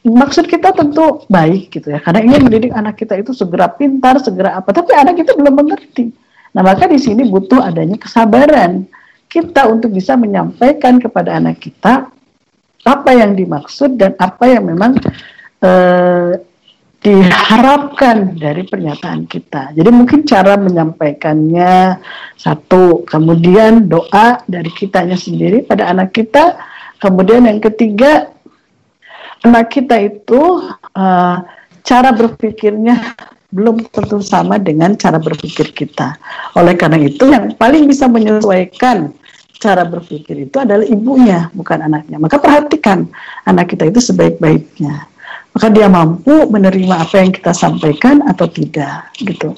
Maksud 0.04 0.48
kita 0.48 0.76
tentu 0.76 1.24
baik 1.28 1.72
gitu 1.76 1.92
ya, 1.92 2.00
karena 2.00 2.24
ingin 2.24 2.42
mendidik 2.48 2.72
anak 2.72 2.96
kita 3.00 3.20
itu 3.20 3.36
segera 3.36 3.68
pintar, 3.72 4.20
segera 4.20 4.60
apa. 4.60 4.72
Tapi 4.76 4.92
anak 4.96 5.24
kita 5.24 5.36
belum 5.40 5.56
mengerti. 5.56 6.12
Nah 6.52 6.64
maka 6.64 6.88
di 6.88 7.00
sini 7.00 7.24
butuh 7.28 7.64
adanya 7.64 7.96
kesabaran 7.96 8.84
kita 9.30 9.70
untuk 9.70 9.94
bisa 9.94 10.18
menyampaikan 10.18 10.98
kepada 10.98 11.38
anak 11.38 11.62
kita 11.62 12.10
apa 12.84 13.12
yang 13.14 13.38
dimaksud 13.38 14.00
dan 14.00 14.16
apa 14.18 14.50
yang 14.50 14.66
memang 14.66 14.98
uh, 15.62 16.34
diharapkan 17.10 18.38
dari 18.38 18.62
pernyataan 18.70 19.26
kita. 19.26 19.74
Jadi 19.74 19.90
mungkin 19.90 20.22
cara 20.30 20.54
menyampaikannya 20.62 21.98
satu, 22.38 23.02
kemudian 23.10 23.90
doa 23.90 24.46
dari 24.46 24.70
kitanya 24.70 25.18
sendiri 25.18 25.66
pada 25.66 25.90
anak 25.90 26.14
kita, 26.14 26.62
kemudian 27.02 27.50
yang 27.50 27.58
ketiga 27.58 28.30
anak 29.42 29.74
kita 29.74 29.98
itu 29.98 30.70
uh, 30.94 31.38
cara 31.82 32.10
berpikirnya 32.14 33.18
belum 33.50 33.90
tentu 33.90 34.22
sama 34.22 34.62
dengan 34.62 34.94
cara 34.94 35.18
berpikir 35.18 35.74
kita. 35.74 36.14
Oleh 36.54 36.78
karena 36.78 37.02
itu 37.02 37.26
yang 37.26 37.58
paling 37.58 37.90
bisa 37.90 38.06
menyesuaikan 38.06 39.10
cara 39.60 39.84
berpikir 39.84 40.48
itu 40.48 40.56
adalah 40.62 40.86
ibunya, 40.86 41.50
bukan 41.58 41.82
anaknya. 41.84 42.22
Maka 42.22 42.38
perhatikan 42.38 43.10
anak 43.50 43.74
kita 43.74 43.90
itu 43.90 44.00
sebaik-baiknya. 44.00 45.10
Maka 45.56 45.68
dia 45.74 45.90
mampu 45.90 46.46
menerima 46.48 46.96
apa 47.10 47.20
yang 47.20 47.34
kita 47.34 47.52
sampaikan 47.52 48.22
atau 48.30 48.46
tidak, 48.46 49.10
gitu. 49.18 49.58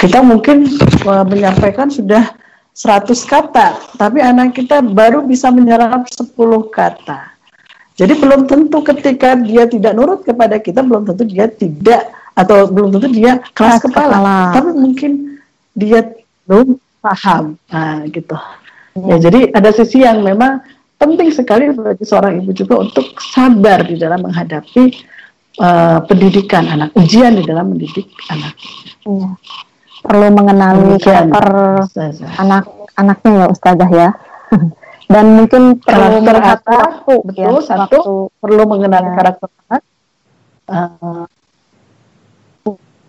Kita 0.00 0.24
mungkin 0.24 0.66
uh, 1.06 1.22
menyampaikan 1.28 1.92
sudah 1.92 2.34
100 2.74 3.06
kata, 3.30 3.78
tapi 3.94 4.18
anak 4.18 4.58
kita 4.58 4.82
baru 4.82 5.22
bisa 5.22 5.52
menyerap 5.54 6.10
10 6.10 6.34
kata. 6.74 7.30
Jadi 7.94 8.12
belum 8.18 8.50
tentu 8.50 8.82
ketika 8.82 9.38
dia 9.38 9.70
tidak 9.70 9.94
nurut 9.94 10.26
kepada 10.26 10.58
kita, 10.58 10.82
belum 10.82 11.06
tentu 11.06 11.22
dia 11.30 11.46
tidak 11.46 12.10
atau 12.34 12.66
belum 12.66 12.98
tentu 12.98 13.08
dia 13.14 13.38
keras 13.54 13.78
kepala. 13.78 14.18
kepala. 14.18 14.38
Tapi 14.50 14.70
mungkin 14.74 15.10
dia 15.78 16.02
belum 16.50 16.74
paham, 16.98 17.54
nah, 17.70 18.02
gitu. 18.10 18.34
Ya, 18.94 19.16
jadi 19.22 19.54
ada 19.54 19.70
sisi 19.70 20.02
yang 20.02 20.26
memang 20.26 20.58
penting 21.04 21.30
sekali 21.32 21.64
bagi 21.76 22.04
seorang 22.04 22.40
ibu 22.40 22.50
juga 22.56 22.80
untuk 22.80 23.16
sabar 23.20 23.84
di 23.84 24.00
dalam 24.00 24.24
menghadapi 24.24 24.84
uh, 25.60 25.98
pendidikan 26.08 26.64
anak, 26.66 26.90
ujian 26.96 27.36
di 27.36 27.44
dalam 27.44 27.74
mendidik 27.74 28.08
anak. 28.32 28.54
Iya. 29.04 29.28
Perlu 30.04 30.28
mengenali 30.36 31.00
karakter 31.00 31.46
anak-anaknya 32.36 33.30
ya 33.32 33.46
Ustazah 33.48 33.90
ya. 33.90 34.08
Dan 35.12 35.36
mungkin 35.36 35.84
perlu 35.84 36.24
karakter 36.24 36.80
waktu, 36.80 37.14
betul 37.28 37.60
ya, 37.60 37.60
satu 37.60 37.98
waktu. 38.00 38.12
perlu 38.40 38.62
mengenali 38.64 39.08
ya. 39.08 39.14
karakter 39.16 39.48
anak. 39.68 39.82
Uh, 40.64 41.24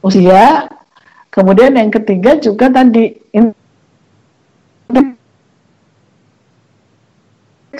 usia, 0.03 0.67
kemudian 1.31 1.71
yang 1.73 1.89
ketiga 1.89 2.35
juga 2.37 2.67
tadi 2.67 3.15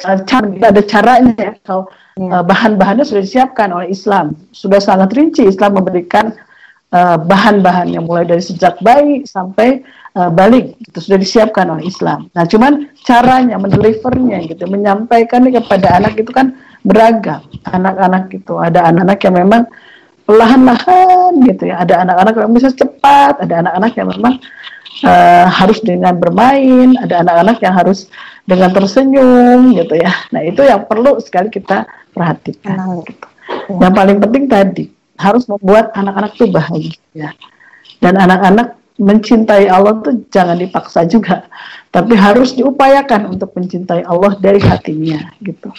cara, 0.01 0.45
ada 0.49 0.81
caranya 0.83 1.33
ya. 1.37 1.53
Kalau 1.63 1.87
ya. 2.19 2.41
uh, 2.41 2.43
bahan-bahannya 2.43 3.05
sudah 3.07 3.23
disiapkan 3.23 3.71
oleh 3.71 3.91
Islam, 3.91 4.35
sudah 4.51 4.79
sangat 4.79 5.15
rinci 5.15 5.47
Islam 5.47 5.79
memberikan 5.79 6.35
uh, 6.95 7.17
bahan-bahannya. 7.19 7.99
Mulai 8.03 8.25
dari 8.27 8.43
sejak 8.43 8.79
bayi 8.83 9.23
sampai 9.27 9.83
uh, 10.15 10.31
balik 10.31 10.75
itu 10.79 10.97
sudah 10.99 11.19
disiapkan 11.19 11.67
oleh 11.71 11.87
Islam. 11.87 12.31
Nah, 12.33 12.45
cuman 12.47 12.91
caranya 13.05 13.55
mendelivernya 13.59 14.43
gitu, 14.49 14.67
menyampaikannya 14.67 15.55
kepada 15.55 15.99
anak 15.99 16.19
itu 16.19 16.31
kan 16.31 16.55
beragam. 16.85 17.43
Anak-anak 17.67 18.31
itu 18.33 18.53
ada 18.59 18.89
anak-anak 18.89 19.19
yang 19.25 19.35
memang 19.35 19.63
perlahan-lahan 20.25 21.31
gitu 21.45 21.69
ya. 21.69 21.81
Ada 21.85 22.05
anak-anak 22.05 22.33
yang 22.37 22.53
bisa 22.53 22.69
cepat. 22.73 23.41
Ada 23.41 23.61
anak-anak 23.61 23.91
yang 23.97 24.09
memang 24.09 24.35
uh, 25.03 25.47
harus 25.49 25.83
dengan 25.83 26.15
bermain 26.15 26.95
ada 27.01 27.25
anak-anak 27.25 27.57
yang 27.59 27.75
harus 27.75 28.07
dengan 28.45 28.71
tersenyum 28.71 29.75
gitu 29.75 29.99
ya 29.99 30.13
nah 30.31 30.39
itu 30.45 30.61
yang 30.63 30.85
perlu 30.87 31.19
sekali 31.19 31.51
kita 31.51 31.89
perhatikan 32.15 33.03
gitu. 33.03 33.27
yang 33.81 33.91
paling 33.91 34.21
penting 34.21 34.45
tadi 34.47 34.85
harus 35.19 35.47
membuat 35.49 35.91
anak-anak 35.95 36.31
itu 36.37 36.47
bahagia 36.47 37.35
dan 37.99 38.13
anak-anak 38.19 38.77
mencintai 38.95 39.67
Allah 39.67 39.99
tuh 39.99 40.23
jangan 40.31 40.55
dipaksa 40.55 41.03
juga, 41.03 41.47
tapi 41.91 42.15
harus 42.15 42.55
diupayakan 42.55 43.35
untuk 43.35 43.51
mencintai 43.51 44.07
Allah 44.07 44.39
dari 44.39 44.59
hatinya 44.63 45.35
gitu. 45.43 45.71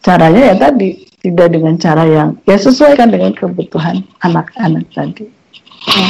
Caranya 0.00 0.54
ya 0.54 0.56
tadi 0.56 1.04
tidak 1.20 1.52
dengan 1.52 1.76
cara 1.76 2.06
yang 2.06 2.38
ya 2.46 2.56
sesuaikan 2.56 3.10
dengan 3.10 3.34
kebutuhan 3.34 4.06
anak-anak 4.22 4.86
tadi. 4.94 5.26
Ya. 5.90 6.08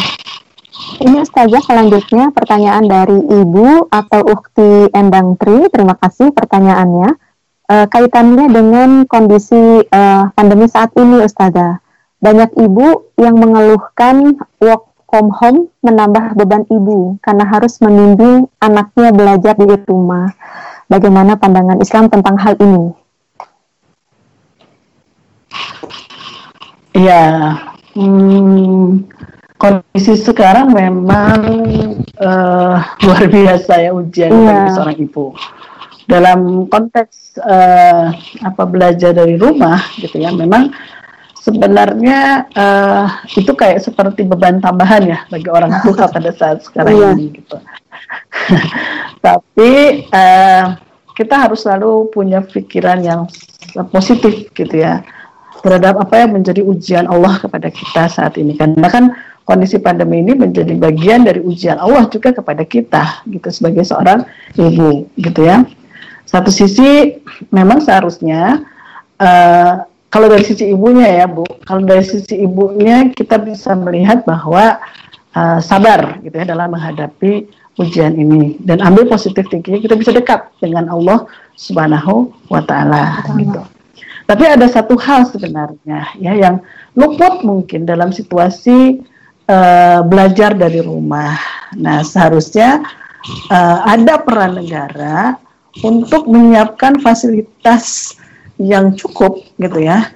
Ini 0.80 1.16
Ustazah 1.20 1.60
selanjutnya 1.64 2.32
pertanyaan 2.32 2.84
dari 2.88 3.18
Ibu 3.20 3.88
atau 3.92 4.20
Ukti 4.24 4.88
Endang 4.96 5.36
Tri. 5.36 5.68
Terima 5.68 5.96
kasih 5.96 6.32
pertanyaannya. 6.32 7.08
E, 7.68 7.74
kaitannya 7.88 8.46
dengan 8.48 9.04
kondisi 9.04 9.84
e, 9.84 10.00
pandemi 10.32 10.66
saat 10.68 10.92
ini 10.96 11.20
Ustazah. 11.24 11.80
Banyak 12.20 12.52
ibu 12.60 13.08
yang 13.16 13.40
mengeluhkan 13.40 14.36
work 14.60 14.92
from 15.08 15.32
home 15.32 15.72
menambah 15.80 16.36
beban 16.36 16.68
ibu 16.68 17.16
karena 17.24 17.48
harus 17.48 17.80
membimbing 17.80 18.44
anaknya 18.60 19.08
belajar 19.10 19.56
di 19.56 19.76
rumah. 19.88 20.28
Bagaimana 20.86 21.40
pandangan 21.40 21.80
Islam 21.80 22.12
tentang 22.12 22.36
hal 22.36 22.60
ini? 22.60 22.92
Ya, 26.92 27.56
hmm, 27.94 29.06
kondisi 29.60 30.16
sekarang 30.16 30.72
memang 30.72 31.38
uh, 32.16 32.80
luar 33.04 33.24
biasa 33.28 33.72
ya 33.84 33.92
ujian 33.92 34.32
yeah. 34.32 34.48
bagi 34.48 34.70
seorang 34.72 34.96
ibu. 34.96 35.24
Dalam 36.10 36.66
konteks 36.66 37.38
uh, 37.38 38.10
apa 38.42 38.62
belajar 38.66 39.14
dari 39.14 39.38
rumah 39.38 39.78
gitu 40.00 40.18
ya, 40.18 40.34
memang 40.34 40.74
sebenarnya 41.38 42.50
uh, 42.56 43.06
itu 43.30 43.52
kayak 43.54 43.78
seperti 43.78 44.26
beban 44.26 44.58
tambahan 44.58 45.06
ya 45.06 45.18
bagi 45.30 45.46
orang 45.52 45.70
tua 45.86 46.08
pada 46.16 46.32
saat 46.34 46.66
sekarang 46.66 46.96
iya. 46.96 47.08
ini 47.14 47.26
gitu. 47.38 47.56
Tapi 49.26 49.72
uh, 50.10 50.64
kita 51.14 51.36
harus 51.36 51.62
selalu 51.62 52.10
punya 52.10 52.42
pikiran 52.42 53.04
yang 53.04 53.28
positif 53.92 54.50
gitu 54.56 54.82
ya 54.82 55.04
terhadap 55.60 56.00
apa 56.00 56.24
yang 56.24 56.40
menjadi 56.40 56.64
ujian 56.64 57.06
Allah 57.06 57.36
kepada 57.36 57.68
kita 57.68 58.08
saat 58.08 58.40
ini 58.40 58.56
karena 58.56 58.88
kan 58.88 59.12
kondisi 59.50 59.82
pandemi 59.82 60.22
ini 60.22 60.38
menjadi 60.38 60.70
bagian 60.78 61.26
dari 61.26 61.42
ujian 61.42 61.82
Allah 61.82 62.06
juga 62.06 62.30
kepada 62.30 62.62
kita 62.62 63.26
gitu 63.26 63.50
sebagai 63.50 63.82
seorang 63.82 64.22
ibu 64.54 65.10
gitu 65.18 65.42
ya. 65.42 65.66
Satu 66.22 66.54
sisi 66.54 67.18
memang 67.50 67.82
seharusnya 67.82 68.62
uh, 69.18 69.82
kalau 70.06 70.30
dari 70.30 70.46
sisi 70.46 70.70
ibunya 70.70 71.22
ya 71.22 71.26
Bu, 71.26 71.42
kalau 71.66 71.82
dari 71.82 72.06
sisi 72.06 72.38
ibunya 72.38 73.10
kita 73.10 73.42
bisa 73.42 73.74
melihat 73.74 74.22
bahwa 74.22 74.78
uh, 75.34 75.58
sabar 75.58 76.22
gitu 76.22 76.38
ya 76.38 76.46
dalam 76.46 76.70
menghadapi 76.70 77.50
ujian 77.82 78.14
ini 78.14 78.54
dan 78.62 78.78
ambil 78.86 79.10
positif 79.10 79.50
tingginya 79.50 79.82
kita 79.82 79.98
bisa 79.98 80.14
dekat 80.14 80.46
dengan 80.62 80.86
Allah 80.86 81.26
Subhanahu 81.58 82.30
wa 82.46 82.62
taala 82.62 83.26
gitu. 83.34 83.62
Tapi 84.30 84.46
ada 84.46 84.70
satu 84.70 84.94
hal 84.94 85.26
sebenarnya 85.26 86.14
ya 86.22 86.32
yang 86.38 86.62
luput 86.94 87.42
mungkin 87.42 87.82
dalam 87.82 88.14
situasi 88.14 89.02
uh, 89.50 90.06
belajar 90.06 90.54
dari 90.54 90.78
rumah. 90.78 91.34
Nah, 91.74 92.06
seharusnya 92.06 92.86
uh, 93.50 93.78
ada 93.90 94.22
peran 94.22 94.62
negara 94.62 95.34
untuk 95.82 96.30
menyiapkan 96.30 97.02
fasilitas 97.02 98.14
yang 98.62 98.94
cukup 98.94 99.42
gitu 99.58 99.82
ya 99.82 100.10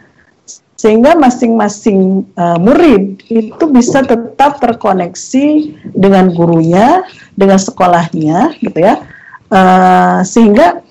sehingga 0.85 1.16
masing-masing 1.16 2.28
uh, 2.37 2.61
murid 2.61 3.24
itu 3.32 3.64
bisa 3.72 4.05
tetap 4.05 4.61
terkoneksi 4.61 5.72
dengan 5.97 6.28
gurunya, 6.37 7.01
dengan 7.41 7.57
sekolahnya, 7.57 8.53
gitu 8.61 8.85
ya, 8.85 9.01
uh, 9.49 10.20
sehingga 10.20 10.85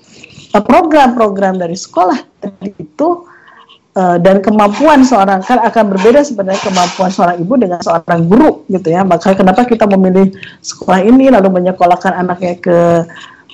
eh, 0.50 0.64
program-program 0.66 1.62
dari 1.62 1.78
sekolah 1.78 2.18
itu 2.74 3.28
uh, 3.96 4.16
dan 4.20 4.42
kemampuan 4.44 5.02
seorang 5.02 5.40
kan 5.42 5.58
akan 5.62 5.94
berbeda 5.94 6.20
sebenarnya 6.26 6.60
kemampuan 6.62 7.10
seorang 7.10 7.36
ibu 7.40 7.54
dengan 7.58 7.80
seorang 7.80 8.20
guru, 8.28 8.62
gitu 8.70 8.88
ya. 8.90 9.02
Maka 9.02 9.34
kenapa 9.34 9.66
kita 9.66 9.88
memilih 9.90 10.34
sekolah 10.60 11.00
ini 11.02 11.30
lalu 11.32 11.50
menyekolahkan 11.50 12.14
anaknya 12.14 12.54
ke 12.60 12.78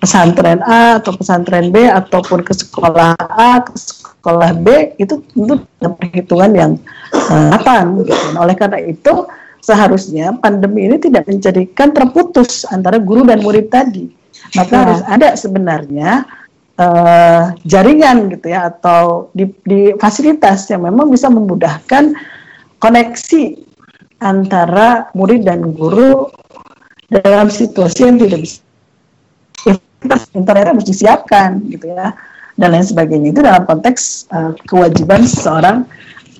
pesantren 0.01 0.65
A 0.65 0.97
atau 0.97 1.13
pesantren 1.13 1.69
B 1.69 1.85
ataupun 1.85 2.41
ke 2.41 2.57
sekolah 2.57 3.15
A 3.21 3.61
ke 3.61 3.73
sekolah 3.77 4.57
B 4.57 4.97
itu 4.97 5.21
tentu 5.33 5.61
perhitungan 5.81 6.51
yang 6.57 6.73
uh, 7.13 7.53
matang 7.53 8.01
gitu. 8.01 8.13
Nah, 8.33 8.49
oleh 8.49 8.57
karena 8.57 8.81
itu 8.81 9.29
seharusnya 9.61 10.33
pandemi 10.41 10.89
ini 10.89 10.97
tidak 10.97 11.29
menjadikan 11.29 11.93
terputus 11.93 12.65
antara 12.73 12.97
guru 12.97 13.29
dan 13.29 13.45
murid 13.45 13.69
tadi 13.69 14.09
maka 14.57 14.73
ya. 14.73 14.81
harus 14.83 15.01
ada 15.07 15.29
sebenarnya 15.37 16.25
uh, 16.81 17.53
jaringan 17.69 18.33
gitu 18.33 18.49
ya 18.49 18.73
atau 18.73 19.29
di, 19.37 19.53
di 19.69 19.93
fasilitas 20.01 20.65
yang 20.73 20.89
memang 20.89 21.13
bisa 21.13 21.29
memudahkan 21.29 22.17
koneksi 22.81 23.61
antara 24.25 25.13
murid 25.13 25.45
dan 25.45 25.77
guru 25.77 26.29
dalam 27.13 27.53
situasi 27.53 28.09
yang 28.09 28.17
tidak 28.17 28.41
bisa 28.49 28.61
internet 30.33 30.73
harus 30.73 30.87
disiapkan 30.89 31.61
gitu 31.69 31.93
ya 31.93 32.17
dan 32.57 32.69
lain 32.73 32.85
sebagainya 32.85 33.29
itu 33.37 33.41
dalam 33.45 33.65
konteks 33.69 34.29
uh, 34.33 34.57
kewajiban 34.65 35.25
seorang 35.29 35.85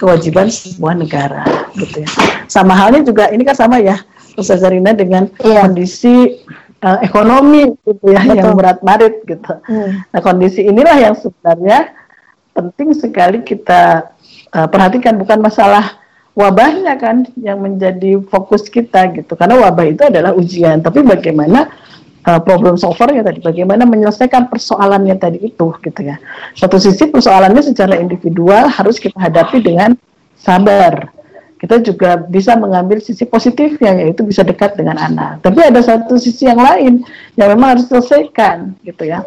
kewajiban 0.01 0.49
sebuah 0.49 0.97
negara 0.97 1.45
gitu 1.77 2.05
ya 2.05 2.09
sama 2.49 2.73
halnya 2.73 3.05
juga 3.05 3.29
ini 3.29 3.45
kan 3.45 3.57
sama 3.57 3.81
ya 3.81 4.01
Ustaz 4.41 4.65
Zarina 4.65 4.97
dengan 4.97 5.29
iya. 5.45 5.67
kondisi 5.67 6.41
uh, 6.85 6.99
ekonomi 7.05 7.77
gitu 7.85 8.05
ya 8.11 8.21
Betul. 8.25 8.37
yang 8.37 8.51
berat 8.57 8.79
marit 8.81 9.15
gitu. 9.25 9.53
Hmm. 9.69 10.03
nah 10.11 10.21
kondisi 10.21 10.65
inilah 10.65 10.97
yang 10.97 11.15
sebenarnya 11.17 11.93
penting 12.57 12.93
sekali 12.97 13.41
kita 13.45 14.13
uh, 14.53 14.69
perhatikan. 14.69 15.17
Bukan 15.17 15.41
masalah 15.41 16.01
wabahnya 16.35 16.97
kan 16.99 17.27
yang 17.39 17.63
menjadi 17.63 18.21
fokus 18.29 18.67
kita 18.69 19.13
gitu. 19.17 19.37
Karena 19.37 19.61
wabah 19.61 19.87
itu 19.87 20.03
adalah 20.05 20.35
ujian. 20.35 20.83
Tapi 20.83 21.05
bagaimana 21.05 21.71
uh, 22.27 22.41
problem 22.43 22.77
solvernya 22.77 23.25
tadi? 23.25 23.41
Bagaimana 23.41 23.87
menyelesaikan 23.87 24.51
persoalannya 24.51 25.17
tadi 25.17 25.39
itu 25.41 25.67
gitu 25.81 26.01
ya. 26.01 26.19
Satu 26.57 26.77
sisi 26.77 27.09
persoalannya 27.09 27.63
secara 27.63 27.97
individual 27.97 28.69
harus 28.69 28.99
kita 28.99 29.17
hadapi 29.17 29.63
dengan 29.63 29.95
sabar 30.41 31.20
kita 31.61 31.85
juga 31.85 32.17
bisa 32.17 32.57
mengambil 32.57 32.99
sisi 33.05 33.29
positifnya 33.29 34.01
yaitu 34.01 34.25
bisa 34.25 34.41
dekat 34.41 34.75
dengan 34.81 34.97
anak 34.97 35.45
tapi 35.45 35.61
ada 35.61 35.85
satu 35.85 36.17
sisi 36.17 36.49
yang 36.49 36.59
lain 36.59 37.05
yang 37.37 37.49
memang 37.53 37.77
harus 37.77 37.87
selesaikan 37.87 38.75
gitu 38.83 39.05
ya 39.05 39.23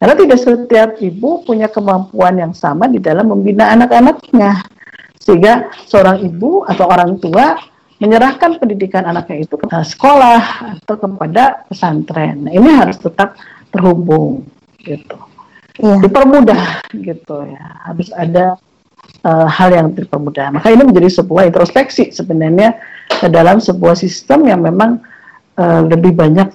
karena 0.00 0.14
tidak 0.16 0.38
setiap 0.40 0.90
ibu 1.00 1.44
punya 1.44 1.68
kemampuan 1.68 2.36
yang 2.36 2.52
sama 2.56 2.88
di 2.88 3.00
dalam 3.00 3.32
membina 3.32 3.72
anak-anaknya 3.72 4.64
sehingga 5.20 5.68
seorang 5.84 6.24
ibu 6.24 6.64
atau 6.64 6.88
orang 6.88 7.20
tua 7.20 7.60
menyerahkan 8.00 8.56
pendidikan 8.56 9.04
anaknya 9.04 9.44
itu 9.44 9.60
ke 9.60 9.68
sekolah 9.68 10.72
atau 10.80 10.96
kepada 10.96 11.68
pesantren. 11.68 12.48
Nah, 12.48 12.52
ini 12.56 12.72
harus 12.72 12.96
tetap 12.96 13.36
terhubung 13.68 14.48
gitu. 14.80 15.20
Iya. 15.76 16.00
Dipermudah 16.00 16.88
gitu 16.96 17.44
ya. 17.44 17.66
Harus 17.84 18.08
ada 18.16 18.56
uh, 19.24 19.48
hal 19.48 19.70
yang 19.72 19.92
dipermudah. 19.92 20.54
Maka 20.54 20.72
ini 20.72 20.82
menjadi 20.86 21.22
sebuah 21.22 21.48
introspeksi 21.50 22.12
sebenarnya 22.14 22.78
dalam 23.28 23.58
sebuah 23.58 23.98
sistem 23.98 24.46
yang 24.48 24.60
memang 24.64 25.02
uh, 25.58 25.82
lebih 25.84 26.14
banyak 26.16 26.54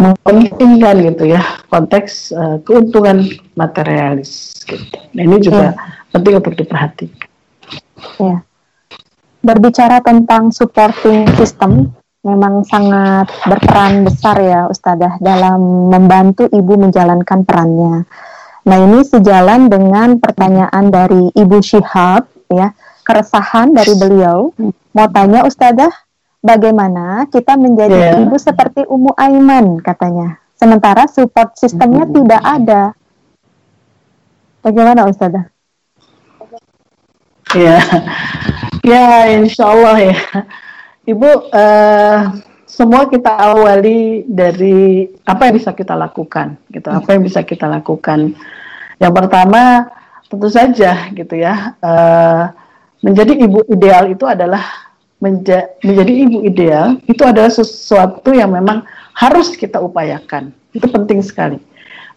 mementingkan 0.00 0.96
gitu 1.04 1.24
ya 1.28 1.42
konteks 1.68 2.32
uh, 2.32 2.56
keuntungan 2.62 3.26
materialis 3.56 4.62
gitu. 4.64 4.96
Nah, 5.16 5.22
ini 5.26 5.36
juga 5.42 5.74
iya. 5.74 6.10
penting 6.14 6.34
untuk 6.38 6.54
diperhatikan. 6.56 7.28
Iya 8.20 8.44
berbicara 9.40 10.04
tentang 10.04 10.52
supporting 10.52 11.24
system 11.40 11.96
memang 12.20 12.60
sangat 12.68 13.32
berperan 13.48 14.04
besar 14.04 14.36
ya 14.36 14.60
Ustazah 14.68 15.16
dalam 15.24 15.88
membantu 15.88 16.44
ibu 16.52 16.76
menjalankan 16.76 17.48
perannya. 17.48 18.04
Nah 18.64 18.76
ini 18.76 19.00
sejalan 19.04 19.72
dengan 19.72 20.20
pertanyaan 20.20 20.92
dari 20.92 21.32
Ibu 21.32 21.58
Syihab 21.64 22.28
ya, 22.52 22.76
keresahan 23.06 23.72
dari 23.72 23.96
beliau. 23.96 24.52
Mau 24.92 25.06
tanya 25.08 25.46
Ustazah, 25.46 25.90
bagaimana 26.44 27.28
kita 27.28 27.54
menjadi 27.56 28.16
yeah. 28.16 28.20
ibu 28.20 28.36
seperti 28.36 28.84
Umu 28.88 29.12
Aiman 29.16 29.80
katanya. 29.80 30.40
Sementara 30.56 31.08
support 31.08 31.56
sistemnya 31.56 32.04
hmm. 32.04 32.14
tidak 32.20 32.42
ada. 32.44 32.82
Bagaimana 34.60 35.08
Ustazah? 35.08 35.48
Ya, 37.56 37.80
ya 38.84 39.04
insya 39.40 39.72
Allah 39.72 39.96
ya. 40.12 40.16
Ibu, 41.08 41.30
uh, 41.48 42.18
semua 42.70 43.10
kita 43.10 43.34
awali 43.34 44.22
dari 44.30 45.10
apa 45.26 45.50
yang 45.50 45.58
bisa 45.58 45.74
kita 45.74 45.98
lakukan, 45.98 46.54
gitu. 46.70 46.86
Apa 46.86 47.18
yang 47.18 47.26
bisa 47.26 47.42
kita 47.42 47.66
lakukan. 47.66 48.38
Yang 49.02 49.12
pertama, 49.18 49.90
tentu 50.30 50.46
saja, 50.46 51.10
gitu 51.10 51.34
ya. 51.34 51.74
Uh, 51.82 52.54
menjadi 53.02 53.34
ibu 53.34 53.66
ideal 53.66 54.14
itu 54.14 54.22
adalah 54.22 54.62
menja 55.18 55.68
menjadi 55.82 56.12
ibu 56.24 56.38
ideal 56.46 56.96
itu 57.04 57.20
adalah 57.26 57.52
sesuatu 57.52 58.30
yang 58.32 58.54
memang 58.54 58.86
harus 59.18 59.58
kita 59.58 59.82
upayakan. 59.82 60.54
Itu 60.70 60.86
penting 60.86 61.26
sekali. 61.26 61.58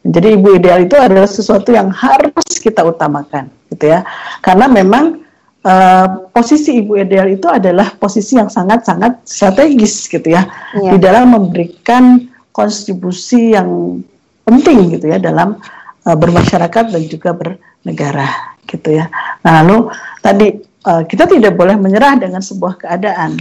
Menjadi 0.06 0.38
ibu 0.38 0.48
ideal 0.54 0.86
itu 0.86 0.94
adalah 1.00 1.26
sesuatu 1.26 1.74
yang 1.74 1.90
harus 1.90 2.62
kita 2.62 2.86
utamakan, 2.86 3.50
gitu 3.74 3.90
ya. 3.90 4.06
Karena 4.44 4.70
memang 4.70 5.23
uh, 5.64 6.08
posisi 6.30 6.84
ibu 6.84 7.00
ideal 7.00 7.32
itu 7.32 7.48
adalah 7.50 7.96
posisi 7.96 8.38
yang 8.38 8.52
sangat-sangat 8.52 9.24
strategis 9.26 10.06
gitu 10.12 10.36
ya, 10.36 10.46
ya 10.78 10.96
di 10.96 10.98
dalam 11.00 11.34
memberikan 11.34 12.28
kontribusi 12.54 13.56
yang 13.58 14.00
penting 14.44 14.94
gitu 14.94 15.10
ya 15.10 15.18
dalam 15.18 15.58
uh, 16.06 16.18
bermasyarakat 16.20 16.94
dan 16.94 17.04
juga 17.08 17.34
bernegara 17.34 18.60
gitu 18.68 19.00
ya. 19.00 19.10
Nah, 19.44 19.64
lalu 19.64 19.90
tadi 20.20 20.48
uh, 20.88 21.04
kita 21.08 21.28
tidak 21.28 21.56
boleh 21.56 21.76
menyerah 21.80 22.20
dengan 22.20 22.44
sebuah 22.44 22.80
keadaan. 22.84 23.40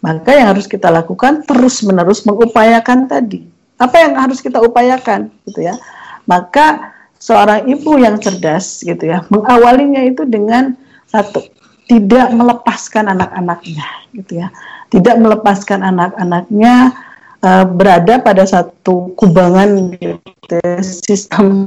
Maka 0.00 0.32
yang 0.32 0.56
harus 0.56 0.64
kita 0.64 0.88
lakukan 0.88 1.44
terus-menerus 1.44 2.24
mengupayakan 2.24 3.04
tadi. 3.04 3.44
Apa 3.76 4.00
yang 4.00 4.16
harus 4.16 4.40
kita 4.40 4.56
upayakan 4.60 5.28
gitu 5.44 5.60
ya. 5.60 5.76
Maka 6.24 6.96
seorang 7.20 7.68
ibu 7.68 8.00
yang 8.00 8.16
cerdas 8.16 8.80
gitu 8.80 9.12
ya, 9.12 9.28
mengawalinya 9.28 10.00
itu 10.00 10.24
dengan 10.24 10.72
satu 11.04 11.44
tidak 11.90 12.30
melepaskan 12.30 13.10
anak-anaknya 13.10 13.86
gitu 14.14 14.46
ya. 14.46 14.48
Tidak 14.94 15.18
melepaskan 15.18 15.82
anak-anaknya 15.82 16.94
uh, 17.42 17.66
berada 17.66 18.22
pada 18.22 18.46
satu 18.46 19.10
kubangan 19.18 19.90
gitu, 19.98 20.54
ya, 20.54 20.78
sistem 20.82 21.66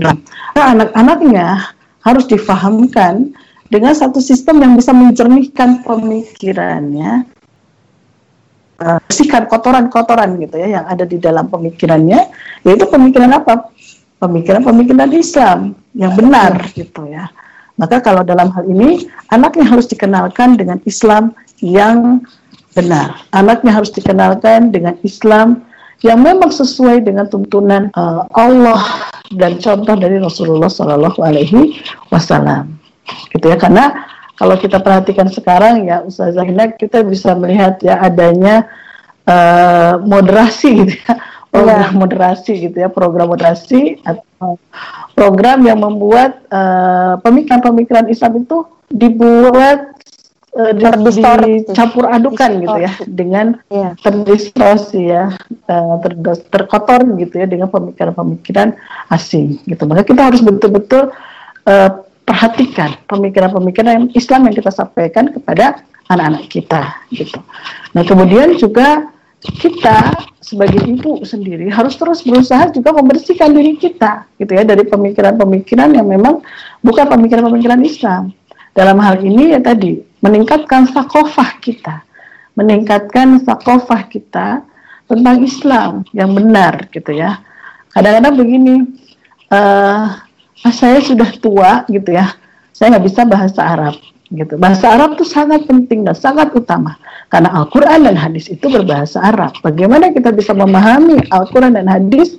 nah, 0.00 0.16
anak-anaknya 0.56 1.76
harus 2.00 2.24
difahamkan 2.24 3.36
dengan 3.68 3.92
satu 3.92 4.20
sistem 4.20 4.64
yang 4.64 4.72
bisa 4.76 4.96
menjernihkan 4.96 5.84
pemikirannya 5.84 7.28
bersihkan 8.80 9.44
kotoran-kotoran 9.44 10.40
gitu 10.40 10.56
ya 10.56 10.80
yang 10.80 10.88
ada 10.88 11.04
di 11.04 11.20
dalam 11.20 11.52
pemikirannya 11.52 12.32
yaitu 12.64 12.88
pemikiran 12.88 13.28
apa? 13.36 13.68
Pemikiran-pemikiran 14.20 15.12
Islam 15.12 15.76
yang 15.94 16.14
benar 16.14 16.70
gitu 16.74 17.06
ya. 17.10 17.30
Maka 17.80 18.04
kalau 18.04 18.20
dalam 18.20 18.52
hal 18.52 18.68
ini 18.68 19.08
anaknya 19.32 19.64
harus 19.64 19.88
dikenalkan 19.88 20.60
dengan 20.60 20.78
Islam 20.84 21.32
yang 21.64 22.20
benar. 22.76 23.24
Anaknya 23.32 23.72
harus 23.72 23.88
dikenalkan 23.90 24.70
dengan 24.70 25.00
Islam 25.00 25.64
yang 26.00 26.20
memang 26.20 26.52
sesuai 26.52 27.04
dengan 27.04 27.28
tuntunan 27.28 27.92
uh, 27.96 28.24
Allah 28.36 29.10
dan 29.32 29.60
contoh 29.60 29.96
dari 29.96 30.16
Rasulullah 30.20 30.68
Shallallahu 30.68 31.20
Alaihi 31.20 31.80
Wasallam. 32.12 32.76
Gitu 33.32 33.48
ya 33.48 33.56
karena 33.56 34.06
kalau 34.40 34.56
kita 34.56 34.80
perhatikan 34.80 35.28
sekarang 35.28 35.84
ya 35.84 36.00
Ustazah 36.00 36.44
Hina 36.46 36.72
kita 36.72 37.04
bisa 37.04 37.36
melihat 37.36 37.76
ya 37.84 38.00
adanya 38.00 38.64
uh, 39.28 40.00
moderasi 40.00 40.68
gitu 40.84 40.94
ya 41.04 41.12
program 41.50 41.82
ya. 41.82 41.98
moderasi 41.98 42.52
gitu 42.70 42.76
ya 42.78 42.88
program 42.88 43.28
moderasi 43.34 43.98
atau 44.06 44.56
program 45.18 45.66
yang 45.66 45.82
membuat 45.82 46.46
uh, 46.48 47.18
pemikiran-pemikiran 47.20 48.06
Islam 48.08 48.46
itu 48.46 48.64
dibuat 48.90 49.90
uh, 50.54 50.72
dicampur 50.74 52.06
adukan 52.06 52.50
gitu 52.62 52.78
ya 52.78 52.92
dengan 53.06 53.58
ya. 53.66 53.98
terdistorsi 53.98 55.10
ya 55.10 55.34
uh, 55.70 55.94
terkotor 56.50 57.02
gitu 57.18 57.34
ya 57.42 57.46
dengan 57.50 57.68
pemikiran-pemikiran 57.68 58.74
asing 59.10 59.58
gitu 59.66 59.82
maka 59.90 60.06
kita 60.06 60.30
harus 60.30 60.40
betul-betul 60.40 61.10
uh, 61.66 61.90
perhatikan 62.22 62.94
pemikiran-pemikiran 63.10 64.14
Islam 64.14 64.46
yang 64.46 64.54
kita 64.54 64.70
sampaikan 64.70 65.34
kepada 65.34 65.82
anak-anak 66.06 66.46
kita 66.46 66.94
gitu 67.10 67.42
nah 67.90 68.06
kemudian 68.06 68.54
juga 68.54 69.10
kita 69.40 70.12
sebagai 70.44 70.84
ibu 70.84 71.24
sendiri 71.24 71.72
harus 71.72 71.96
terus 71.96 72.20
berusaha 72.20 72.68
juga 72.76 72.92
membersihkan 72.92 73.56
diri 73.56 73.80
kita 73.80 74.28
gitu 74.36 74.52
ya 74.52 74.64
dari 74.68 74.84
pemikiran-pemikiran 74.84 75.96
yang 75.96 76.04
memang 76.04 76.44
bukan 76.84 77.08
pemikiran-pemikiran 77.08 77.80
Islam. 77.80 78.22
Dalam 78.76 79.00
hal 79.02 79.18
ini 79.24 79.56
ya 79.56 79.60
tadi 79.60 79.98
meningkatkan 80.20 80.92
sakofah 80.92 81.58
kita, 81.58 82.04
meningkatkan 82.54 83.40
sakofah 83.42 84.06
kita 84.06 84.62
tentang 85.08 85.36
Islam 85.42 85.92
yang 86.14 86.30
benar 86.36 86.86
gitu 86.92 87.10
ya. 87.10 87.40
Kadang-kadang 87.90 88.34
begini, 88.38 88.74
uh, 89.50 90.22
saya 90.70 91.02
sudah 91.02 91.34
tua 91.42 91.82
gitu 91.90 92.14
ya, 92.14 92.30
saya 92.70 92.94
nggak 92.94 93.06
bisa 93.10 93.26
bahasa 93.26 93.60
Arab 93.66 93.96
gitu. 94.30 94.54
Bahasa 94.56 94.94
Arab 94.94 95.18
itu 95.18 95.26
sangat 95.26 95.66
penting 95.66 96.06
dan 96.06 96.14
sangat 96.14 96.54
utama 96.54 96.94
karena 97.30 97.50
Al-Qur'an 97.50 98.06
dan 98.06 98.14
hadis 98.14 98.46
itu 98.46 98.70
berbahasa 98.70 99.18
Arab. 99.22 99.54
Bagaimana 99.62 100.14
kita 100.14 100.30
bisa 100.30 100.54
memahami 100.54 101.18
Al-Qur'an 101.30 101.74
dan 101.74 101.90
hadis? 101.90 102.38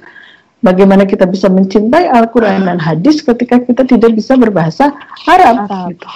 Bagaimana 0.61 1.09
kita 1.09 1.25
bisa 1.25 1.49
mencintai 1.49 2.05
Al-Qur'an 2.07 2.63
dan 2.69 2.77
hadis 2.77 3.19
ketika 3.25 3.59
kita 3.59 3.83
tidak 3.83 4.13
bisa 4.13 4.37
berbahasa 4.37 4.93
Arab, 5.25 5.67
Arab. 5.67 5.97
gitu. 5.97 6.09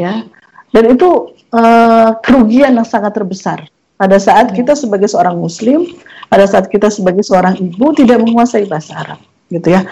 Ya. 0.00 0.24
Dan 0.72 0.96
itu 0.96 1.36
uh, 1.52 2.16
kerugian 2.24 2.80
yang 2.80 2.88
sangat 2.88 3.12
terbesar 3.12 3.68
pada 4.00 4.16
saat 4.16 4.56
kita 4.56 4.72
sebagai 4.72 5.10
seorang 5.10 5.36
muslim, 5.36 5.84
pada 6.32 6.48
saat 6.48 6.70
kita 6.72 6.88
sebagai 6.88 7.20
seorang 7.20 7.60
ibu 7.60 7.92
tidak 7.92 8.24
menguasai 8.24 8.64
bahasa 8.64 8.94
Arab, 9.04 9.20
gitu 9.52 9.68
ya 9.68 9.84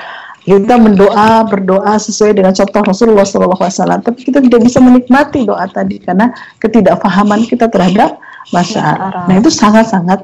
kita 0.47 0.78
mendoa 0.78 1.42
berdoa 1.51 1.99
sesuai 1.99 2.38
dengan 2.38 2.55
contoh 2.55 2.82
Rasulullah 2.86 3.26
SAW 3.26 3.99
tapi 3.99 4.22
kita 4.22 4.38
tidak 4.38 4.62
bisa 4.62 4.78
menikmati 4.78 5.42
doa 5.42 5.66
tadi 5.66 5.99
karena 5.99 6.30
ketidakfahaman 6.62 7.51
kita 7.51 7.66
terhadap 7.66 8.22
bahasa 8.55 8.78
Arab. 8.78 9.26
Nah 9.26 9.34
itu 9.42 9.51
sangat-sangat 9.51 10.22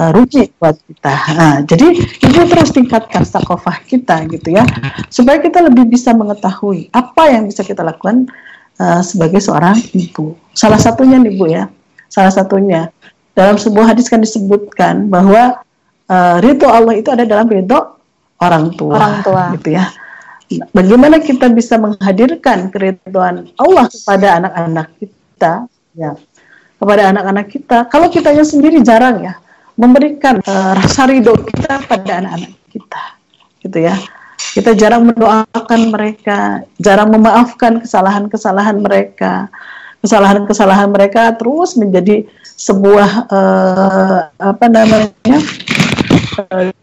uh, 0.00 0.10
rugi 0.16 0.48
buat 0.56 0.72
kita. 0.88 1.14
Nah, 1.36 1.56
jadi 1.68 1.88
itu 2.00 2.38
terus 2.48 2.72
tingkatkan 2.72 3.28
sakofah 3.28 3.76
kita 3.84 4.24
gitu 4.32 4.56
ya 4.56 4.64
supaya 5.12 5.36
kita 5.36 5.60
lebih 5.60 5.84
bisa 5.84 6.16
mengetahui 6.16 6.88
apa 6.96 7.28
yang 7.28 7.44
bisa 7.44 7.60
kita 7.60 7.84
lakukan 7.84 8.32
uh, 8.80 9.04
sebagai 9.04 9.44
seorang 9.44 9.76
ibu. 9.92 10.32
Salah 10.56 10.80
satunya 10.80 11.20
nih 11.20 11.32
bu 11.36 11.44
ya, 11.52 11.68
salah 12.08 12.32
satunya 12.32 12.88
dalam 13.36 13.60
sebuah 13.60 13.92
hadis 13.92 14.08
kan 14.08 14.20
disebutkan 14.20 15.12
bahwa 15.12 15.60
uh, 16.08 16.36
ridho 16.40 16.68
Allah 16.68 16.96
itu 16.96 17.08
ada 17.12 17.28
dalam 17.28 17.48
ridho 17.48 18.00
orang 18.42 18.74
tua, 18.74 18.98
orang 18.98 19.14
tua. 19.22 19.42
gitu 19.54 19.78
ya. 19.78 19.86
Bagaimana 20.74 21.16
kita 21.22 21.48
bisa 21.48 21.80
menghadirkan 21.80 22.68
keriduan 22.68 23.48
Allah 23.56 23.88
kepada 23.88 24.26
anak-anak 24.42 24.88
kita, 25.00 25.52
ya, 25.96 26.12
kepada 26.76 27.02
anak-anak 27.08 27.46
kita. 27.48 27.78
Kalau 27.88 28.12
kitanya 28.12 28.44
sendiri 28.44 28.84
jarang 28.84 29.24
ya 29.24 29.40
memberikan 29.80 30.44
uh, 30.44 30.76
rasa 30.76 31.08
ridho 31.08 31.32
kita 31.40 31.80
pada 31.88 32.20
anak-anak 32.20 32.52
kita, 32.68 33.02
gitu 33.64 33.78
ya. 33.80 33.96
Kita 34.52 34.76
jarang 34.76 35.08
mendoakan 35.08 35.80
mereka, 35.88 36.66
jarang 36.76 37.08
memaafkan 37.08 37.80
kesalahan-kesalahan 37.80 38.76
mereka. 38.76 39.48
Kesalahan-kesalahan 40.02 40.90
mereka 40.92 41.32
terus 41.38 41.78
menjadi 41.78 42.26
sebuah 42.58 43.10
uh, 43.32 44.20
apa 44.36 44.66
namanya 44.66 45.38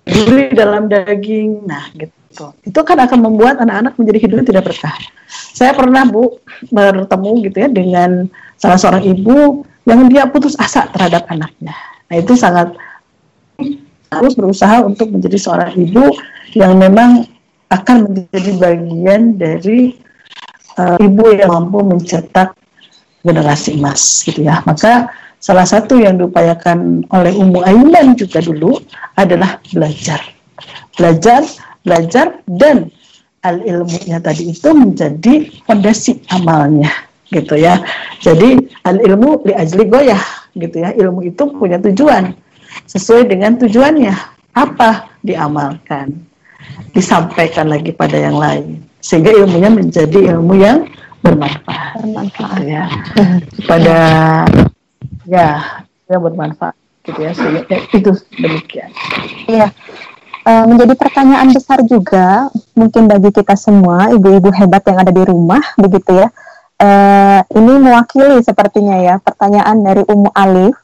duri 0.06 0.54
dalam 0.54 0.88
daging. 0.90 1.66
Nah, 1.66 1.90
gitu. 1.98 2.54
Itu 2.64 2.80
kan 2.86 2.98
akan 3.02 3.20
membuat 3.26 3.58
anak-anak 3.62 3.98
menjadi 3.98 4.20
hidupnya 4.28 4.46
tidak 4.56 4.64
berkah. 4.70 4.96
Saya 5.30 5.76
pernah 5.76 6.06
Bu 6.08 6.40
bertemu 6.72 7.32
gitu 7.50 7.58
ya 7.60 7.70
dengan 7.70 8.30
salah 8.58 8.80
seorang 8.80 9.04
ibu 9.06 9.66
yang 9.86 10.06
dia 10.08 10.30
putus 10.30 10.54
asa 10.58 10.88
terhadap 10.94 11.26
anaknya. 11.30 11.74
Nah, 12.10 12.16
itu 12.18 12.34
sangat 12.38 12.74
harus 14.10 14.34
berusaha 14.34 14.82
untuk 14.82 15.14
menjadi 15.14 15.38
seorang 15.38 15.72
ibu 15.78 16.10
yang 16.58 16.78
memang 16.78 17.30
akan 17.70 18.10
menjadi 18.10 18.52
bagian 18.58 19.38
dari 19.38 19.94
uh, 20.82 20.98
ibu 20.98 21.24
yang 21.38 21.54
mampu 21.54 21.86
mencetak 21.86 22.58
generasi 23.22 23.78
emas 23.78 24.26
gitu 24.26 24.46
ya. 24.50 24.66
Maka 24.66 25.14
Salah 25.40 25.64
satu 25.64 25.96
yang 25.96 26.20
diupayakan 26.20 27.08
oleh 27.16 27.32
Ummu 27.32 27.64
Aiman 27.64 28.16
juga 28.20 28.44
dulu 28.44 28.76
adalah 29.16 29.64
belajar. 29.72 30.20
Belajar, 31.00 31.48
belajar 31.88 32.44
dan 32.48 32.92
al 33.48 33.64
ilmunya 33.64 34.20
tadi 34.20 34.52
itu 34.52 34.70
menjadi 34.76 35.48
fondasi 35.64 36.20
amalnya 36.36 36.92
gitu 37.32 37.56
ya. 37.56 37.80
Jadi 38.20 38.60
al 38.84 39.00
ilmu 39.00 39.48
li 39.48 39.56
ajli 39.56 39.88
goyah 39.88 40.24
gitu 40.60 40.84
ya. 40.84 40.92
Ilmu 40.92 41.24
itu 41.24 41.44
punya 41.56 41.80
tujuan 41.80 42.36
sesuai 42.92 43.32
dengan 43.32 43.56
tujuannya 43.56 44.12
apa 44.60 45.08
diamalkan, 45.24 46.20
disampaikan 46.92 47.72
lagi 47.72 47.96
pada 47.96 48.20
yang 48.20 48.36
lain 48.36 48.84
sehingga 49.00 49.32
ilmunya 49.32 49.72
menjadi 49.72 50.36
ilmu 50.36 50.54
yang 50.60 50.84
bermanfaat, 51.24 52.04
bermanfaat. 52.04 52.60
Gitu 52.60 52.68
ya 52.76 52.86
pada 53.68 53.98
ya 55.28 55.84
ya 56.10 56.18
bermanfaat 56.18 56.76
gitu 57.06 57.20
ya 57.20 57.32
sehingga 57.34 57.64
ya, 57.68 57.80
itu 57.96 58.12
demikian. 58.38 58.92
Iya. 59.50 59.70
Uh, 60.48 60.66
menjadi 60.72 60.96
pertanyaan 60.96 61.52
besar 61.52 61.84
juga 61.84 62.48
mungkin 62.74 63.12
bagi 63.12 63.30
kita 63.30 63.60
semua 63.60 64.10
ibu-ibu 64.10 64.50
hebat 64.56 64.82
yang 64.88 64.98
ada 65.04 65.12
di 65.12 65.24
rumah 65.28 65.62
begitu 65.76 66.16
ya. 66.16 66.30
Uh, 66.80 67.44
ini 67.60 67.76
mewakili 67.76 68.40
sepertinya 68.40 68.96
ya 69.04 69.16
pertanyaan 69.20 69.84
dari 69.84 70.04
Umu 70.08 70.32
Alif. 70.32 70.76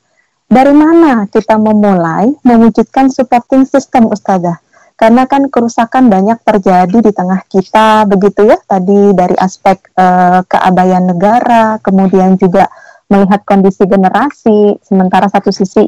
Dari 0.45 0.75
mana 0.77 1.25
kita 1.25 1.57
memulai 1.57 2.29
mewujudkan 2.45 3.09
supporting 3.09 3.65
system 3.65 4.11
Ustazah? 4.13 4.61
Karena 4.93 5.25
kan 5.25 5.49
kerusakan 5.49 6.07
banyak 6.07 6.39
terjadi 6.45 6.97
di 7.01 7.11
tengah 7.11 7.41
kita 7.49 8.05
begitu 8.05 8.45
ya. 8.45 8.59
Tadi 8.61 9.15
dari 9.17 9.33
aspek 9.39 9.89
uh, 9.97 10.45
keabaian 10.45 11.01
negara 11.01 11.81
kemudian 11.81 12.37
juga 12.37 12.69
melihat 13.15 13.47
kondisi 13.47 13.87
generasi 13.87 14.75
sementara 14.83 15.31
satu 15.31 15.55
sisi 15.55 15.87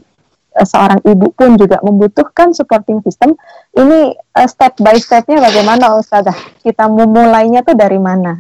uh, 0.56 0.64
seorang 0.64 1.04
ibu 1.04 1.36
pun 1.36 1.60
juga 1.60 1.84
membutuhkan 1.84 2.56
supporting 2.56 3.04
system 3.04 3.36
ini 3.76 4.16
uh, 4.16 4.48
step 4.48 4.80
by 4.80 4.96
stepnya 4.96 5.44
bagaimana 5.44 6.00
Ustazah 6.00 6.36
kita 6.64 6.88
memulainya 6.88 7.68
tuh 7.68 7.76
dari 7.76 8.00
mana 8.00 8.40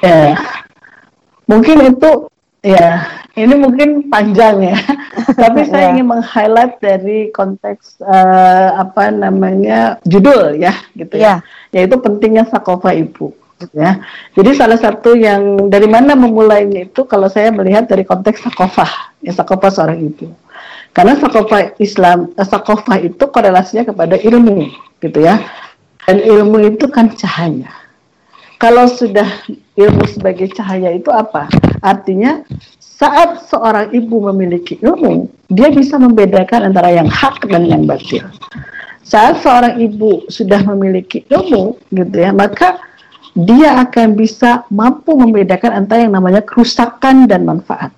ya 0.00 0.40
mungkin 1.44 1.92
itu 1.92 2.32
ya 2.64 3.04
ini 3.34 3.54
mungkin 3.58 4.06
panjang 4.06 4.62
ya, 4.62 4.78
tapi 5.42 5.66
saya 5.66 5.90
yeah. 5.90 5.92
ingin 5.98 6.06
meng-highlight 6.06 6.78
dari 6.78 7.34
konteks 7.34 7.98
uh, 7.98 8.78
apa 8.78 9.10
namanya 9.10 9.98
judul 10.06 10.54
ya, 10.54 10.70
gitu 10.94 11.18
ya, 11.18 11.42
yeah. 11.42 11.74
yaitu 11.74 11.98
pentingnya 11.98 12.46
sakofa 12.46 12.94
ibu. 12.94 13.34
Ya. 13.72 14.04
Jadi 14.36 14.50
salah 14.58 14.76
satu 14.76 15.16
yang 15.16 15.70
dari 15.72 15.88
mana 15.88 16.12
memulainya 16.12 16.84
itu 16.90 17.06
kalau 17.08 17.30
saya 17.30 17.54
melihat 17.54 17.88
dari 17.88 18.04
konteks 18.04 18.44
sakofa, 18.44 19.14
ya 19.24 19.32
sakofa 19.32 19.72
seorang 19.72 20.02
ibu. 20.04 20.28
Karena 20.94 21.18
sakofa 21.18 21.74
Islam, 21.82 22.30
eh, 22.38 22.46
sakofa 22.46 23.02
itu 23.02 23.24
korelasinya 23.30 23.82
kepada 23.88 24.14
ilmu, 24.20 24.68
gitu 25.02 25.24
ya. 25.24 25.42
Dan 26.04 26.20
ilmu 26.20 26.70
itu 26.70 26.86
kan 26.92 27.10
cahaya. 27.16 27.72
Kalau 28.62 28.86
sudah 28.86 29.26
ilmu 29.74 30.06
sebagai 30.06 30.48
cahaya 30.54 30.94
itu 30.94 31.10
apa? 31.10 31.50
Artinya 31.82 32.46
saat 32.78 33.42
seorang 33.50 33.90
ibu 33.90 34.22
memiliki 34.30 34.78
ilmu, 34.78 35.26
dia 35.50 35.68
bisa 35.74 35.98
membedakan 35.98 36.70
antara 36.70 36.94
yang 36.94 37.10
hak 37.10 37.42
dan 37.50 37.66
yang 37.66 37.84
batil. 37.84 38.22
Saat 39.04 39.42
seorang 39.42 39.82
ibu 39.82 40.24
sudah 40.30 40.62
memiliki 40.64 41.26
ilmu, 41.28 41.76
gitu 41.92 42.16
ya, 42.16 42.30
maka 42.30 42.78
dia 43.34 43.82
akan 43.82 44.14
bisa 44.14 44.62
mampu 44.70 45.14
membedakan 45.18 45.84
antara 45.84 46.06
yang 46.06 46.14
namanya 46.14 46.42
kerusakan 46.42 47.26
dan 47.26 47.46
manfaat. 47.46 47.90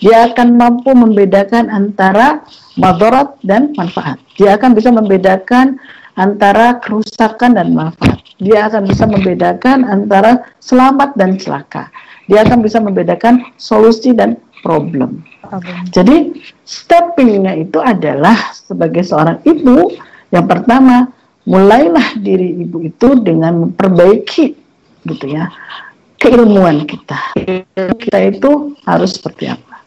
Dia 0.00 0.32
akan 0.32 0.58
mampu 0.58 0.92
membedakan 0.92 1.70
antara 1.70 2.44
madarat 2.76 3.36
dan 3.44 3.72
manfaat. 3.76 4.20
Dia 4.36 4.56
akan 4.58 4.76
bisa 4.76 4.90
membedakan 4.90 5.78
antara 6.18 6.80
kerusakan 6.82 7.56
dan 7.56 7.72
manfaat. 7.72 8.20
Dia 8.42 8.66
akan 8.68 8.90
bisa 8.90 9.04
membedakan 9.06 9.86
antara 9.86 10.42
selamat 10.58 11.14
dan 11.14 11.38
celaka 11.38 11.88
dia 12.26 12.40
akan 12.44 12.64
bisa 12.64 12.80
membedakan 12.80 13.44
solusi 13.60 14.16
dan 14.16 14.40
problem. 14.64 15.20
problem. 15.44 15.84
Jadi 15.92 16.40
steppingnya 16.64 17.52
itu 17.60 17.76
adalah 17.80 18.52
sebagai 18.56 19.04
seorang 19.04 19.44
ibu 19.44 19.92
yang 20.32 20.48
pertama 20.48 21.12
mulailah 21.44 22.16
diri 22.16 22.64
ibu 22.64 22.80
itu 22.84 23.20
dengan 23.20 23.68
memperbaiki 23.68 24.46
gitu 25.04 25.26
ya 25.28 25.52
keilmuan 26.16 26.88
kita. 26.88 27.36
Kita 27.76 28.18
itu 28.24 28.72
harus 28.88 29.20
seperti 29.20 29.52
apa? 29.52 29.84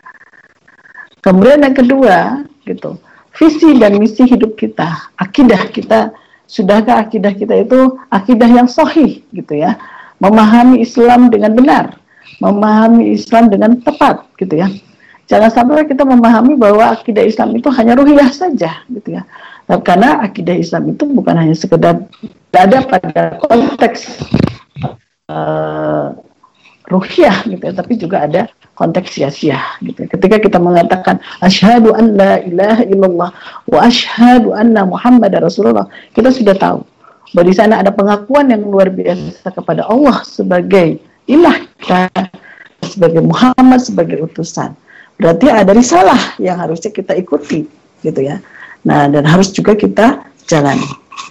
Kemudian 1.26 1.66
yang 1.66 1.74
kedua 1.74 2.46
gitu 2.64 3.02
visi 3.38 3.78
dan 3.78 3.98
misi 3.98 4.26
hidup 4.26 4.58
kita, 4.58 5.14
akidah 5.18 5.70
kita 5.74 6.14
sudahkah 6.46 7.06
akidah 7.06 7.34
kita 7.34 7.66
itu 7.66 7.98
akidah 8.14 8.50
yang 8.50 8.70
sahih 8.70 9.22
gitu 9.34 9.54
ya, 9.58 9.78
memahami 10.22 10.82
Islam 10.82 11.30
dengan 11.34 11.54
benar 11.58 11.98
memahami 12.40 13.18
Islam 13.18 13.50
dengan 13.50 13.80
tepat 13.82 14.28
gitu 14.38 14.62
ya. 14.62 14.68
Jangan 15.28 15.52
sampai 15.52 15.84
kita 15.90 16.08
memahami 16.08 16.56
bahwa 16.56 16.96
akidah 16.96 17.26
Islam 17.26 17.52
itu 17.60 17.68
hanya 17.74 18.00
ruhiyah 18.00 18.32
saja 18.32 18.84
gitu 18.88 19.20
ya. 19.20 19.28
Nah, 19.68 19.80
karena 19.84 20.24
akidah 20.24 20.56
Islam 20.56 20.96
itu 20.96 21.04
bukan 21.12 21.36
hanya 21.36 21.56
sekedar 21.56 22.08
ada 22.56 22.78
pada 22.88 23.36
konteks 23.44 24.24
uh, 25.28 26.16
ruhiyah 26.88 27.44
gitu 27.52 27.64
ya, 27.68 27.74
tapi 27.76 28.00
juga 28.00 28.24
ada 28.24 28.42
konteks 28.80 29.20
sia-sia 29.20 29.60
gitu. 29.84 30.06
Ya. 30.06 30.08
Ketika 30.08 30.38
kita 30.40 30.58
mengatakan 30.58 31.20
asyhadu 31.44 31.92
an 31.92 32.16
la 32.16 32.40
ilaha 32.48 32.84
illallah 32.88 33.30
wa 33.68 33.80
asyhadu 33.84 34.56
anna 34.56 34.88
Muhammad 34.88 35.36
Rasulullah, 35.36 35.92
kita 36.16 36.32
sudah 36.32 36.56
tahu 36.56 36.80
bahwa 37.36 37.46
di 37.46 37.54
sana 37.54 37.84
ada 37.84 37.92
pengakuan 37.92 38.48
yang 38.48 38.64
luar 38.64 38.88
biasa 38.88 39.52
kepada 39.52 39.84
Allah 39.92 40.24
sebagai 40.24 41.04
ilah 41.28 41.60
kita 41.76 42.08
sebagai 42.88 43.20
Muhammad 43.20 43.84
sebagai 43.84 44.24
utusan. 44.24 44.72
Berarti 45.20 45.52
ada 45.52 45.76
risalah 45.76 46.40
yang 46.40 46.56
harusnya 46.56 46.94
kita 46.94 47.18
ikuti 47.20 47.68
gitu 48.06 48.22
ya. 48.24 48.40
Nah, 48.88 49.12
dan 49.12 49.28
harus 49.28 49.52
juga 49.52 49.76
kita 49.76 50.24
jalani. 50.48 50.88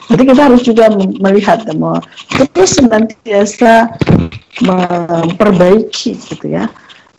Jadi 0.07 0.23
kita 0.29 0.43
harus 0.47 0.63
juga 0.63 0.93
melihat 1.19 1.67
mau 1.75 1.99
terus 2.31 2.79
senantiasa 2.79 3.97
memperbaiki 4.63 6.15
gitu 6.15 6.47
ya 6.47 6.71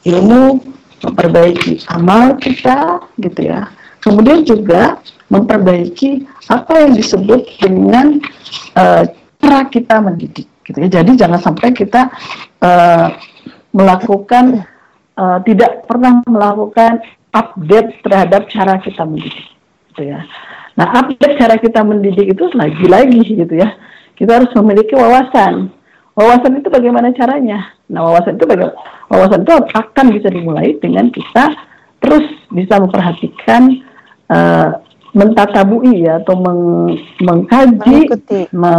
ilmu, 0.07 0.61
memperbaiki 1.03 1.83
amal 1.91 2.39
kita 2.39 3.03
gitu 3.19 3.49
ya. 3.49 3.67
Kemudian 3.99 4.47
juga 4.47 5.03
memperbaiki 5.27 6.23
apa 6.47 6.87
yang 6.87 6.95
disebut 6.95 7.43
dengan 7.59 8.23
uh, 8.79 9.03
cara 9.43 9.67
kita 9.67 9.99
mendidik 9.99 10.47
gitu 10.63 10.77
ya. 10.79 11.01
Jadi 11.01 11.19
jangan 11.19 11.43
sampai 11.43 11.75
kita 11.75 12.07
uh, 12.63 13.11
melakukan 13.75 14.63
uh, 15.19 15.43
tidak 15.43 15.83
pernah 15.89 16.23
melakukan 16.23 17.03
update 17.35 17.99
terhadap 18.01 18.47
cara 18.47 18.79
kita 18.79 19.03
mendidik, 19.03 19.47
gitu 19.97 20.13
ya. 20.13 20.21
Nah, 20.77 20.93
update 20.93 21.41
cara 21.41 21.57
kita 21.57 21.81
mendidik 21.81 22.37
itu 22.37 22.45
lagi-lagi 22.53 23.25
gitu 23.25 23.57
ya. 23.57 23.73
Kita 24.13 24.37
harus 24.37 24.53
memiliki 24.61 24.93
wawasan. 24.93 25.73
Wawasan 26.13 26.61
itu 26.61 26.69
bagaimana 26.69 27.09
caranya? 27.17 27.73
Nah, 27.89 28.05
wawasan 28.05 28.37
itu 28.37 28.45
bagaimana? 28.45 28.77
Wawasan 29.09 29.41
itu 29.41 29.53
akan 29.57 30.05
bisa 30.13 30.29
dimulai 30.29 30.77
dengan 30.77 31.09
kita 31.09 31.49
terus 31.97 32.29
bisa 32.53 32.77
memperhatikan 32.77 33.81
uh, 34.29 34.77
mentatabui 35.17 36.05
ya 36.05 36.21
atau 36.21 36.37
meng, 36.37 36.61
mengkaji, 37.25 38.05
mengikuti. 38.05 38.41
Me, 38.53 38.73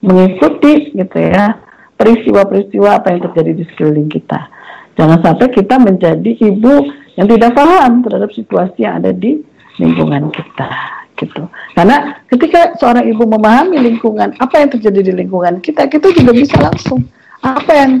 mengikuti 0.00 0.96
gitu 0.96 1.18
ya 1.20 1.60
peristiwa-peristiwa 2.00 2.96
apa 2.96 3.12
yang 3.12 3.28
terjadi 3.28 3.60
di 3.60 3.64
sekeliling 3.68 4.08
kita. 4.08 4.48
Jangan 4.96 5.20
sampai 5.20 5.52
kita 5.52 5.76
menjadi 5.76 6.32
ibu 6.32 6.88
yang 7.20 7.28
tidak 7.28 7.52
paham 7.52 8.00
terhadap 8.00 8.32
situasi 8.32 8.88
yang 8.88 9.04
ada 9.04 9.12
di 9.12 9.44
lingkungan 9.80 10.28
kita 10.28 10.68
gitu. 11.16 11.48
Karena 11.76 12.20
ketika 12.28 12.76
seorang 12.76 13.08
ibu 13.08 13.24
memahami 13.24 13.80
lingkungan 13.80 14.36
apa 14.36 14.60
yang 14.60 14.68
terjadi 14.72 15.00
di 15.08 15.12
lingkungan 15.24 15.64
kita, 15.64 15.88
kita 15.88 16.12
juga 16.12 16.32
bisa 16.36 16.56
langsung 16.60 17.00
apa 17.40 17.72
yang 17.72 17.92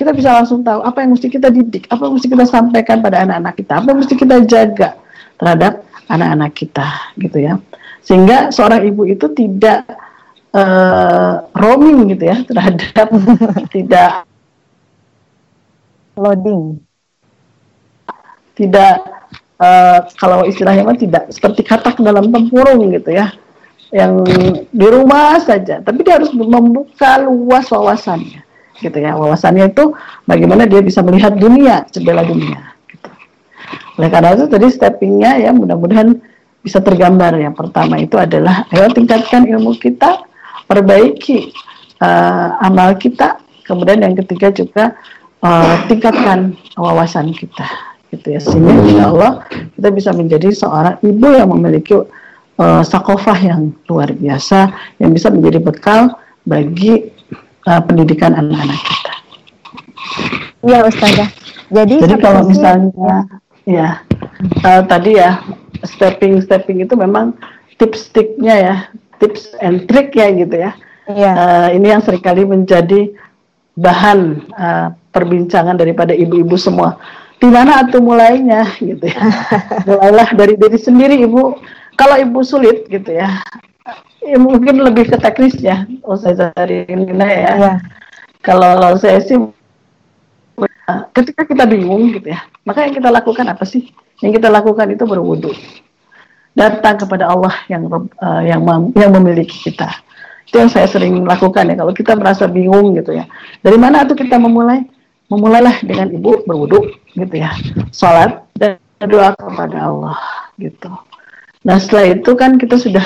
kita 0.00 0.10
bisa 0.16 0.32
langsung 0.40 0.64
tahu 0.64 0.80
apa 0.80 1.04
yang 1.04 1.12
mesti 1.12 1.28
kita 1.28 1.52
didik, 1.52 1.84
apa 1.92 2.08
yang 2.08 2.14
mesti 2.16 2.28
kita 2.32 2.44
sampaikan 2.48 3.04
pada 3.04 3.22
anak-anak 3.28 3.54
kita, 3.60 3.72
apa 3.80 3.86
yang 3.92 3.98
mesti 4.00 4.14
kita 4.16 4.36
jaga 4.48 4.88
terhadap 5.36 5.72
anak-anak 6.08 6.50
kita 6.56 6.88
gitu 7.20 7.38
ya. 7.38 7.60
Sehingga 8.04 8.52
seorang 8.52 8.84
ibu 8.84 9.08
itu 9.08 9.28
tidak 9.32 9.88
uh, 10.52 11.44
roaming 11.56 12.12
gitu 12.16 12.24
ya 12.28 12.36
terhadap 12.44 13.08
tidak 13.74 14.24
loading 16.14 16.78
tidak 18.54 19.02
uh, 19.58 19.98
kalau 20.18 20.42
istilahnya 20.46 20.82
mah 20.86 20.98
tidak 20.98 21.30
seperti 21.30 21.62
katak 21.62 21.98
dalam 22.02 22.30
tempurung 22.30 22.90
gitu 22.90 23.14
ya. 23.14 23.30
Yang 23.94 24.12
di 24.74 24.86
rumah 24.90 25.38
saja. 25.38 25.78
Tapi 25.78 26.02
dia 26.02 26.18
harus 26.18 26.34
membuka 26.34 27.22
luas 27.22 27.70
wawasannya 27.70 28.42
gitu 28.82 28.98
ya. 28.98 29.14
Wawasannya 29.14 29.70
itu 29.70 29.94
bagaimana 30.26 30.66
dia 30.66 30.82
bisa 30.82 30.98
melihat 31.04 31.38
dunia 31.38 31.86
jendela 31.94 32.26
dunia 32.26 32.74
gitu. 32.90 33.10
oleh 33.94 34.10
karena 34.10 34.34
itu 34.34 34.50
tadi 34.50 34.66
steppingnya 34.66 35.46
ya 35.46 35.50
mudah-mudahan 35.54 36.18
bisa 36.58 36.82
tergambar. 36.82 37.38
Yang 37.38 37.54
pertama 37.54 38.02
itu 38.02 38.18
adalah 38.18 38.66
ayo 38.74 38.90
tingkatkan 38.90 39.46
ilmu 39.46 39.78
kita 39.78 40.26
perbaiki 40.66 41.54
uh, 42.02 42.58
amal 42.66 42.98
kita. 42.98 43.38
Kemudian 43.62 44.02
yang 44.02 44.18
ketiga 44.18 44.50
juga 44.50 44.92
uh, 45.40 45.86
tingkatkan 45.86 46.52
wawasan 46.76 47.30
kita 47.32 47.93
gitu 48.14 48.26
ya 48.34 48.40
sehingga 48.40 48.72
insya 48.86 49.04
Allah 49.10 49.32
kita 49.74 49.88
bisa 49.90 50.10
menjadi 50.14 50.48
seorang 50.54 50.96
ibu 51.02 51.26
yang 51.34 51.50
memiliki 51.50 51.94
uh, 52.58 52.82
sakofah 52.86 53.38
yang 53.38 53.74
luar 53.90 54.14
biasa 54.14 54.70
yang 55.02 55.10
bisa 55.10 55.28
menjadi 55.30 55.58
bekal 55.58 56.14
bagi 56.46 57.10
uh, 57.66 57.82
pendidikan 57.82 58.36
anak-anak 58.36 58.78
kita. 58.78 59.14
Iya 60.64 60.78
Ustazah. 60.88 61.28
Jadi, 61.72 61.94
Jadi 62.00 62.16
kalau 62.20 62.46
misalnya 62.46 63.26
ya 63.64 64.04
uh, 64.62 64.82
tadi 64.84 65.16
ya 65.18 65.40
stepping 65.84 66.40
stepping 66.44 66.84
itu 66.84 66.94
memang 66.94 67.34
tips-tipsnya 67.80 68.54
ya 68.54 68.74
tips 69.18 69.56
and 69.60 69.88
trick 69.88 70.12
ya 70.14 70.30
gitu 70.32 70.54
ya. 70.54 70.70
Iya. 71.04 71.32
Uh, 71.36 71.68
ini 71.76 71.86
yang 71.92 72.00
sering 72.00 72.22
kali 72.24 72.48
menjadi 72.48 73.12
bahan 73.74 74.40
uh, 74.54 74.88
perbincangan 75.10 75.76
daripada 75.76 76.14
ibu-ibu 76.14 76.54
semua. 76.56 76.96
Di 77.44 77.52
mana 77.52 77.84
atau 77.84 78.00
mulainya 78.00 78.64
gitu 78.80 79.04
ya. 79.04 79.20
Mulailah 79.88 80.32
dari 80.32 80.56
diri 80.56 80.80
sendiri 80.80 81.20
ibu. 81.28 81.60
Kalau 81.92 82.16
ibu 82.16 82.40
sulit 82.40 82.88
gitu 82.88 83.12
ya, 83.12 83.36
ya 84.24 84.40
mungkin 84.40 84.80
lebih 84.80 85.12
ke 85.12 85.20
teknis 85.20 85.60
ya. 85.60 85.84
Oh 86.08 86.16
saya 86.16 86.48
cari 86.56 86.88
ini 86.88 87.12
ya. 87.12 87.52
ya. 87.52 87.72
Kalau 88.40 88.96
saya 88.96 89.20
sih 89.20 89.36
ketika 91.12 91.44
kita 91.44 91.68
bingung 91.68 92.16
gitu 92.16 92.32
ya, 92.32 92.48
maka 92.64 92.88
yang 92.88 92.96
kita 92.96 93.12
lakukan 93.12 93.44
apa 93.44 93.68
sih? 93.68 93.92
Yang 94.24 94.40
kita 94.40 94.48
lakukan 94.48 94.88
itu 94.88 95.04
berwudu. 95.04 95.52
Datang 96.56 96.96
kepada 96.96 97.28
Allah 97.28 97.52
yang 97.68 97.92
uh, 97.92 98.40
yang 98.40 98.64
yang 98.96 99.12
memiliki 99.12 99.68
kita. 99.68 100.00
Itu 100.48 100.64
yang 100.64 100.72
saya 100.72 100.88
sering 100.88 101.28
lakukan 101.28 101.68
ya. 101.68 101.76
Kalau 101.76 101.92
kita 101.92 102.16
merasa 102.16 102.48
bingung 102.48 102.96
gitu 102.96 103.12
ya, 103.12 103.28
dari 103.60 103.76
mana 103.76 104.08
tuh 104.08 104.16
kita 104.16 104.40
memulai? 104.40 104.93
Memulailah 105.32 105.80
dengan 105.80 106.12
ibu 106.12 106.44
berwudu 106.44 107.00
gitu 107.16 107.34
ya, 107.34 107.50
sholat 107.96 108.44
dan 108.60 108.76
doa 109.00 109.32
kepada 109.32 109.88
Allah 109.88 110.20
gitu. 110.60 110.92
Nah 111.64 111.80
setelah 111.80 112.12
itu 112.12 112.30
kan 112.36 112.60
kita 112.60 112.76
sudah 112.76 113.02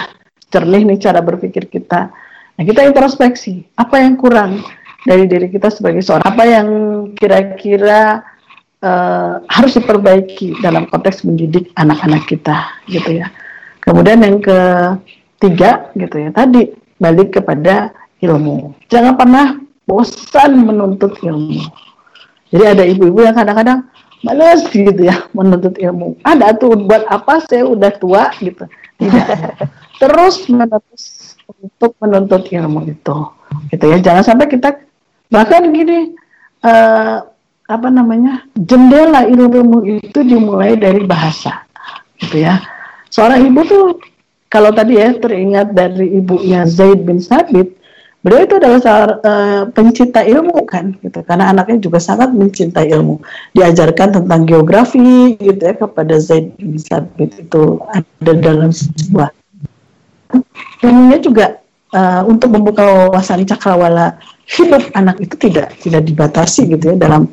jernih 0.50 0.82
nih 0.82 0.98
cara 0.98 1.22
berpikir 1.22 1.70
kita. 1.70 2.10
Nah 2.58 2.62
kita 2.66 2.82
introspeksi 2.90 3.70
apa 3.78 4.02
yang 4.02 4.18
kurang 4.18 4.66
dari 5.06 5.30
diri 5.30 5.46
kita 5.46 5.70
sebagai 5.70 6.02
seorang, 6.02 6.26
apa 6.26 6.42
yang 6.42 6.68
kira-kira 7.14 8.26
uh, 8.82 9.38
harus 9.46 9.78
diperbaiki 9.78 10.58
dalam 10.58 10.90
konteks 10.90 11.22
mendidik 11.22 11.70
anak-anak 11.78 12.26
kita 12.26 12.66
gitu 12.90 13.22
ya. 13.22 13.30
Kemudian 13.78 14.26
yang 14.26 14.42
ketiga 14.42 15.94
gitu 15.94 16.18
ya 16.18 16.34
tadi 16.34 16.74
balik 16.98 17.38
kepada 17.38 17.94
ilmu. 18.18 18.74
Jangan 18.90 19.14
pernah 19.14 19.46
bosan 19.86 20.66
menuntut 20.66 21.14
ilmu. 21.22 21.87
Jadi 22.48 22.64
ada 22.64 22.84
ibu-ibu 22.84 23.20
yang 23.24 23.36
kadang-kadang 23.36 23.84
males 24.24 24.66
gitu 24.72 24.98
ya 24.98 25.28
menuntut 25.36 25.76
ilmu. 25.78 26.18
Ada 26.26 26.56
tuh 26.58 26.74
buat 26.74 27.06
apa 27.06 27.44
saya 27.46 27.68
udah 27.68 27.92
tua 28.00 28.32
gitu. 28.40 28.64
Tidak. 28.98 29.26
Terus 30.00 30.46
menerus 30.50 31.34
untuk 31.48 31.94
menuntut 32.02 32.48
ilmu 32.50 32.88
itu. 32.88 33.18
Gitu 33.70 33.84
ya. 33.84 33.96
Jangan 34.02 34.24
sampai 34.24 34.46
kita 34.50 34.74
bahkan 35.28 35.68
gini 35.70 36.16
uh, 36.64 37.22
apa 37.68 37.88
namanya? 37.92 38.48
jendela 38.56 39.28
ilmu 39.28 39.84
itu 40.00 40.18
dimulai 40.24 40.74
dari 40.74 41.04
bahasa. 41.04 41.68
Gitu 42.18 42.42
ya. 42.42 42.58
Seorang 43.08 43.44
ibu 43.48 43.60
tuh 43.64 43.86
kalau 44.48 44.72
tadi 44.72 44.96
ya 44.96 45.12
teringat 45.12 45.76
dari 45.76 46.16
ibunya 46.16 46.64
Zaid 46.64 47.04
bin 47.04 47.20
Sabit, 47.20 47.77
beliau 48.22 48.42
itu 48.44 48.54
adalah 48.58 48.78
uh, 49.22 49.62
pencinta 49.70 50.20
ilmu 50.26 50.66
kan, 50.66 50.94
gitu. 51.00 51.22
Karena 51.22 51.54
anaknya 51.54 51.78
juga 51.78 52.02
sangat 52.02 52.34
mencintai 52.34 52.90
ilmu. 52.90 53.22
Diajarkan 53.54 54.22
tentang 54.22 54.42
geografi 54.44 55.38
gitu 55.38 55.62
ya 55.62 55.74
kepada 55.78 56.18
Zaid 56.18 56.54
bin 56.58 56.76
Sabit 56.76 57.34
itu 57.38 57.78
ada 57.90 58.32
dalam 58.34 58.74
sebuah. 58.74 59.30
Ilmunya 60.82 61.18
juga 61.22 61.46
uh, 61.94 62.22
untuk 62.26 62.52
membuka 62.52 62.84
wawasan 62.84 63.46
cakrawala 63.46 64.18
hidup 64.48 64.80
anak 64.96 65.20
itu 65.20 65.36
tidak 65.36 65.76
tidak 65.84 66.08
dibatasi 66.08 66.72
gitu 66.72 66.88
ya 66.88 66.96
dalam 66.96 67.28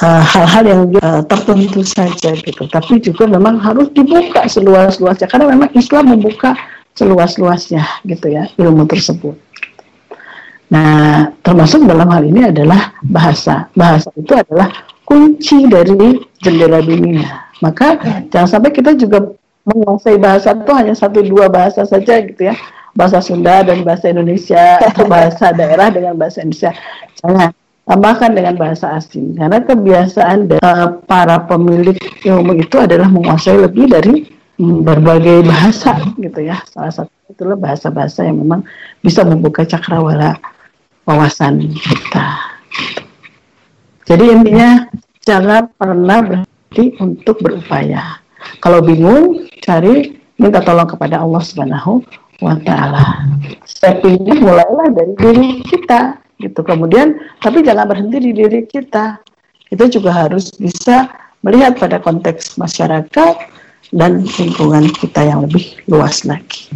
eh, 0.00 0.22
hal-hal 0.24 0.64
uh, 0.64 0.70
yang 0.72 0.82
uh, 1.04 1.20
tertentu 1.28 1.84
saja 1.84 2.32
gitu. 2.32 2.64
Tapi 2.64 2.96
juga 3.04 3.28
memang 3.28 3.60
harus 3.60 3.92
dibuka 3.92 4.48
seluas-luasnya. 4.48 5.28
Karena 5.28 5.52
memang 5.52 5.68
Islam 5.76 6.16
membuka 6.16 6.56
seluas-luasnya 6.96 7.84
gitu 8.08 8.32
ya 8.32 8.48
ilmu 8.56 8.88
tersebut 8.88 9.36
nah 10.66 11.30
termasuk 11.40 11.86
dalam 11.86 12.08
hal 12.10 12.22
ini 12.26 12.50
adalah 12.50 12.94
bahasa. 13.02 13.70
Bahasa 13.72 14.10
itu 14.18 14.34
adalah 14.34 14.70
kunci 15.06 15.70
dari 15.70 16.18
jendela 16.42 16.82
dunia. 16.82 17.46
Maka 17.62 17.96
jangan 18.28 18.58
sampai 18.58 18.70
kita 18.74 18.98
juga 18.98 19.32
menguasai 19.66 20.18
bahasa 20.18 20.52
itu 20.52 20.72
hanya 20.74 20.94
satu 20.94 21.22
dua 21.22 21.46
bahasa 21.46 21.86
saja 21.86 22.20
gitu 22.26 22.50
ya. 22.50 22.54
Bahasa 22.96 23.20
Sunda 23.20 23.60
dan 23.60 23.84
bahasa 23.84 24.08
Indonesia 24.08 24.80
atau 24.80 25.04
bahasa 25.04 25.52
daerah 25.52 25.92
dengan 25.92 26.16
bahasa 26.16 26.40
Indonesia. 26.40 26.72
Jangan 27.20 27.52
tambahkan 27.86 28.30
dengan 28.34 28.54
bahasa 28.58 28.98
asing. 28.98 29.36
Karena 29.38 29.62
kebiasaan 29.62 30.38
dari, 30.50 30.60
uh, 30.64 30.98
para 31.06 31.44
pemilik 31.44 31.96
ilmu 32.24 32.56
itu 32.58 32.76
adalah 32.80 33.06
menguasai 33.06 33.62
lebih 33.62 33.86
dari 33.92 34.26
um, 34.58 34.82
berbagai 34.82 35.44
bahasa 35.46 35.94
gitu 36.18 36.40
ya. 36.40 36.58
Salah 36.72 36.92
satu 36.92 37.12
itulah 37.30 37.58
bahasa-bahasa 37.58 38.26
yang 38.26 38.42
memang 38.42 38.64
bisa 39.04 39.22
membuka 39.22 39.62
cakrawala 39.68 40.40
wawasan 41.06 41.72
kita. 41.72 42.28
Jadi 44.06 44.24
intinya 44.30 44.86
jangan 45.22 45.70
pernah 45.74 46.18
berhenti 46.22 46.94
untuk 47.02 47.42
berupaya. 47.42 48.20
Kalau 48.62 48.82
bingung, 48.82 49.46
cari 49.62 50.18
minta 50.38 50.62
tolong 50.62 50.86
kepada 50.86 51.22
Allah 51.22 51.42
Subhanahu 51.42 52.02
wa 52.42 52.54
taala. 52.62 53.26
Steppingnya 53.66 54.38
mulailah 54.38 54.92
dari 54.92 55.14
diri 55.18 55.48
kita 55.66 56.20
gitu. 56.38 56.60
Kemudian 56.62 57.16
tapi 57.42 57.64
jangan 57.66 57.90
berhenti 57.90 58.18
di 58.20 58.32
diri 58.36 58.62
kita. 58.68 59.18
Kita 59.66 59.90
juga 59.90 60.14
harus 60.14 60.54
bisa 60.54 61.10
melihat 61.42 61.74
pada 61.74 61.98
konteks 61.98 62.54
masyarakat 62.54 63.34
dan 63.90 64.22
lingkungan 64.22 64.86
kita 64.94 65.26
yang 65.26 65.42
lebih 65.42 65.74
luas 65.90 66.22
lagi. 66.22 66.70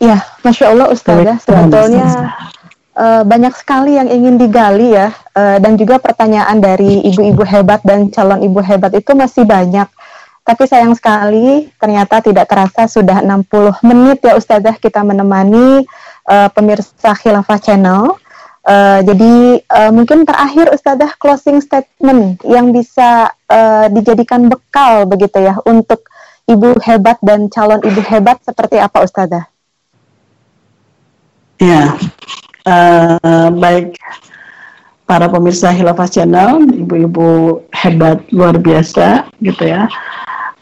Ya, 0.00 0.24
masya 0.40 0.72
Allah 0.72 0.88
Ustazah, 0.88 1.36
sebetulnya 1.44 2.32
uh, 2.96 3.20
banyak 3.20 3.52
sekali 3.52 4.00
yang 4.00 4.08
ingin 4.08 4.40
digali 4.40 4.96
ya, 4.96 5.12
uh, 5.36 5.60
dan 5.60 5.76
juga 5.76 6.00
pertanyaan 6.00 6.56
dari 6.56 7.04
ibu-ibu 7.04 7.44
hebat 7.44 7.84
dan 7.84 8.08
calon 8.08 8.40
ibu 8.40 8.64
hebat 8.64 8.96
itu 8.96 9.12
masih 9.12 9.44
banyak. 9.44 9.84
Tapi 10.40 10.64
sayang 10.64 10.96
sekali 10.96 11.68
ternyata 11.76 12.24
tidak 12.24 12.48
terasa 12.48 12.88
sudah 12.88 13.20
60 13.20 13.84
menit 13.84 14.24
ya 14.24 14.40
Ustazah 14.40 14.80
kita 14.80 15.04
menemani 15.04 15.84
uh, 16.24 16.48
pemirsa 16.48 17.12
Khilafah 17.12 17.60
Channel. 17.60 18.16
Uh, 18.64 19.04
jadi 19.04 19.34
uh, 19.68 19.92
mungkin 19.92 20.24
terakhir 20.24 20.72
Ustazah 20.72 21.12
closing 21.20 21.60
statement 21.60 22.40
yang 22.48 22.72
bisa 22.72 23.36
uh, 23.52 23.86
dijadikan 23.92 24.48
bekal 24.48 25.04
begitu 25.04 25.44
ya 25.44 25.60
untuk 25.68 26.08
ibu 26.48 26.72
hebat 26.88 27.20
dan 27.20 27.52
calon 27.52 27.84
ibu 27.84 28.00
hebat 28.00 28.40
seperti 28.40 28.80
apa 28.80 29.04
Ustazah? 29.04 29.49
Ya, 31.60 31.92
uh, 32.64 33.52
baik 33.52 33.92
para 35.04 35.28
pemirsa 35.28 35.76
Khilafah 35.76 36.08
Channel, 36.08 36.72
ibu-ibu 36.72 37.60
hebat 37.76 38.24
luar 38.32 38.56
biasa 38.56 39.28
gitu 39.44 39.68
ya. 39.68 39.84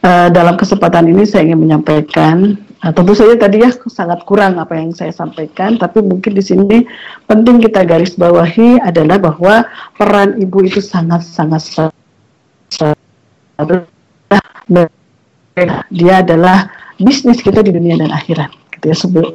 Uh, 0.02 0.26
dalam 0.34 0.58
kesempatan 0.58 1.06
ini 1.06 1.22
saya 1.22 1.46
ingin 1.46 1.62
menyampaikan 1.62 2.58
uh, 2.82 2.90
tentu 2.90 3.14
saja 3.14 3.38
tadi 3.38 3.62
ya 3.62 3.70
sangat 3.70 4.26
kurang 4.26 4.58
apa 4.58 4.74
yang 4.74 4.90
saya 4.90 5.14
sampaikan 5.14 5.78
tapi 5.78 6.02
mungkin 6.02 6.38
di 6.38 6.42
sini 6.42 6.86
penting 7.26 7.58
kita 7.62 7.82
garis 7.82 8.14
bawahi 8.14 8.78
adalah 8.82 9.18
bahwa 9.18 9.66
peran 9.98 10.38
ibu 10.38 10.66
itu 10.66 10.78
sangat 10.78 11.26
sangat 11.26 11.62
dia 15.90 16.14
adalah 16.22 16.70
bisnis 17.02 17.42
kita 17.42 17.58
di 17.66 17.74
dunia 17.74 17.98
dan 17.98 18.14
akhirat 18.14 18.54
gitu 18.78 18.94
ya 18.94 18.96
sebelum 18.96 19.32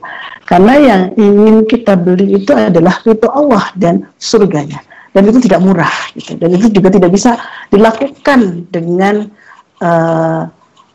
karena 0.47 0.73
yang 0.79 1.01
ingin 1.19 1.67
kita 1.67 1.99
beli 1.99 2.39
itu 2.39 2.55
adalah 2.55 2.97
ridho 3.03 3.27
Allah 3.29 3.69
dan 3.75 4.07
surganya 4.15 4.79
dan 5.11 5.27
itu 5.27 5.43
tidak 5.43 5.59
murah 5.61 5.93
gitu 6.15 6.39
dan 6.39 6.49
itu 6.55 6.71
juga 6.71 6.89
tidak 6.95 7.11
bisa 7.11 7.37
dilakukan 7.69 8.65
dengan 8.71 9.27
uh, 9.83 10.47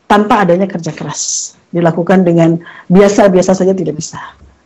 tanpa 0.08 0.42
adanya 0.42 0.66
kerja 0.66 0.90
keras. 0.90 1.54
Dilakukan 1.68 2.24
dengan 2.24 2.56
biasa-biasa 2.88 3.52
saja 3.52 3.76
tidak 3.76 4.00
bisa. 4.00 4.16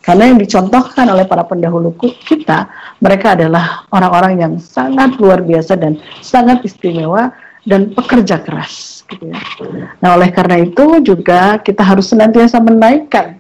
Karena 0.03 0.31
yang 0.31 0.39
dicontohkan 0.39 1.07
oleh 1.11 1.27
para 1.27 1.47
pendahulu 1.47 1.95
kita, 1.99 2.71
mereka 3.03 3.39
adalah 3.39 3.87
orang-orang 3.91 4.39
yang 4.39 4.53
sangat 4.59 5.15
luar 5.19 5.43
biasa 5.43 5.79
dan 5.79 5.99
sangat 6.23 6.63
istimewa 6.67 7.31
dan 7.67 7.95
pekerja 7.95 8.43
keras. 8.43 9.07
Gitu 9.07 9.31
ya. 9.31 9.39
Nah, 10.03 10.19
oleh 10.19 10.31
karena 10.35 10.63
itu 10.63 11.03
juga 11.07 11.59
kita 11.63 11.87
harus 11.87 12.11
senantiasa 12.11 12.59
menaikkan 12.59 13.39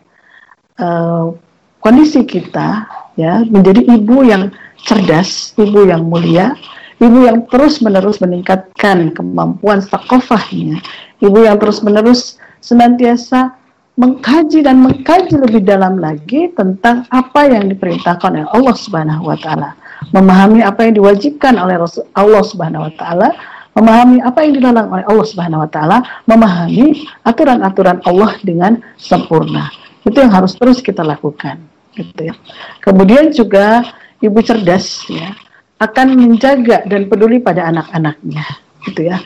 uh, 0.78 1.34
kondisi 1.82 2.22
kita 2.22 2.86
ya 3.18 3.42
menjadi 3.44 3.82
ibu 3.84 4.24
yang 4.24 4.54
cerdas, 4.82 5.52
ibu 5.58 5.84
yang 5.86 6.06
mulia, 6.06 6.54
ibu 7.02 7.26
yang 7.26 7.44
terus-menerus 7.50 8.22
meningkatkan 8.22 9.10
kemampuan 9.12 9.82
sakofahnya, 9.82 10.78
ibu 11.18 11.38
yang 11.42 11.58
terus-menerus 11.58 12.38
senantiasa 12.62 13.58
mengkaji 13.98 14.64
dan 14.64 14.80
mengkaji 14.80 15.36
lebih 15.36 15.62
dalam 15.68 16.00
lagi 16.00 16.48
tentang 16.56 17.04
apa 17.12 17.44
yang 17.44 17.68
diperintahkan 17.68 18.32
oleh 18.32 18.48
Allah 18.48 18.76
Subhanahu 18.78 19.28
wa 19.28 19.36
taala, 19.36 19.76
memahami 20.16 20.64
apa 20.64 20.88
yang 20.88 20.96
diwajibkan 20.96 21.60
oleh 21.60 21.76
Allah 22.16 22.42
Subhanahu 22.42 22.88
wa 22.88 22.92
taala, 22.96 23.28
memahami 23.76 24.24
apa 24.24 24.38
yang 24.44 24.52
dilarang 24.56 24.88
oleh 24.88 25.04
Allah 25.04 25.26
Subhanahu 25.28 25.64
wa 25.66 25.70
taala, 25.70 25.98
memahami 26.24 27.04
aturan-aturan 27.28 28.00
Allah 28.08 28.32
dengan 28.40 28.80
sempurna. 28.96 29.68
Itu 30.02 30.18
yang 30.18 30.34
harus 30.34 30.58
terus 30.58 30.82
kita 30.82 31.06
lakukan, 31.06 31.62
gitu 31.94 32.30
ya. 32.30 32.34
Kemudian 32.82 33.30
juga 33.30 33.86
ibu 34.18 34.38
cerdas 34.42 35.06
ya 35.06 35.34
akan 35.78 36.14
menjaga 36.14 36.86
dan 36.86 37.06
peduli 37.06 37.38
pada 37.38 37.70
anak-anaknya, 37.70 38.44
gitu 38.90 39.10
ya. 39.10 39.18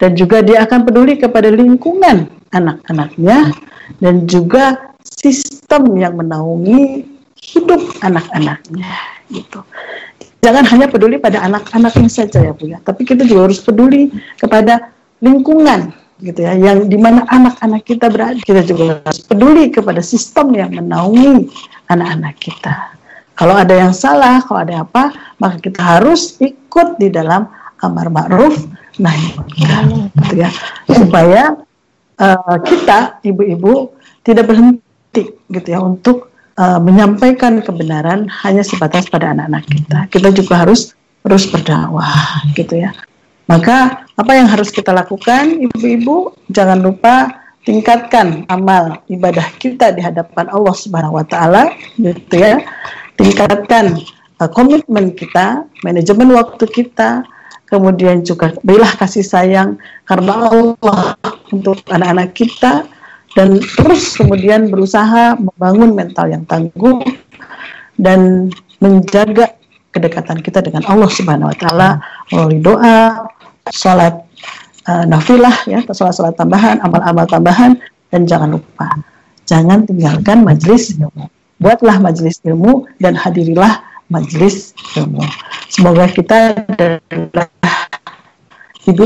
Dan 0.00 0.16
juga 0.16 0.40
dia 0.40 0.64
akan 0.64 0.88
peduli 0.88 1.20
kepada 1.20 1.52
lingkungan 1.52 2.28
anak-anaknya 2.56 3.52
dan 4.00 4.24
juga 4.24 4.96
sistem 5.04 5.92
yang 6.00 6.16
menaungi 6.16 7.04
hidup 7.40 7.80
anak-anaknya 8.00 8.92
gitu. 9.28 9.60
Jangan 10.40 10.64
hanya 10.72 10.88
peduli 10.88 11.20
pada 11.20 11.44
anak-anaknya 11.44 12.08
saja 12.08 12.40
ya 12.40 12.56
Bu 12.56 12.64
ya, 12.68 12.80
tapi 12.80 13.04
kita 13.04 13.28
juga 13.28 13.48
harus 13.48 13.60
peduli 13.60 14.08
kepada 14.40 14.88
lingkungan 15.20 15.92
gitu 16.20 16.44
ya, 16.44 16.52
yang 16.54 16.86
di 16.86 17.00
mana 17.00 17.24
anak-anak 17.28 17.82
kita 17.84 18.06
berada. 18.12 18.38
Kita 18.40 18.62
juga 18.64 19.00
harus 19.04 19.20
peduli 19.24 19.72
kepada 19.72 20.04
sistem 20.04 20.52
yang 20.54 20.70
menaungi 20.76 21.48
anak-anak 21.88 22.36
kita. 22.38 22.94
Kalau 23.34 23.56
ada 23.56 23.72
yang 23.72 23.96
salah, 23.96 24.44
kalau 24.44 24.60
ada 24.62 24.84
apa, 24.84 25.16
maka 25.40 25.56
kita 25.64 25.80
harus 25.80 26.36
ikut 26.44 27.00
di 27.00 27.08
dalam 27.08 27.48
amar 27.80 28.12
ma'ruf 28.12 28.68
nahi 29.00 29.32
munkar 29.32 29.84
gitu 30.28 30.34
ya, 30.44 30.52
supaya 30.92 31.56
uh, 32.20 32.56
kita 32.60 33.16
ibu-ibu 33.24 33.96
tidak 34.20 34.52
berhenti 34.52 35.32
gitu 35.48 35.68
ya 35.72 35.80
untuk 35.80 36.28
uh, 36.60 36.76
menyampaikan 36.76 37.64
kebenaran 37.64 38.28
hanya 38.44 38.60
sebatas 38.60 39.08
pada 39.08 39.32
anak-anak 39.32 39.64
kita. 39.72 39.98
Kita 40.12 40.28
juga 40.36 40.68
harus 40.68 40.92
terus 41.24 41.48
berdakwah 41.48 42.44
gitu 42.52 42.84
ya. 42.84 42.92
Maka 43.48 44.04
apa 44.20 44.36
yang 44.36 44.52
harus 44.52 44.68
kita 44.68 44.92
lakukan 44.92 45.64
ibu-ibu 45.64 46.36
jangan 46.52 46.84
lupa 46.84 47.40
tingkatkan 47.64 48.44
amal 48.52 49.00
ibadah 49.08 49.48
kita 49.56 49.96
di 49.96 50.04
hadapan 50.04 50.48
Allah 50.52 50.76
Subhanahu 50.76 51.16
wa 51.16 51.24
taala 51.24 51.72
gitu 51.96 52.36
ya. 52.36 52.60
Tingkatkan 53.16 54.00
uh, 54.40 54.48
komitmen 54.52 55.12
kita, 55.12 55.64
manajemen 55.84 56.32
waktu 56.36 56.64
kita, 56.68 57.24
kemudian 57.68 58.24
juga 58.24 58.56
berilah 58.64 58.92
kasih 58.96 59.24
sayang 59.24 59.80
karena 60.08 60.52
Allah 60.52 61.16
untuk 61.52 61.80
anak-anak 61.88 62.32
kita 62.32 62.84
dan 63.36 63.60
terus 63.60 64.16
kemudian 64.18 64.72
berusaha 64.72 65.36
membangun 65.38 65.96
mental 65.96 66.26
yang 66.32 66.44
tangguh 66.48 67.04
dan 68.00 68.48
menjaga 68.80 69.54
kedekatan 69.92 70.40
kita 70.40 70.64
dengan 70.64 70.82
Allah 70.88 71.10
Subhanahu 71.12 71.50
wa 71.52 71.56
taala 71.60 71.88
melalui 72.32 72.60
doa, 72.62 73.28
salat 73.68 74.24
uh, 74.88 75.04
nafilah 75.04 75.52
ya, 75.68 75.84
salat-salat 75.84 76.34
tambahan, 76.40 76.80
amal-amal 76.80 77.28
tambahan 77.28 77.76
dan 78.08 78.24
jangan 78.24 78.56
lupa 78.56 78.88
jangan 79.50 79.82
tinggalkan 79.82 80.46
majelis 80.46 80.94
ilmu. 80.94 81.26
Buatlah 81.60 81.98
majelis 81.98 82.38
ilmu 82.46 82.86
dan 83.02 83.18
hadirilah 83.18 83.82
majelis 84.08 84.72
ilmu. 84.94 85.20
Semoga 85.66 86.06
kita 86.06 86.54
adalah 86.54 87.50
ibu 88.86 89.04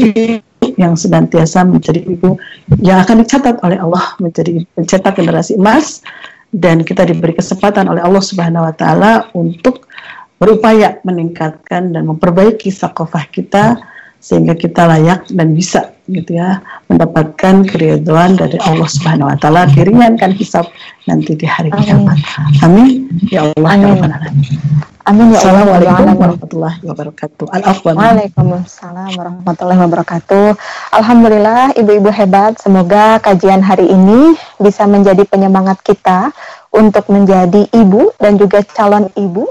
yang 0.76 0.94
senantiasa 0.94 1.64
menjadi 1.64 2.04
ibu 2.04 2.36
yang 2.84 3.00
akan 3.00 3.24
dicatat 3.24 3.58
oleh 3.64 3.80
Allah 3.80 4.14
menjadi 4.20 4.64
pencetak 4.76 5.16
generasi 5.16 5.56
emas 5.56 6.04
dan 6.54 6.86
kita 6.86 7.08
diberi 7.08 7.34
kesempatan 7.34 7.90
oleh 7.90 8.00
Allah 8.00 8.22
Subhanahu 8.22 8.64
wa 8.70 8.74
taala 8.76 9.12
untuk 9.34 9.90
berupaya 10.38 11.02
meningkatkan 11.02 11.90
dan 11.90 12.02
memperbaiki 12.06 12.70
sakofah 12.70 13.26
kita 13.28 13.76
sehingga 14.24 14.56
kita 14.56 14.88
layak 14.88 15.28
dan 15.28 15.52
bisa 15.52 15.92
gitu 16.08 16.36
ya 16.40 16.64
mendapatkan 16.88 17.64
keriduan 17.68 18.40
dari 18.40 18.56
Allah 18.64 18.88
Subhanahu 18.88 19.28
wa 19.28 19.36
taala 19.36 19.68
diringankan 19.68 20.32
hisab 20.36 20.68
nanti 21.04 21.36
di 21.36 21.44
hari 21.44 21.68
kiamat. 21.72 22.16
Amin 22.64 23.08
ya 23.28 23.52
Allah 23.52 23.72
ya 23.76 23.88
Amin. 23.92 24.00
Amin 25.04 25.26
ya 25.36 25.44
Allah. 25.44 25.60
Assalamualaikum 25.76 26.06
warahmatullahi 26.16 26.78
wabarakatuh. 26.88 27.44
Waalaikumsalam 27.84 29.10
warahmatullahi 29.12 29.80
wabarakatuh. 29.84 30.46
Alhamdulillah 30.96 31.76
ibu-ibu 31.76 32.08
hebat. 32.08 32.56
Semoga 32.60 33.20
kajian 33.20 33.60
hari 33.60 33.92
ini 33.92 34.36
bisa 34.56 34.88
menjadi 34.88 35.28
penyemangat 35.28 35.84
kita 35.84 36.32
untuk 36.72 37.12
menjadi 37.12 37.68
ibu 37.76 38.16
dan 38.16 38.40
juga 38.40 38.64
calon 38.64 39.12
ibu 39.16 39.44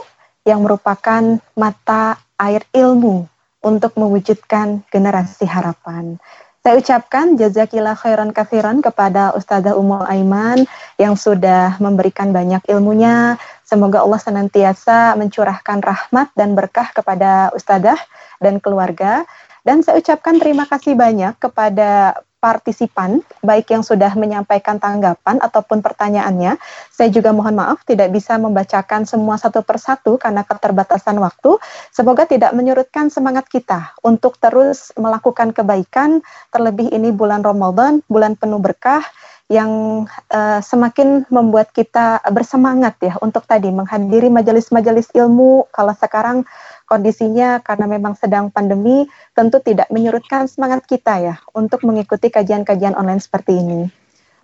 yang 0.46 0.66
merupakan 0.66 1.38
mata 1.54 2.18
air 2.42 2.66
ilmu 2.74 3.33
untuk 3.64 3.96
mewujudkan 3.96 4.84
generasi 4.92 5.48
harapan. 5.48 6.20
Saya 6.64 6.80
ucapkan 6.80 7.36
jazakillah 7.36 7.96
khairan 8.00 8.32
kafiran 8.32 8.80
kepada 8.80 9.36
Ustazah 9.36 9.76
Umul 9.76 10.08
Aiman 10.08 10.64
yang 10.96 11.20
sudah 11.20 11.76
memberikan 11.84 12.32
banyak 12.32 12.64
ilmunya, 12.72 13.36
Semoga 13.74 14.06
Allah 14.06 14.22
senantiasa 14.22 15.18
mencurahkan 15.18 15.82
rahmat 15.82 16.30
dan 16.38 16.54
berkah 16.54 16.94
kepada 16.94 17.50
Ustadzah 17.58 17.98
dan 18.38 18.62
keluarga. 18.62 19.26
Dan 19.66 19.82
saya 19.82 19.98
ucapkan 19.98 20.38
terima 20.38 20.70
kasih 20.70 20.94
banyak 20.94 21.34
kepada 21.42 22.22
partisipan, 22.44 23.24
baik 23.40 23.72
yang 23.72 23.88
sudah 23.88 24.12
menyampaikan 24.20 24.76
tanggapan 24.76 25.40
ataupun 25.40 25.80
pertanyaannya. 25.80 26.60
Saya 26.92 27.08
juga 27.08 27.32
mohon 27.32 27.56
maaf 27.56 27.88
tidak 27.88 28.12
bisa 28.12 28.36
membacakan 28.36 29.08
semua 29.08 29.40
satu 29.40 29.64
persatu 29.64 30.20
karena 30.20 30.44
keterbatasan 30.44 31.16
waktu. 31.24 31.56
Semoga 31.96 32.28
tidak 32.28 32.52
menyurutkan 32.52 33.08
semangat 33.08 33.48
kita 33.48 33.96
untuk 34.04 34.36
terus 34.44 34.92
melakukan 35.00 35.56
kebaikan, 35.56 36.20
terlebih 36.52 36.92
ini 36.92 37.16
bulan 37.16 37.40
Ramadan, 37.40 38.04
bulan 38.12 38.36
penuh 38.36 38.60
berkah, 38.60 39.08
yang 39.52 40.04
uh, 40.32 40.60
semakin 40.64 41.28
membuat 41.28 41.76
kita 41.76 42.24
bersemangat 42.32 42.96
ya 43.04 43.14
untuk 43.20 43.44
tadi 43.44 43.70
menghadiri 43.70 44.32
majelis-majelis 44.32 45.12
ilmu 45.12 45.68
kalau 45.70 45.92
sekarang 45.94 46.48
kondisinya 46.94 47.58
karena 47.66 47.90
memang 47.90 48.14
sedang 48.14 48.54
pandemi 48.54 49.10
tentu 49.34 49.58
tidak 49.58 49.90
menyurutkan 49.90 50.46
semangat 50.46 50.86
kita 50.86 51.18
ya 51.18 51.36
untuk 51.58 51.82
mengikuti 51.82 52.30
kajian-kajian 52.30 52.94
online 52.94 53.18
seperti 53.18 53.58
ini. 53.58 53.90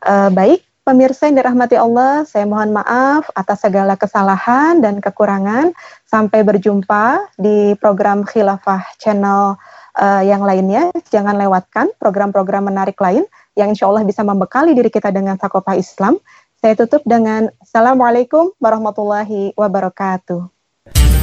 Uh, 0.01 0.33
baik, 0.33 0.65
pemirsa 0.81 1.29
yang 1.29 1.37
dirahmati 1.37 1.77
Allah, 1.77 2.25
saya 2.25 2.49
mohon 2.49 2.73
maaf 2.73 3.29
atas 3.37 3.61
segala 3.61 3.93
kesalahan 3.93 4.81
dan 4.81 4.97
kekurangan. 4.97 5.77
Sampai 6.09 6.41
berjumpa 6.41 7.37
di 7.37 7.77
program 7.77 8.25
Khilafah 8.25 8.97
Channel 8.97 9.53
uh, 9.93 10.23
yang 10.25 10.41
lainnya. 10.41 10.89
Jangan 11.13 11.37
lewatkan 11.37 11.93
program-program 12.01 12.73
menarik 12.73 12.97
lain 12.97 13.29
yang 13.53 13.69
insya 13.69 13.85
Allah 13.85 14.01
bisa 14.01 14.25
membekali 14.25 14.73
diri 14.73 14.89
kita 14.89 15.13
dengan 15.13 15.37
sakopah 15.37 15.77
Islam. 15.77 16.17
Saya 16.59 16.73
tutup 16.75 17.05
dengan 17.05 17.53
Assalamualaikum 17.61 18.51
warahmatullahi 18.57 19.53
wabarakatuh. 19.53 20.58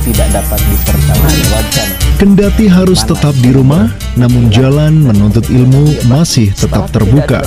Tidak 0.07 0.29
dapat 0.31 0.61
dipertanggungjawabkan. 0.71 1.89
Kendati 2.17 2.65
harus 2.71 3.03
tetap 3.03 3.35
di 3.43 3.51
rumah, 3.51 3.91
namun 4.15 4.49
jalan 4.55 5.03
menuntut 5.03 5.45
ilmu 5.51 6.07
masih 6.07 6.55
tetap 6.55 6.89
terbuka. 6.95 7.43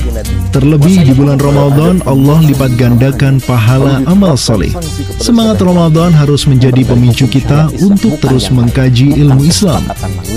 Terlebih 0.52 1.08
di 1.08 1.16
bulan 1.16 1.40
Ramadan, 1.40 2.04
Allah 2.04 2.38
lipat 2.44 2.76
gandakan 2.76 3.40
pahala 3.42 4.04
amal 4.06 4.36
soleh. 4.36 4.76
Semangat 5.18 5.64
Ramadan 5.64 6.12
harus 6.12 6.46
menjadi 6.46 6.84
pemicu 6.84 7.32
kita 7.32 7.72
untuk 7.80 8.20
terus 8.20 8.52
mengkaji 8.52 9.18
ilmu 9.24 9.42
Islam. 9.48 9.88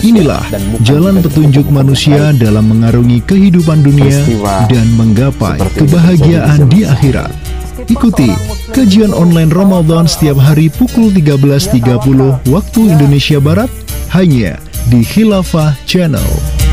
Inilah 0.00 0.46
jalan 0.86 1.20
petunjuk 1.20 1.68
manusia 1.68 2.30
dalam 2.38 2.70
mengarungi 2.70 3.18
kehidupan 3.26 3.82
dunia 3.82 4.22
dan 4.70 4.86
menggapai 4.94 5.58
kebahagiaan 5.76 6.70
di 6.70 6.86
akhirat. 6.86 7.51
Ikuti 7.91 8.30
kajian 8.70 9.11
online 9.11 9.51
Ramadan 9.51 10.07
setiap 10.07 10.39
hari 10.39 10.70
pukul 10.70 11.11
13.30 11.11 12.47
waktu 12.51 12.80
Indonesia 12.87 13.43
Barat 13.43 13.70
hanya 14.14 14.61
di 14.87 15.03
Khilafah 15.03 15.74
Channel. 15.89 16.71